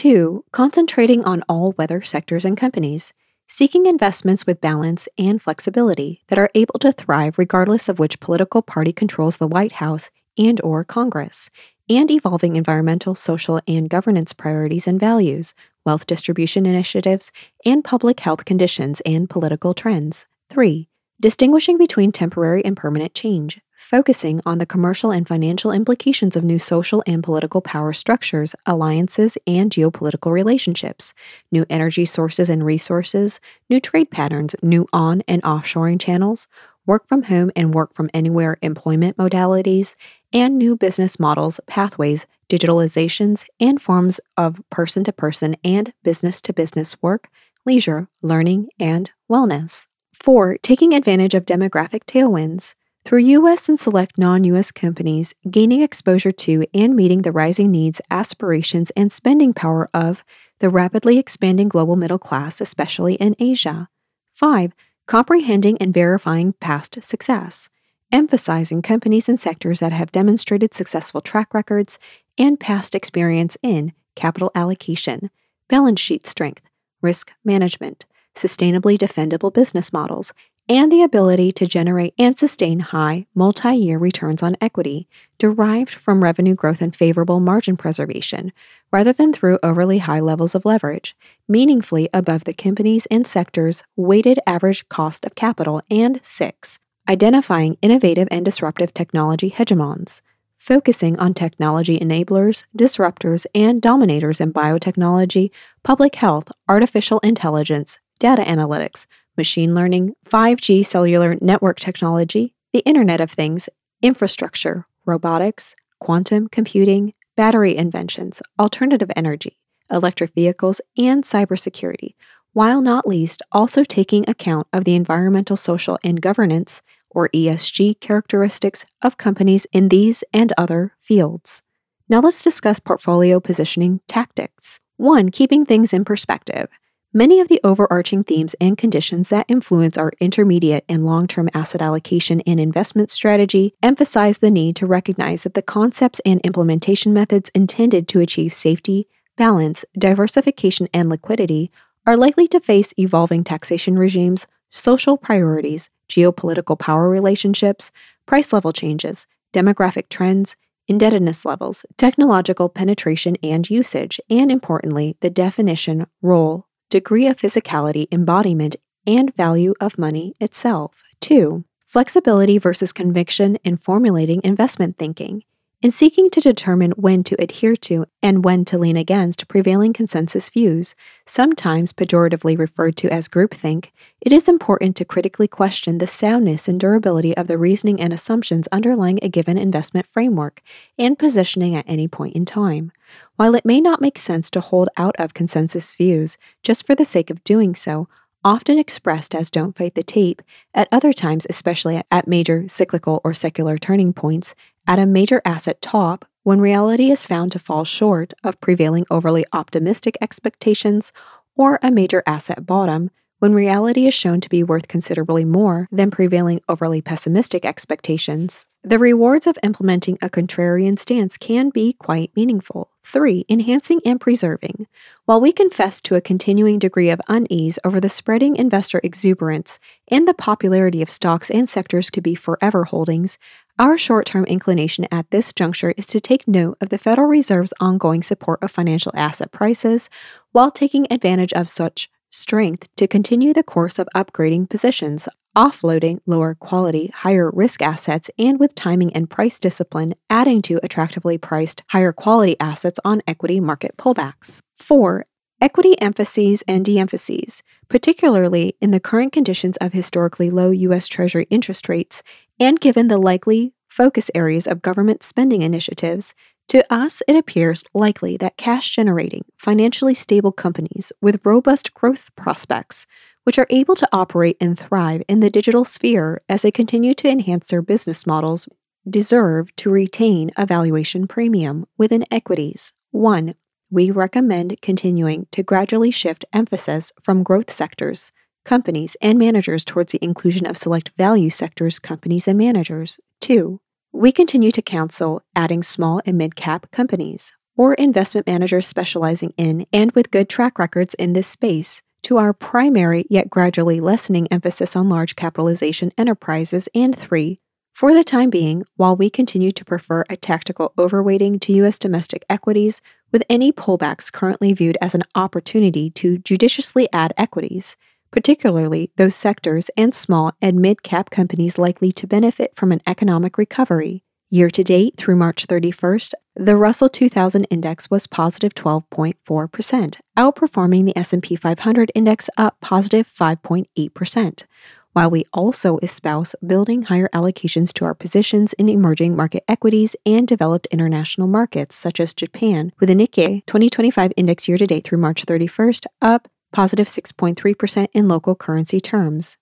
2. 0.00 0.46
Concentrating 0.50 1.22
on 1.26 1.44
all 1.46 1.74
weather 1.76 2.00
sectors 2.00 2.46
and 2.46 2.56
companies 2.56 3.12
seeking 3.46 3.84
investments 3.84 4.46
with 4.46 4.58
balance 4.58 5.10
and 5.18 5.42
flexibility 5.42 6.22
that 6.28 6.38
are 6.38 6.48
able 6.54 6.78
to 6.78 6.90
thrive 6.90 7.36
regardless 7.36 7.86
of 7.86 7.98
which 7.98 8.18
political 8.18 8.62
party 8.62 8.94
controls 8.94 9.36
the 9.36 9.46
White 9.46 9.72
House 9.72 10.08
and 10.38 10.58
or 10.64 10.84
Congress, 10.84 11.50
and 11.90 12.10
evolving 12.10 12.56
environmental, 12.56 13.14
social, 13.14 13.60
and 13.68 13.90
governance 13.90 14.32
priorities 14.32 14.86
and 14.86 14.98
values, 14.98 15.52
wealth 15.84 16.06
distribution 16.06 16.64
initiatives, 16.64 17.30
and 17.66 17.84
public 17.84 18.20
health 18.20 18.46
conditions 18.46 19.02
and 19.04 19.28
political 19.28 19.74
trends. 19.74 20.26
3. 20.48 20.88
Distinguishing 21.20 21.76
between 21.76 22.10
temporary 22.10 22.64
and 22.64 22.74
permanent 22.74 23.12
change, 23.12 23.60
focusing 23.80 24.42
on 24.44 24.58
the 24.58 24.66
commercial 24.66 25.10
and 25.10 25.26
financial 25.26 25.72
implications 25.72 26.36
of 26.36 26.44
new 26.44 26.58
social 26.58 27.02
and 27.06 27.24
political 27.24 27.62
power 27.62 27.94
structures, 27.94 28.54
alliances, 28.66 29.38
and 29.46 29.70
geopolitical 29.72 30.30
relationships, 30.30 31.14
new 31.50 31.64
energy 31.70 32.04
sources 32.04 32.50
and 32.50 32.64
resources, 32.64 33.40
new 33.70 33.80
trade 33.80 34.10
patterns, 34.10 34.54
new 34.62 34.86
on 34.92 35.22
and 35.26 35.42
offshoring 35.42 35.98
channels, 35.98 36.46
work 36.84 37.08
from 37.08 37.22
home 37.22 37.50
and 37.56 37.72
work 37.72 37.94
from 37.94 38.10
anywhere 38.12 38.58
employment 38.60 39.16
modalities, 39.16 39.96
and 40.32 40.58
new 40.58 40.76
business 40.76 41.18
models, 41.18 41.58
pathways, 41.66 42.26
digitalizations, 42.50 43.46
and 43.58 43.80
forms 43.80 44.20
of 44.36 44.60
person 44.70 45.02
to 45.04 45.12
person 45.12 45.56
and 45.64 45.92
business 46.02 46.42
to 46.42 46.52
business 46.52 47.00
work, 47.00 47.28
leisure, 47.64 48.08
learning, 48.20 48.68
and 48.78 49.10
wellness. 49.30 49.86
4. 50.12 50.58
Taking 50.62 50.92
advantage 50.92 51.34
of 51.34 51.46
demographic 51.46 52.04
tailwinds. 52.04 52.74
Through 53.10 53.26
U.S. 53.42 53.68
and 53.68 53.80
select 53.80 54.18
non 54.18 54.44
U.S. 54.44 54.70
companies, 54.70 55.34
gaining 55.50 55.82
exposure 55.82 56.30
to 56.30 56.64
and 56.72 56.94
meeting 56.94 57.22
the 57.22 57.32
rising 57.32 57.72
needs, 57.72 58.00
aspirations, 58.08 58.90
and 58.90 59.12
spending 59.12 59.52
power 59.52 59.90
of 59.92 60.22
the 60.60 60.68
rapidly 60.68 61.18
expanding 61.18 61.68
global 61.68 61.96
middle 61.96 62.20
class, 62.20 62.60
especially 62.60 63.14
in 63.14 63.34
Asia. 63.40 63.88
5. 64.34 64.74
Comprehending 65.08 65.76
and 65.78 65.92
verifying 65.92 66.52
past 66.60 67.02
success, 67.02 67.68
emphasizing 68.12 68.80
companies 68.80 69.28
and 69.28 69.40
sectors 69.40 69.80
that 69.80 69.90
have 69.90 70.12
demonstrated 70.12 70.72
successful 70.72 71.20
track 71.20 71.52
records 71.52 71.98
and 72.38 72.60
past 72.60 72.94
experience 72.94 73.58
in 73.60 73.92
capital 74.14 74.52
allocation, 74.54 75.30
balance 75.66 75.98
sheet 75.98 76.28
strength, 76.28 76.62
risk 77.02 77.32
management, 77.44 78.06
sustainably 78.36 78.96
defendable 78.96 79.52
business 79.52 79.92
models, 79.92 80.32
and 80.70 80.92
the 80.92 81.02
ability 81.02 81.50
to 81.50 81.66
generate 81.66 82.14
and 82.16 82.38
sustain 82.38 82.78
high, 82.78 83.26
multi 83.34 83.74
year 83.74 83.98
returns 83.98 84.40
on 84.40 84.56
equity 84.60 85.08
derived 85.36 85.90
from 85.90 86.22
revenue 86.22 86.54
growth 86.54 86.80
and 86.80 86.94
favorable 86.94 87.40
margin 87.40 87.76
preservation, 87.76 88.52
rather 88.92 89.12
than 89.12 89.32
through 89.32 89.58
overly 89.64 89.98
high 89.98 90.20
levels 90.20 90.54
of 90.54 90.64
leverage, 90.64 91.16
meaningfully 91.48 92.08
above 92.14 92.44
the 92.44 92.54
company's 92.54 93.06
and 93.06 93.26
sector's 93.26 93.82
weighted 93.96 94.38
average 94.46 94.88
cost 94.88 95.26
of 95.26 95.34
capital. 95.34 95.82
And 95.90 96.20
six, 96.22 96.78
identifying 97.08 97.76
innovative 97.82 98.28
and 98.30 98.44
disruptive 98.44 98.94
technology 98.94 99.50
hegemons. 99.50 100.20
Focusing 100.56 101.18
on 101.18 101.34
technology 101.34 101.98
enablers, 101.98 102.64
disruptors, 102.78 103.44
and 103.56 103.82
dominators 103.82 104.40
in 104.40 104.52
biotechnology, 104.52 105.50
public 105.82 106.14
health, 106.14 106.52
artificial 106.68 107.18
intelligence, 107.20 107.98
data 108.20 108.42
analytics, 108.42 109.06
machine 109.40 109.74
learning, 109.74 110.12
5G 110.28 110.84
cellular 110.84 111.38
network 111.40 111.80
technology, 111.80 112.52
the 112.74 112.80
Internet 112.80 113.22
of 113.22 113.30
Things, 113.30 113.70
infrastructure, 114.02 114.86
robotics, 115.06 115.74
quantum 115.98 116.46
computing, 116.46 117.14
battery 117.38 117.74
inventions, 117.74 118.42
alternative 118.58 119.10
energy, 119.16 119.56
electric 119.90 120.34
vehicles, 120.34 120.82
and 120.98 121.24
cybersecurity, 121.24 122.12
while 122.52 122.82
not 122.82 123.08
least 123.08 123.40
also 123.50 123.82
taking 123.82 124.28
account 124.28 124.66
of 124.74 124.84
the 124.84 124.94
environmental, 124.94 125.56
social, 125.56 125.98
and 126.04 126.20
governance 126.20 126.82
or 127.08 127.30
ESG 127.30 127.98
characteristics 128.00 128.84
of 129.00 129.16
companies 129.16 129.66
in 129.72 129.88
these 129.88 130.22
and 130.34 130.52
other 130.58 130.92
fields. 131.00 131.62
Now 132.10 132.20
let's 132.20 132.44
discuss 132.44 132.78
portfolio 132.78 133.40
positioning 133.40 134.02
tactics. 134.06 134.80
1. 134.98 135.30
Keeping 135.30 135.64
things 135.64 135.94
in 135.94 136.04
perspective. 136.04 136.68
Many 137.12 137.40
of 137.40 137.48
the 137.48 137.60
overarching 137.64 138.22
themes 138.22 138.54
and 138.60 138.78
conditions 138.78 139.30
that 139.30 139.46
influence 139.48 139.98
our 139.98 140.12
intermediate 140.20 140.84
and 140.88 141.04
long 141.04 141.26
term 141.26 141.48
asset 141.52 141.82
allocation 141.82 142.40
and 142.42 142.60
investment 142.60 143.10
strategy 143.10 143.74
emphasize 143.82 144.38
the 144.38 144.50
need 144.50 144.76
to 144.76 144.86
recognize 144.86 145.42
that 145.42 145.54
the 145.54 145.60
concepts 145.60 146.20
and 146.24 146.40
implementation 146.42 147.12
methods 147.12 147.50
intended 147.52 148.06
to 148.06 148.20
achieve 148.20 148.52
safety, 148.52 149.08
balance, 149.36 149.84
diversification, 149.98 150.88
and 150.94 151.08
liquidity 151.08 151.72
are 152.06 152.16
likely 152.16 152.46
to 152.46 152.60
face 152.60 152.94
evolving 152.96 153.42
taxation 153.42 153.98
regimes, 153.98 154.46
social 154.70 155.16
priorities, 155.16 155.90
geopolitical 156.08 156.78
power 156.78 157.08
relationships, 157.08 157.90
price 158.24 158.52
level 158.52 158.72
changes, 158.72 159.26
demographic 159.52 160.10
trends, 160.10 160.54
indebtedness 160.86 161.44
levels, 161.44 161.84
technological 161.96 162.68
penetration 162.68 163.36
and 163.42 163.68
usage, 163.68 164.20
and 164.30 164.52
importantly, 164.52 165.16
the 165.18 165.30
definition, 165.30 166.06
role, 166.22 166.68
degree 166.90 167.26
of 167.26 167.38
physicality, 167.38 168.06
embodiment, 168.12 168.76
and 169.06 169.34
value 169.34 169.74
of 169.80 169.98
money 169.98 170.34
itself. 170.40 171.02
2. 171.20 171.64
Flexibility 171.86 172.58
versus 172.58 172.92
conviction 172.92 173.56
in 173.64 173.76
formulating 173.76 174.40
investment 174.44 174.98
thinking. 174.98 175.42
In 175.82 175.90
seeking 175.90 176.28
to 176.30 176.40
determine 176.40 176.90
when 176.90 177.24
to 177.24 177.40
adhere 177.40 177.74
to 177.76 178.04
and 178.22 178.44
when 178.44 178.66
to 178.66 178.76
lean 178.76 178.98
against 178.98 179.48
prevailing 179.48 179.94
consensus 179.94 180.50
views, 180.50 180.94
sometimes 181.24 181.94
pejoratively 181.94 182.58
referred 182.58 182.98
to 182.98 183.10
as 183.10 183.28
groupthink, 183.28 183.86
it 184.20 184.30
is 184.30 184.46
important 184.46 184.94
to 184.96 185.06
critically 185.06 185.48
question 185.48 185.96
the 185.96 186.06
soundness 186.06 186.68
and 186.68 186.78
durability 186.78 187.34
of 187.34 187.46
the 187.46 187.56
reasoning 187.56 187.98
and 187.98 188.12
assumptions 188.12 188.68
underlying 188.70 189.18
a 189.22 189.30
given 189.30 189.56
investment 189.56 190.06
framework 190.06 190.60
and 190.98 191.18
positioning 191.18 191.74
at 191.74 191.88
any 191.88 192.06
point 192.06 192.36
in 192.36 192.44
time. 192.44 192.92
While 193.36 193.54
it 193.54 193.64
may 193.64 193.80
not 193.80 194.00
make 194.00 194.18
sense 194.18 194.50
to 194.50 194.60
hold 194.60 194.88
out 194.96 195.16
of 195.18 195.34
consensus 195.34 195.94
views 195.94 196.38
just 196.62 196.86
for 196.86 196.94
the 196.94 197.04
sake 197.04 197.30
of 197.30 197.44
doing 197.44 197.74
so, 197.74 198.08
often 198.44 198.78
expressed 198.78 199.34
as 199.34 199.50
don't 199.50 199.76
fight 199.76 199.94
the 199.94 200.02
tape, 200.02 200.42
at 200.74 200.88
other 200.90 201.12
times, 201.12 201.46
especially 201.50 202.02
at 202.10 202.28
major 202.28 202.66
cyclical 202.68 203.20
or 203.24 203.34
secular 203.34 203.76
turning 203.76 204.12
points, 204.12 204.54
at 204.86 204.98
a 204.98 205.06
major 205.06 205.42
asset 205.44 205.80
top, 205.82 206.24
when 206.42 206.60
reality 206.60 207.10
is 207.10 207.26
found 207.26 207.52
to 207.52 207.58
fall 207.58 207.84
short 207.84 208.32
of 208.42 208.60
prevailing 208.60 209.06
overly 209.10 209.44
optimistic 209.52 210.16
expectations, 210.20 211.12
or 211.54 211.78
a 211.82 211.90
major 211.90 212.22
asset 212.26 212.64
bottom, 212.64 213.10
when 213.40 213.54
reality 213.54 214.06
is 214.06 214.12
shown 214.12 214.38
to 214.40 214.50
be 214.50 214.62
worth 214.62 214.86
considerably 214.86 215.46
more 215.46 215.88
than 215.90 216.10
prevailing 216.10 216.60
overly 216.68 217.00
pessimistic 217.00 217.64
expectations, 217.64 218.66
the 218.84 218.98
rewards 218.98 219.46
of 219.46 219.58
implementing 219.62 220.18
a 220.20 220.28
contrarian 220.28 220.98
stance 220.98 221.38
can 221.38 221.70
be 221.70 221.94
quite 221.94 222.30
meaningful. 222.36 222.90
3. 223.04 223.46
Enhancing 223.48 224.02
and 224.04 224.20
preserving. 224.20 224.86
While 225.24 225.40
we 225.40 225.52
confess 225.52 226.02
to 226.02 226.16
a 226.16 226.20
continuing 226.20 226.78
degree 226.78 227.08
of 227.08 227.20
unease 227.28 227.78
over 227.82 227.98
the 227.98 228.10
spreading 228.10 228.56
investor 228.56 229.00
exuberance 229.02 229.78
and 230.08 230.28
the 230.28 230.34
popularity 230.34 231.00
of 231.00 231.08
stocks 231.08 231.50
and 231.50 231.68
sectors 231.68 232.10
to 232.10 232.20
be 232.20 232.34
forever 232.34 232.84
holdings, 232.84 233.38
our 233.78 233.96
short 233.96 234.26
term 234.26 234.44
inclination 234.44 235.06
at 235.10 235.30
this 235.30 235.54
juncture 235.54 235.94
is 235.96 236.06
to 236.08 236.20
take 236.20 236.46
note 236.46 236.76
of 236.82 236.90
the 236.90 236.98
Federal 236.98 237.26
Reserve's 237.26 237.72
ongoing 237.80 238.22
support 238.22 238.62
of 238.62 238.70
financial 238.70 239.12
asset 239.14 239.50
prices 239.50 240.10
while 240.52 240.70
taking 240.70 241.10
advantage 241.10 241.54
of 241.54 241.70
such 241.70 242.10
strength 242.30 242.88
to 242.96 243.06
continue 243.06 243.52
the 243.52 243.62
course 243.62 243.98
of 243.98 244.08
upgrading 244.14 244.70
positions, 244.70 245.28
offloading 245.56 246.20
lower 246.26 246.54
quality, 246.54 247.08
higher 247.08 247.50
risk 247.50 247.82
assets, 247.82 248.30
and 248.38 248.58
with 248.58 248.74
timing 248.74 249.12
and 249.12 249.28
price 249.28 249.58
discipline, 249.58 250.14
adding 250.28 250.62
to 250.62 250.80
attractively 250.82 251.36
priced, 251.36 251.82
higher 251.88 252.12
quality 252.12 252.56
assets 252.60 253.00
on 253.04 253.22
equity 253.26 253.60
market 253.60 253.96
pullbacks. 253.96 254.60
4. 254.78 255.24
Equity 255.60 256.00
emphases 256.00 256.62
and 256.66 256.84
de 256.84 256.98
emphases, 256.98 257.62
particularly 257.88 258.74
in 258.80 258.92
the 258.92 259.00
current 259.00 259.32
conditions 259.32 259.76
of 259.76 259.92
historically 259.92 260.48
low 260.48 260.70
U.S. 260.70 261.06
Treasury 261.06 261.46
interest 261.50 261.88
rates, 261.88 262.22
and 262.58 262.80
given 262.80 263.08
the 263.08 263.18
likely 263.18 263.74
focus 263.88 264.30
areas 264.34 264.66
of 264.66 264.80
government 264.80 265.22
spending 265.22 265.60
initiatives, 265.60 266.34
to 266.70 266.86
us, 266.88 267.20
it 267.26 267.34
appears 267.34 267.82
likely 267.94 268.36
that 268.36 268.56
cash 268.56 268.94
generating, 268.94 269.44
financially 269.58 270.14
stable 270.14 270.52
companies 270.52 271.10
with 271.20 271.44
robust 271.44 271.94
growth 271.94 272.30
prospects, 272.36 273.08
which 273.42 273.58
are 273.58 273.66
able 273.70 273.96
to 273.96 274.08
operate 274.12 274.56
and 274.60 274.78
thrive 274.78 275.20
in 275.26 275.40
the 275.40 275.50
digital 275.50 275.84
sphere 275.84 276.38
as 276.48 276.62
they 276.62 276.70
continue 276.70 277.12
to 277.12 277.28
enhance 277.28 277.66
their 277.66 277.82
business 277.82 278.24
models, 278.24 278.68
deserve 279.08 279.74
to 279.74 279.90
retain 279.90 280.52
a 280.56 280.64
valuation 280.64 281.26
premium 281.26 281.86
within 281.98 282.24
equities. 282.30 282.92
1. 283.10 283.56
We 283.90 284.12
recommend 284.12 284.80
continuing 284.80 285.48
to 285.50 285.64
gradually 285.64 286.12
shift 286.12 286.44
emphasis 286.52 287.12
from 287.20 287.42
growth 287.42 287.72
sectors, 287.72 288.30
companies, 288.64 289.16
and 289.20 289.40
managers 289.40 289.84
towards 289.84 290.12
the 290.12 290.24
inclusion 290.24 290.66
of 290.66 290.78
select 290.78 291.10
value 291.18 291.50
sectors, 291.50 291.98
companies, 291.98 292.46
and 292.46 292.56
managers. 292.56 293.18
2 293.40 293.80
we 294.12 294.32
continue 294.32 294.72
to 294.72 294.82
counsel 294.82 295.42
adding 295.54 295.82
small 295.82 296.20
and 296.26 296.36
mid 296.36 296.56
cap 296.56 296.90
companies 296.90 297.52
or 297.76 297.94
investment 297.94 298.46
managers 298.46 298.86
specializing 298.86 299.54
in 299.56 299.86
and 299.92 300.10
with 300.12 300.30
good 300.30 300.48
track 300.48 300.78
records 300.78 301.14
in 301.14 301.32
this 301.32 301.46
space 301.46 302.02
to 302.22 302.36
our 302.36 302.52
primary 302.52 303.24
yet 303.30 303.48
gradually 303.48 304.00
lessening 304.00 304.48
emphasis 304.48 304.96
on 304.96 305.08
large 305.08 305.36
capitalization 305.36 306.12
enterprises. 306.18 306.88
And 306.94 307.16
three, 307.16 307.60
for 307.94 308.12
the 308.12 308.24
time 308.24 308.50
being, 308.50 308.84
while 308.96 309.16
we 309.16 309.30
continue 309.30 309.70
to 309.72 309.84
prefer 309.84 310.24
a 310.28 310.36
tactical 310.36 310.92
overweighting 310.98 311.60
to 311.62 311.72
U.S. 311.74 311.98
domestic 311.98 312.44
equities, 312.50 313.00
with 313.32 313.44
any 313.48 313.72
pullbacks 313.72 314.32
currently 314.32 314.72
viewed 314.72 314.98
as 315.00 315.14
an 315.14 315.22
opportunity 315.34 316.10
to 316.10 316.38
judiciously 316.38 317.08
add 317.12 317.32
equities, 317.36 317.96
particularly 318.30 319.10
those 319.16 319.34
sectors 319.34 319.90
and 319.96 320.14
small 320.14 320.52
and 320.60 320.80
mid 320.80 321.02
cap 321.02 321.30
companies 321.30 321.78
likely 321.78 322.12
to 322.12 322.26
benefit 322.26 322.74
from 322.76 322.92
an 322.92 323.02
economic 323.06 323.58
recovery. 323.58 324.22
Year 324.52 324.68
to 324.70 324.82
date 324.82 325.16
through 325.16 325.36
March 325.36 325.68
31st, 325.68 326.32
the 326.56 326.74
Russell 326.74 327.08
2000 327.08 327.64
index 327.66 328.10
was 328.10 328.26
positive 328.26 328.74
12.4%, 328.74 330.20
outperforming 330.36 331.06
the 331.06 331.16
S&P 331.16 331.54
500 331.54 332.10
index 332.16 332.50
up 332.56 332.76
positive 332.80 333.30
5.8%. 333.32 334.64
While 335.12 335.30
we 335.30 335.44
also 335.52 335.98
espouse 335.98 336.54
building 336.64 337.02
higher 337.02 337.28
allocations 337.32 337.92
to 337.94 338.04
our 338.04 338.14
positions 338.14 338.72
in 338.74 338.88
emerging 338.88 339.36
market 339.36 339.64
equities 339.68 340.14
and 340.26 340.46
developed 340.46 340.86
international 340.90 341.46
markets 341.46 341.96
such 341.96 342.20
as 342.20 342.34
Japan, 342.34 342.92
with 343.00 343.08
the 343.08 343.14
Nikkei 343.14 343.64
225 343.66 344.32
index 344.36 344.68
year 344.68 344.78
to 344.78 344.86
date 344.86 345.04
through 345.04 345.18
March 345.18 345.46
31st 345.46 346.06
up 346.22 346.48
positive 346.72 347.06
6.3% 347.06 348.08
in 348.12 348.28
local 348.28 348.54
currency 348.54 349.00
terms. 349.00 349.56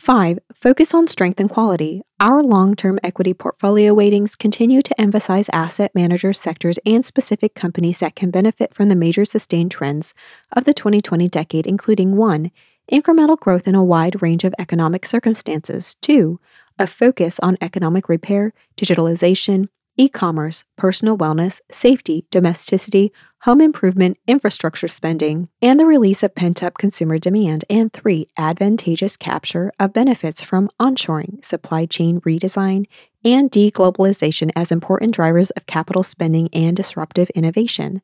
5. 0.00 0.38
Focus 0.54 0.94
on 0.94 1.06
strength 1.08 1.38
and 1.38 1.50
quality. 1.50 2.00
Our 2.18 2.42
long 2.42 2.74
term 2.74 2.98
equity 3.02 3.34
portfolio 3.34 3.94
weightings 3.94 4.34
continue 4.34 4.80
to 4.80 4.98
emphasize 4.98 5.50
asset 5.50 5.94
managers, 5.94 6.40
sectors, 6.40 6.78
and 6.86 7.04
specific 7.04 7.54
companies 7.54 7.98
that 7.98 8.16
can 8.16 8.30
benefit 8.30 8.72
from 8.72 8.88
the 8.88 8.96
major 8.96 9.26
sustained 9.26 9.70
trends 9.70 10.14
of 10.52 10.64
the 10.64 10.72
2020 10.72 11.28
decade, 11.28 11.66
including 11.66 12.16
1. 12.16 12.50
Incremental 12.90 13.38
growth 13.38 13.68
in 13.68 13.74
a 13.74 13.84
wide 13.84 14.22
range 14.22 14.42
of 14.42 14.54
economic 14.58 15.04
circumstances, 15.04 15.96
2. 16.00 16.40
A 16.78 16.86
focus 16.86 17.38
on 17.40 17.58
economic 17.60 18.08
repair, 18.08 18.54
digitalization, 18.78 19.68
e 19.98 20.08
commerce, 20.08 20.64
personal 20.78 21.18
wellness, 21.18 21.60
safety, 21.70 22.24
domesticity, 22.30 23.12
home 23.42 23.60
improvement, 23.60 24.18
infrastructure 24.26 24.88
spending, 24.88 25.48
and 25.62 25.80
the 25.80 25.86
release 25.86 26.22
of 26.22 26.34
pent 26.34 26.62
up 26.62 26.76
consumer 26.76 27.18
demand. 27.18 27.64
And 27.70 27.92
three, 27.92 28.28
advantageous 28.36 29.16
capture 29.16 29.72
of 29.78 29.94
benefits 29.94 30.42
from 30.42 30.70
onshoring, 30.78 31.42
supply 31.44 31.86
chain 31.86 32.20
redesign, 32.20 32.86
and 33.24 33.50
deglobalization 33.50 34.50
as 34.54 34.72
important 34.72 35.14
drivers 35.14 35.50
of 35.50 35.66
capital 35.66 36.02
spending 36.02 36.48
and 36.52 36.76
disruptive 36.76 37.30
innovation. 37.30 38.02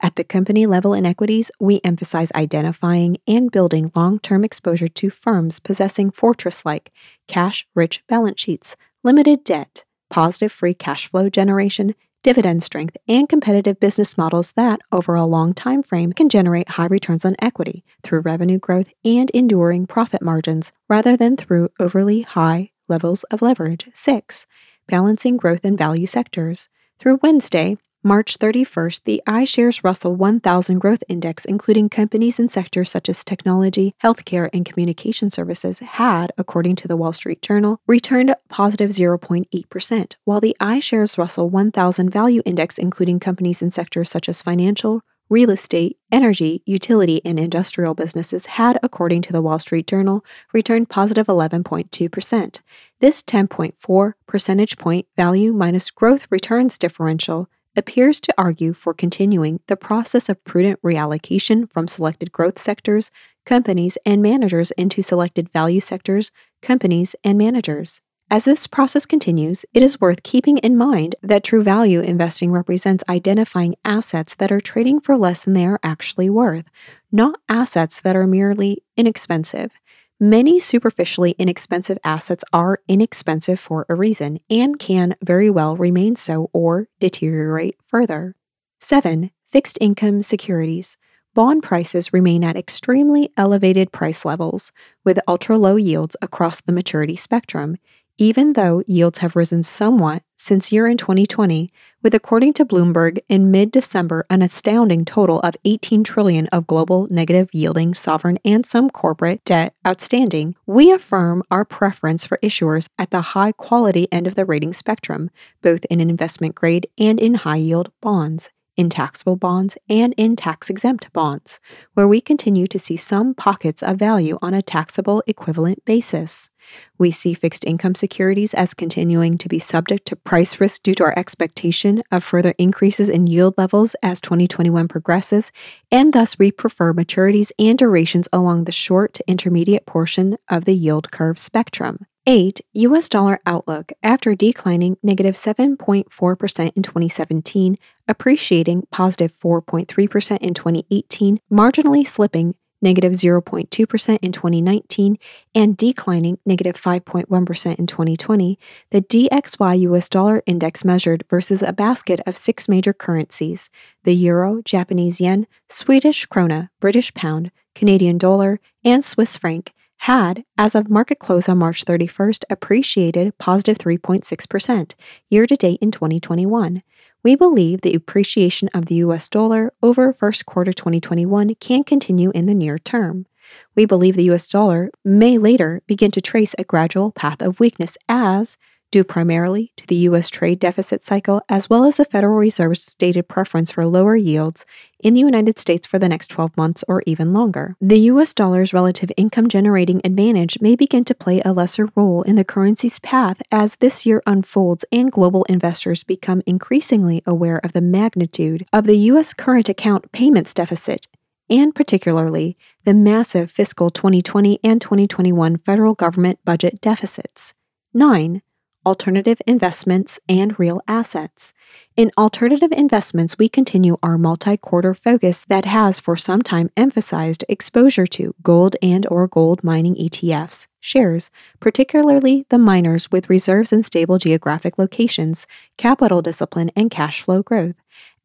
At 0.00 0.16
the 0.16 0.24
company 0.24 0.66
level 0.66 0.94
in 0.94 1.06
equities, 1.06 1.50
we 1.60 1.80
emphasize 1.84 2.32
identifying 2.34 3.18
and 3.26 3.50
building 3.50 3.90
long 3.94 4.18
term 4.20 4.44
exposure 4.44 4.88
to 4.88 5.10
firms 5.10 5.60
possessing 5.60 6.10
fortress 6.10 6.64
like 6.64 6.92
cash 7.26 7.66
rich 7.74 8.02
balance 8.08 8.40
sheets, 8.40 8.76
limited 9.02 9.44
debt, 9.44 9.84
positive 10.10 10.52
free 10.52 10.74
cash 10.74 11.08
flow 11.08 11.28
generation, 11.28 11.94
dividend 12.26 12.60
strength, 12.60 12.96
and 13.06 13.28
competitive 13.28 13.78
business 13.78 14.18
models 14.18 14.50
that, 14.56 14.80
over 14.90 15.14
a 15.14 15.24
long 15.24 15.54
time 15.54 15.80
frame, 15.80 16.12
can 16.12 16.28
generate 16.28 16.70
high 16.70 16.86
returns 16.86 17.24
on 17.24 17.36
equity 17.38 17.84
through 18.02 18.18
revenue 18.18 18.58
growth 18.58 18.88
and 19.04 19.30
enduring 19.30 19.86
profit 19.86 20.20
margins 20.20 20.72
rather 20.88 21.16
than 21.16 21.36
through 21.36 21.68
overly 21.78 22.22
high 22.22 22.68
levels 22.88 23.22
of 23.30 23.42
leverage. 23.42 23.88
6. 23.94 24.44
Balancing 24.88 25.36
growth 25.36 25.64
and 25.64 25.78
value 25.78 26.08
sectors. 26.08 26.68
Through 26.98 27.20
Wednesday, 27.22 27.78
March 28.06 28.38
31st, 28.38 29.02
the 29.02 29.20
iShares 29.26 29.82
Russell 29.82 30.14
1000 30.14 30.78
Growth 30.78 31.02
Index, 31.08 31.44
including 31.44 31.88
companies 31.88 32.38
in 32.38 32.48
sectors 32.48 32.88
such 32.88 33.08
as 33.08 33.24
technology, 33.24 33.96
healthcare, 34.00 34.48
and 34.52 34.64
communication 34.64 35.28
services, 35.28 35.80
had, 35.80 36.30
according 36.38 36.76
to 36.76 36.86
the 36.86 36.96
Wall 36.96 37.12
Street 37.12 37.42
Journal, 37.42 37.80
returned 37.88 38.32
positive 38.48 38.90
0.8%, 38.90 40.14
while 40.22 40.40
the 40.40 40.56
iShares 40.60 41.18
Russell 41.18 41.50
1000 41.50 42.08
Value 42.08 42.42
Index, 42.44 42.78
including 42.78 43.18
companies 43.18 43.60
in 43.60 43.72
sectors 43.72 44.08
such 44.08 44.28
as 44.28 44.40
financial, 44.40 45.00
real 45.28 45.50
estate, 45.50 45.98
energy, 46.12 46.62
utility, 46.64 47.20
and 47.24 47.40
industrial 47.40 47.94
businesses 47.94 48.46
had, 48.46 48.78
according 48.84 49.20
to 49.22 49.32
the 49.32 49.42
Wall 49.42 49.58
Street 49.58 49.88
Journal, 49.88 50.24
returned 50.52 50.88
positive 50.88 51.26
11.2%. 51.26 52.60
This 53.00 53.24
10.4 53.24 54.12
percentage 54.28 54.78
point 54.78 55.06
value 55.16 55.52
minus 55.52 55.90
growth 55.90 56.28
returns 56.30 56.78
differential 56.78 57.48
appears 57.76 58.20
to 58.20 58.34
argue 58.38 58.72
for 58.72 58.94
continuing 58.94 59.60
the 59.66 59.76
process 59.76 60.28
of 60.28 60.42
prudent 60.44 60.80
reallocation 60.82 61.70
from 61.70 61.88
selected 61.88 62.32
growth 62.32 62.58
sectors, 62.58 63.10
companies, 63.44 63.98
and 64.04 64.22
managers 64.22 64.70
into 64.72 65.02
selected 65.02 65.52
value 65.52 65.80
sectors, 65.80 66.32
companies, 66.62 67.14
and 67.22 67.38
managers. 67.38 68.00
As 68.28 68.44
this 68.44 68.66
process 68.66 69.06
continues, 69.06 69.64
it 69.72 69.84
is 69.84 70.00
worth 70.00 70.24
keeping 70.24 70.58
in 70.58 70.76
mind 70.76 71.14
that 71.22 71.44
true 71.44 71.62
value 71.62 72.00
investing 72.00 72.50
represents 72.50 73.04
identifying 73.08 73.76
assets 73.84 74.34
that 74.34 74.50
are 74.50 74.60
trading 74.60 74.98
for 74.98 75.16
less 75.16 75.44
than 75.44 75.54
they 75.54 75.64
are 75.64 75.78
actually 75.84 76.28
worth, 76.28 76.64
not 77.12 77.38
assets 77.48 78.00
that 78.00 78.16
are 78.16 78.26
merely 78.26 78.82
inexpensive. 78.96 79.70
Many 80.18 80.60
superficially 80.60 81.32
inexpensive 81.32 81.98
assets 82.02 82.42
are 82.50 82.80
inexpensive 82.88 83.60
for 83.60 83.84
a 83.90 83.94
reason 83.94 84.40
and 84.48 84.78
can 84.78 85.14
very 85.22 85.50
well 85.50 85.76
remain 85.76 86.16
so 86.16 86.48
or 86.54 86.88
deteriorate 87.00 87.76
further. 87.84 88.34
7. 88.80 89.30
Fixed 89.50 89.76
income 89.78 90.22
securities. 90.22 90.96
Bond 91.34 91.62
prices 91.62 92.14
remain 92.14 92.44
at 92.44 92.56
extremely 92.56 93.30
elevated 93.36 93.92
price 93.92 94.24
levels, 94.24 94.72
with 95.04 95.20
ultra 95.28 95.58
low 95.58 95.76
yields 95.76 96.16
across 96.22 96.62
the 96.62 96.72
maturity 96.72 97.16
spectrum, 97.16 97.76
even 98.16 98.54
though 98.54 98.82
yields 98.86 99.18
have 99.18 99.36
risen 99.36 99.62
somewhat 99.62 100.22
since 100.36 100.72
year 100.72 100.86
end 100.86 100.98
2020, 100.98 101.72
with 102.02 102.14
according 102.14 102.52
to 102.52 102.64
Bloomberg 102.64 103.18
in 103.28 103.50
mid-December 103.50 104.26
an 104.30 104.42
astounding 104.42 105.04
total 105.04 105.40
of 105.40 105.56
18 105.64 106.04
trillion 106.04 106.46
of 106.48 106.66
global 106.66 107.08
negative 107.10 107.48
yielding 107.52 107.94
sovereign 107.94 108.38
and 108.44 108.64
some 108.64 108.90
corporate 108.90 109.44
debt 109.44 109.74
outstanding, 109.86 110.54
we 110.66 110.92
affirm 110.92 111.42
our 111.50 111.64
preference 111.64 112.26
for 112.26 112.38
issuers 112.42 112.88
at 112.98 113.10
the 113.10 113.20
high 113.20 113.52
quality 113.52 114.06
end 114.12 114.26
of 114.26 114.34
the 114.34 114.44
rating 114.44 114.72
spectrum, 114.72 115.30
both 115.62 115.84
in 115.86 116.00
investment 116.00 116.54
grade 116.54 116.88
and 116.98 117.18
in 117.18 117.34
high 117.34 117.56
yield 117.56 117.90
bonds 118.00 118.50
in 118.76 118.90
taxable 118.90 119.36
bonds 119.36 119.76
and 119.88 120.14
in 120.16 120.36
tax 120.36 120.68
exempt 120.68 121.12
bonds, 121.12 121.60
where 121.94 122.08
we 122.08 122.20
continue 122.20 122.66
to 122.66 122.78
see 122.78 122.96
some 122.96 123.34
pockets 123.34 123.82
of 123.82 123.98
value 123.98 124.38
on 124.42 124.54
a 124.54 124.62
taxable 124.62 125.22
equivalent 125.26 125.84
basis. 125.84 126.50
We 126.98 127.10
see 127.10 127.34
fixed 127.34 127.64
income 127.64 127.94
securities 127.94 128.54
as 128.54 128.74
continuing 128.74 129.38
to 129.38 129.48
be 129.48 129.58
subject 129.58 130.06
to 130.06 130.16
price 130.16 130.60
risk 130.60 130.82
due 130.82 130.94
to 130.94 131.04
our 131.04 131.18
expectation 131.18 132.02
of 132.10 132.24
further 132.24 132.54
increases 132.58 133.08
in 133.08 133.26
yield 133.26 133.54
levels 133.56 133.94
as 134.02 134.20
2021 134.20 134.88
progresses, 134.88 135.52
and 135.90 136.12
thus 136.12 136.38
we 136.38 136.50
prefer 136.50 136.92
maturities 136.92 137.52
and 137.58 137.78
durations 137.78 138.28
along 138.32 138.64
the 138.64 138.72
short 138.72 139.14
to 139.14 139.28
intermediate 139.28 139.86
portion 139.86 140.36
of 140.48 140.64
the 140.64 140.74
yield 140.74 141.10
curve 141.10 141.38
spectrum. 141.38 142.06
8. 142.28 142.60
US 142.72 143.08
dollar 143.08 143.38
outlook 143.46 143.92
after 144.02 144.34
declining 144.34 144.96
negative 145.00 145.36
7.4% 145.36 146.72
in 146.74 146.82
2017, 146.82 147.78
appreciating 148.08 148.86
positive 148.90 149.32
4.3% 149.38 150.38
in 150.38 150.54
2018, 150.54 151.40
marginally 151.50 152.06
slipping 152.06 152.54
negative 152.82 153.12
0.2% 153.12 154.18
in 154.22 154.32
2019, 154.32 155.18
and 155.54 155.76
declining 155.76 156.38
negative 156.44 156.80
5.1 156.80 157.78
in 157.78 157.86
2020, 157.86 158.58
the 158.90 159.02
DXY 159.02 159.80
US 159.80 160.08
dollar 160.08 160.42
index 160.46 160.84
measured 160.84 161.24
versus 161.28 161.62
a 161.62 161.72
basket 161.72 162.20
of 162.26 162.36
six 162.36 162.68
major 162.68 162.92
currencies 162.92 163.70
the 164.04 164.14
euro, 164.14 164.62
Japanese 164.62 165.20
yen, 165.20 165.46
Swedish 165.68 166.28
krona, 166.28 166.68
British 166.80 167.12
pound, 167.14 167.50
Canadian 167.74 168.18
dollar, 168.18 168.60
and 168.84 169.04
Swiss 169.04 169.36
franc 169.36 169.72
had, 170.00 170.44
as 170.58 170.74
of 170.74 170.90
market 170.90 171.18
close 171.18 171.48
on 171.48 171.58
March 171.58 171.84
31st, 171.84 172.44
appreciated 172.50 173.36
positive 173.38 173.78
3.6% 173.78 174.94
year 175.30 175.46
to 175.46 175.56
date 175.56 175.78
in 175.80 175.90
2021. 175.90 176.82
We 177.26 177.34
believe 177.34 177.80
the 177.80 177.94
appreciation 177.94 178.68
of 178.72 178.86
the 178.86 178.94
US 179.06 179.26
dollar 179.26 179.72
over 179.82 180.12
first 180.12 180.46
quarter 180.46 180.72
2021 180.72 181.56
can 181.56 181.82
continue 181.82 182.30
in 182.30 182.46
the 182.46 182.54
near 182.54 182.78
term. 182.78 183.26
We 183.74 183.84
believe 183.84 184.14
the 184.14 184.30
US 184.30 184.46
dollar 184.46 184.92
may 185.04 185.36
later 185.36 185.82
begin 185.88 186.12
to 186.12 186.20
trace 186.20 186.54
a 186.56 186.62
gradual 186.62 187.10
path 187.10 187.42
of 187.42 187.58
weakness 187.58 187.98
as 188.08 188.56
due 188.90 189.04
primarily 189.04 189.72
to 189.76 189.86
the 189.86 189.96
U.S. 190.08 190.30
trade 190.30 190.58
deficit 190.58 191.04
cycle 191.04 191.42
as 191.48 191.68
well 191.68 191.84
as 191.84 191.96
the 191.96 192.04
Federal 192.04 192.38
Reserve's 192.38 192.82
stated 192.82 193.28
preference 193.28 193.70
for 193.70 193.86
lower 193.86 194.16
yields 194.16 194.64
in 195.00 195.14
the 195.14 195.20
United 195.20 195.58
States 195.58 195.86
for 195.86 195.98
the 195.98 196.08
next 196.08 196.28
12 196.28 196.56
months 196.56 196.84
or 196.88 197.02
even 197.06 197.32
longer. 197.32 197.76
The 197.80 197.98
U.S. 198.10 198.32
dollar's 198.32 198.72
relative 198.72 199.10
income 199.16 199.48
generating 199.48 200.00
advantage 200.04 200.58
may 200.60 200.76
begin 200.76 201.04
to 201.04 201.14
play 201.14 201.42
a 201.44 201.52
lesser 201.52 201.88
role 201.94 202.22
in 202.22 202.36
the 202.36 202.44
currency's 202.44 202.98
path 202.98 203.42
as 203.50 203.76
this 203.76 204.06
year 204.06 204.22
unfolds 204.26 204.84
and 204.90 205.10
global 205.12 205.44
investors 205.44 206.04
become 206.04 206.42
increasingly 206.46 207.22
aware 207.26 207.58
of 207.64 207.72
the 207.72 207.80
magnitude 207.80 208.66
of 208.72 208.84
the 208.84 208.98
U.S. 209.10 209.34
current 209.34 209.68
account 209.68 210.12
payments 210.12 210.54
deficit 210.54 211.06
and 211.48 211.74
particularly 211.74 212.56
the 212.84 212.94
massive 212.94 213.50
fiscal 213.50 213.90
2020 213.90 214.58
and 214.64 214.80
2021 214.80 215.58
federal 215.58 215.94
government 215.94 216.38
budget 216.44 216.80
deficits. 216.80 217.54
9 217.94 218.42
alternative 218.86 219.42
investments, 219.46 220.20
and 220.28 220.58
real 220.58 220.80
assets. 220.86 221.52
In 221.96 222.12
alternative 222.16 222.70
investments, 222.70 223.36
we 223.36 223.48
continue 223.48 223.96
our 224.02 224.16
multi-quarter 224.16 224.94
focus 224.94 225.40
that 225.48 225.64
has 225.64 225.98
for 225.98 226.16
some 226.16 226.40
time 226.40 226.70
emphasized 226.76 227.44
exposure 227.48 228.06
to 228.06 228.34
gold 228.42 228.76
and 228.80 229.04
or 229.10 229.26
gold 229.26 229.64
mining 229.64 229.96
ETFs, 229.96 230.68
shares, 230.78 231.30
particularly 231.58 232.46
the 232.48 232.58
miners 232.58 233.10
with 233.10 233.28
reserves 233.28 233.72
in 233.72 233.82
stable 233.82 234.18
geographic 234.18 234.78
locations, 234.78 235.46
capital 235.76 236.22
discipline, 236.22 236.70
and 236.76 236.90
cash 236.90 237.20
flow 237.22 237.42
growth. 237.42 237.74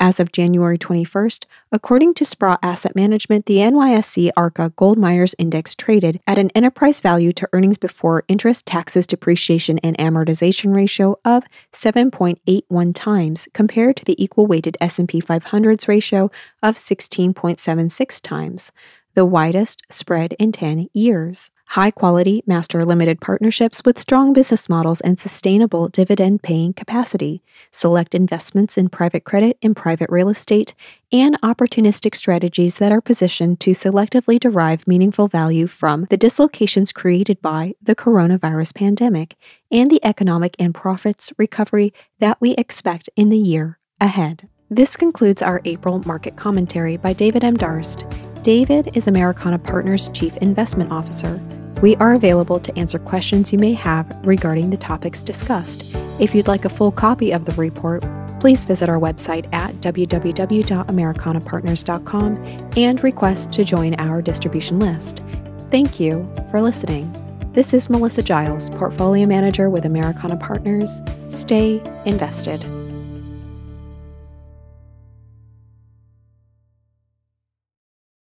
As 0.02 0.20
of 0.20 0.32
January 0.32 0.80
21st, 0.80 1.46
according 1.72 2.16
to 2.16 2.26
Sprott 2.26 2.58
Asset 2.64 2.96
Management, 2.96 3.46
the 3.46 3.58
NYSE 3.58 4.32
ARCA 4.36 4.74
Gold 4.76 4.98
Miners 4.98 5.36
Index 5.38 5.76
traded 5.76 6.20
at 6.26 6.40
an 6.40 6.50
enterprise 6.56 7.00
value 7.00 7.32
to 7.34 7.48
earnings 7.54 7.78
before 7.78 8.24
interest, 8.28 8.66
taxes, 8.66 9.06
depreciation, 9.06 9.78
and 9.84 9.96
amortization 10.00 10.74
ratio 10.74 11.20
of 11.24 11.44
7.81 11.72 12.96
times 12.96 13.48
compared 13.54 13.96
to 13.98 14.04
the 14.04 14.22
equal 14.22 14.48
weighted 14.48 14.76
S&P 14.82 15.22
500's 15.22 15.88
ratio 15.88 16.32
of 16.64 16.78
16.76 16.78 18.22
times, 18.24 18.72
the 19.14 19.26
widest 19.26 19.82
spread 19.90 20.34
in 20.34 20.52
10 20.52 20.88
years 20.94 21.52
high 21.72 21.92
quality 21.92 22.44
master 22.46 22.84
limited 22.84 23.22
partnerships 23.22 23.82
with 23.86 23.98
strong 23.98 24.34
business 24.34 24.68
models 24.68 25.00
and 25.00 25.18
sustainable 25.18 25.88
dividend 25.88 26.44
paying 26.44 26.74
capacity, 26.74 27.42
select 27.72 28.14
investments 28.14 28.78
in 28.78 28.90
private 28.90 29.24
credit 29.24 29.58
and 29.64 29.74
private 29.74 30.10
real 30.10 30.28
estate, 30.28 30.76
and 31.14 31.40
opportunistic 31.42 32.14
strategies 32.14 32.78
that 32.78 32.92
are 32.92 33.00
positioned 33.00 33.58
to 33.58 33.72
selectively 33.72 34.38
derive 34.38 34.86
meaningful 34.86 35.30
value 35.30 35.66
from 35.66 36.08
the 36.10 36.18
dislocations 36.18 36.92
created 36.92 37.42
by 37.42 37.74
the 37.82 37.96
coronavirus 37.96 38.76
pandemic 38.76 39.38
and 39.72 39.90
the 39.90 40.04
economic 40.04 40.58
and 40.60 40.76
profits 40.76 41.32
recovery 41.38 41.94
that 42.20 42.38
we 42.42 42.52
expect 42.56 43.10
in 43.16 43.30
the 43.30 43.38
year 43.38 43.80
ahead. 44.02 44.50
This 44.70 44.98
concludes 44.98 45.42
our 45.42 45.62
April 45.64 46.00
market 46.06 46.36
commentary 46.36 46.98
by 46.98 47.14
David 47.14 47.46
M. 47.46 47.56
Darst. 47.56 48.06
David 48.44 48.98
is 48.98 49.08
Americana 49.08 49.58
Partners 49.60 50.10
Chief 50.10 50.36
Investment 50.38 50.92
Officer. 50.92 51.40
We 51.84 51.96
are 51.98 52.16
available 52.16 52.60
to 52.60 52.76
answer 52.78 52.98
questions 52.98 53.54
you 53.54 53.60
may 53.60 53.74
have 53.74 54.08
regarding 54.26 54.72
the 54.72 54.78
topics 54.78 55.22
discussed. 55.22 55.96
If 56.20 56.34
you'd 56.34 56.48
like 56.48 56.66
a 56.66 56.70
full 56.70 56.92
copy 56.92 57.32
of 57.32 57.46
the 57.46 57.52
report, 57.52 58.04
please 58.40 58.66
visit 58.66 58.90
our 58.90 58.98
website 58.98 59.48
at 59.54 59.76
www.americanapartners.com 59.76 62.72
and 62.78 63.04
request 63.04 63.52
to 63.52 63.64
join 63.64 63.94
our 64.00 64.24
distribution 64.24 64.80
list. 64.80 65.22
Thank 65.70 66.00
you 66.00 66.28
for 66.50 66.64
listening. 66.64 67.14
This 67.54 67.76
is 67.76 67.92
Melissa 67.92 68.24
Giles, 68.24 68.72
Portfolio 68.72 69.28
Manager 69.28 69.70
with 69.70 69.86
Americana 69.86 70.38
Partners. 70.38 71.00
Stay 71.30 71.80
invested. 72.06 72.66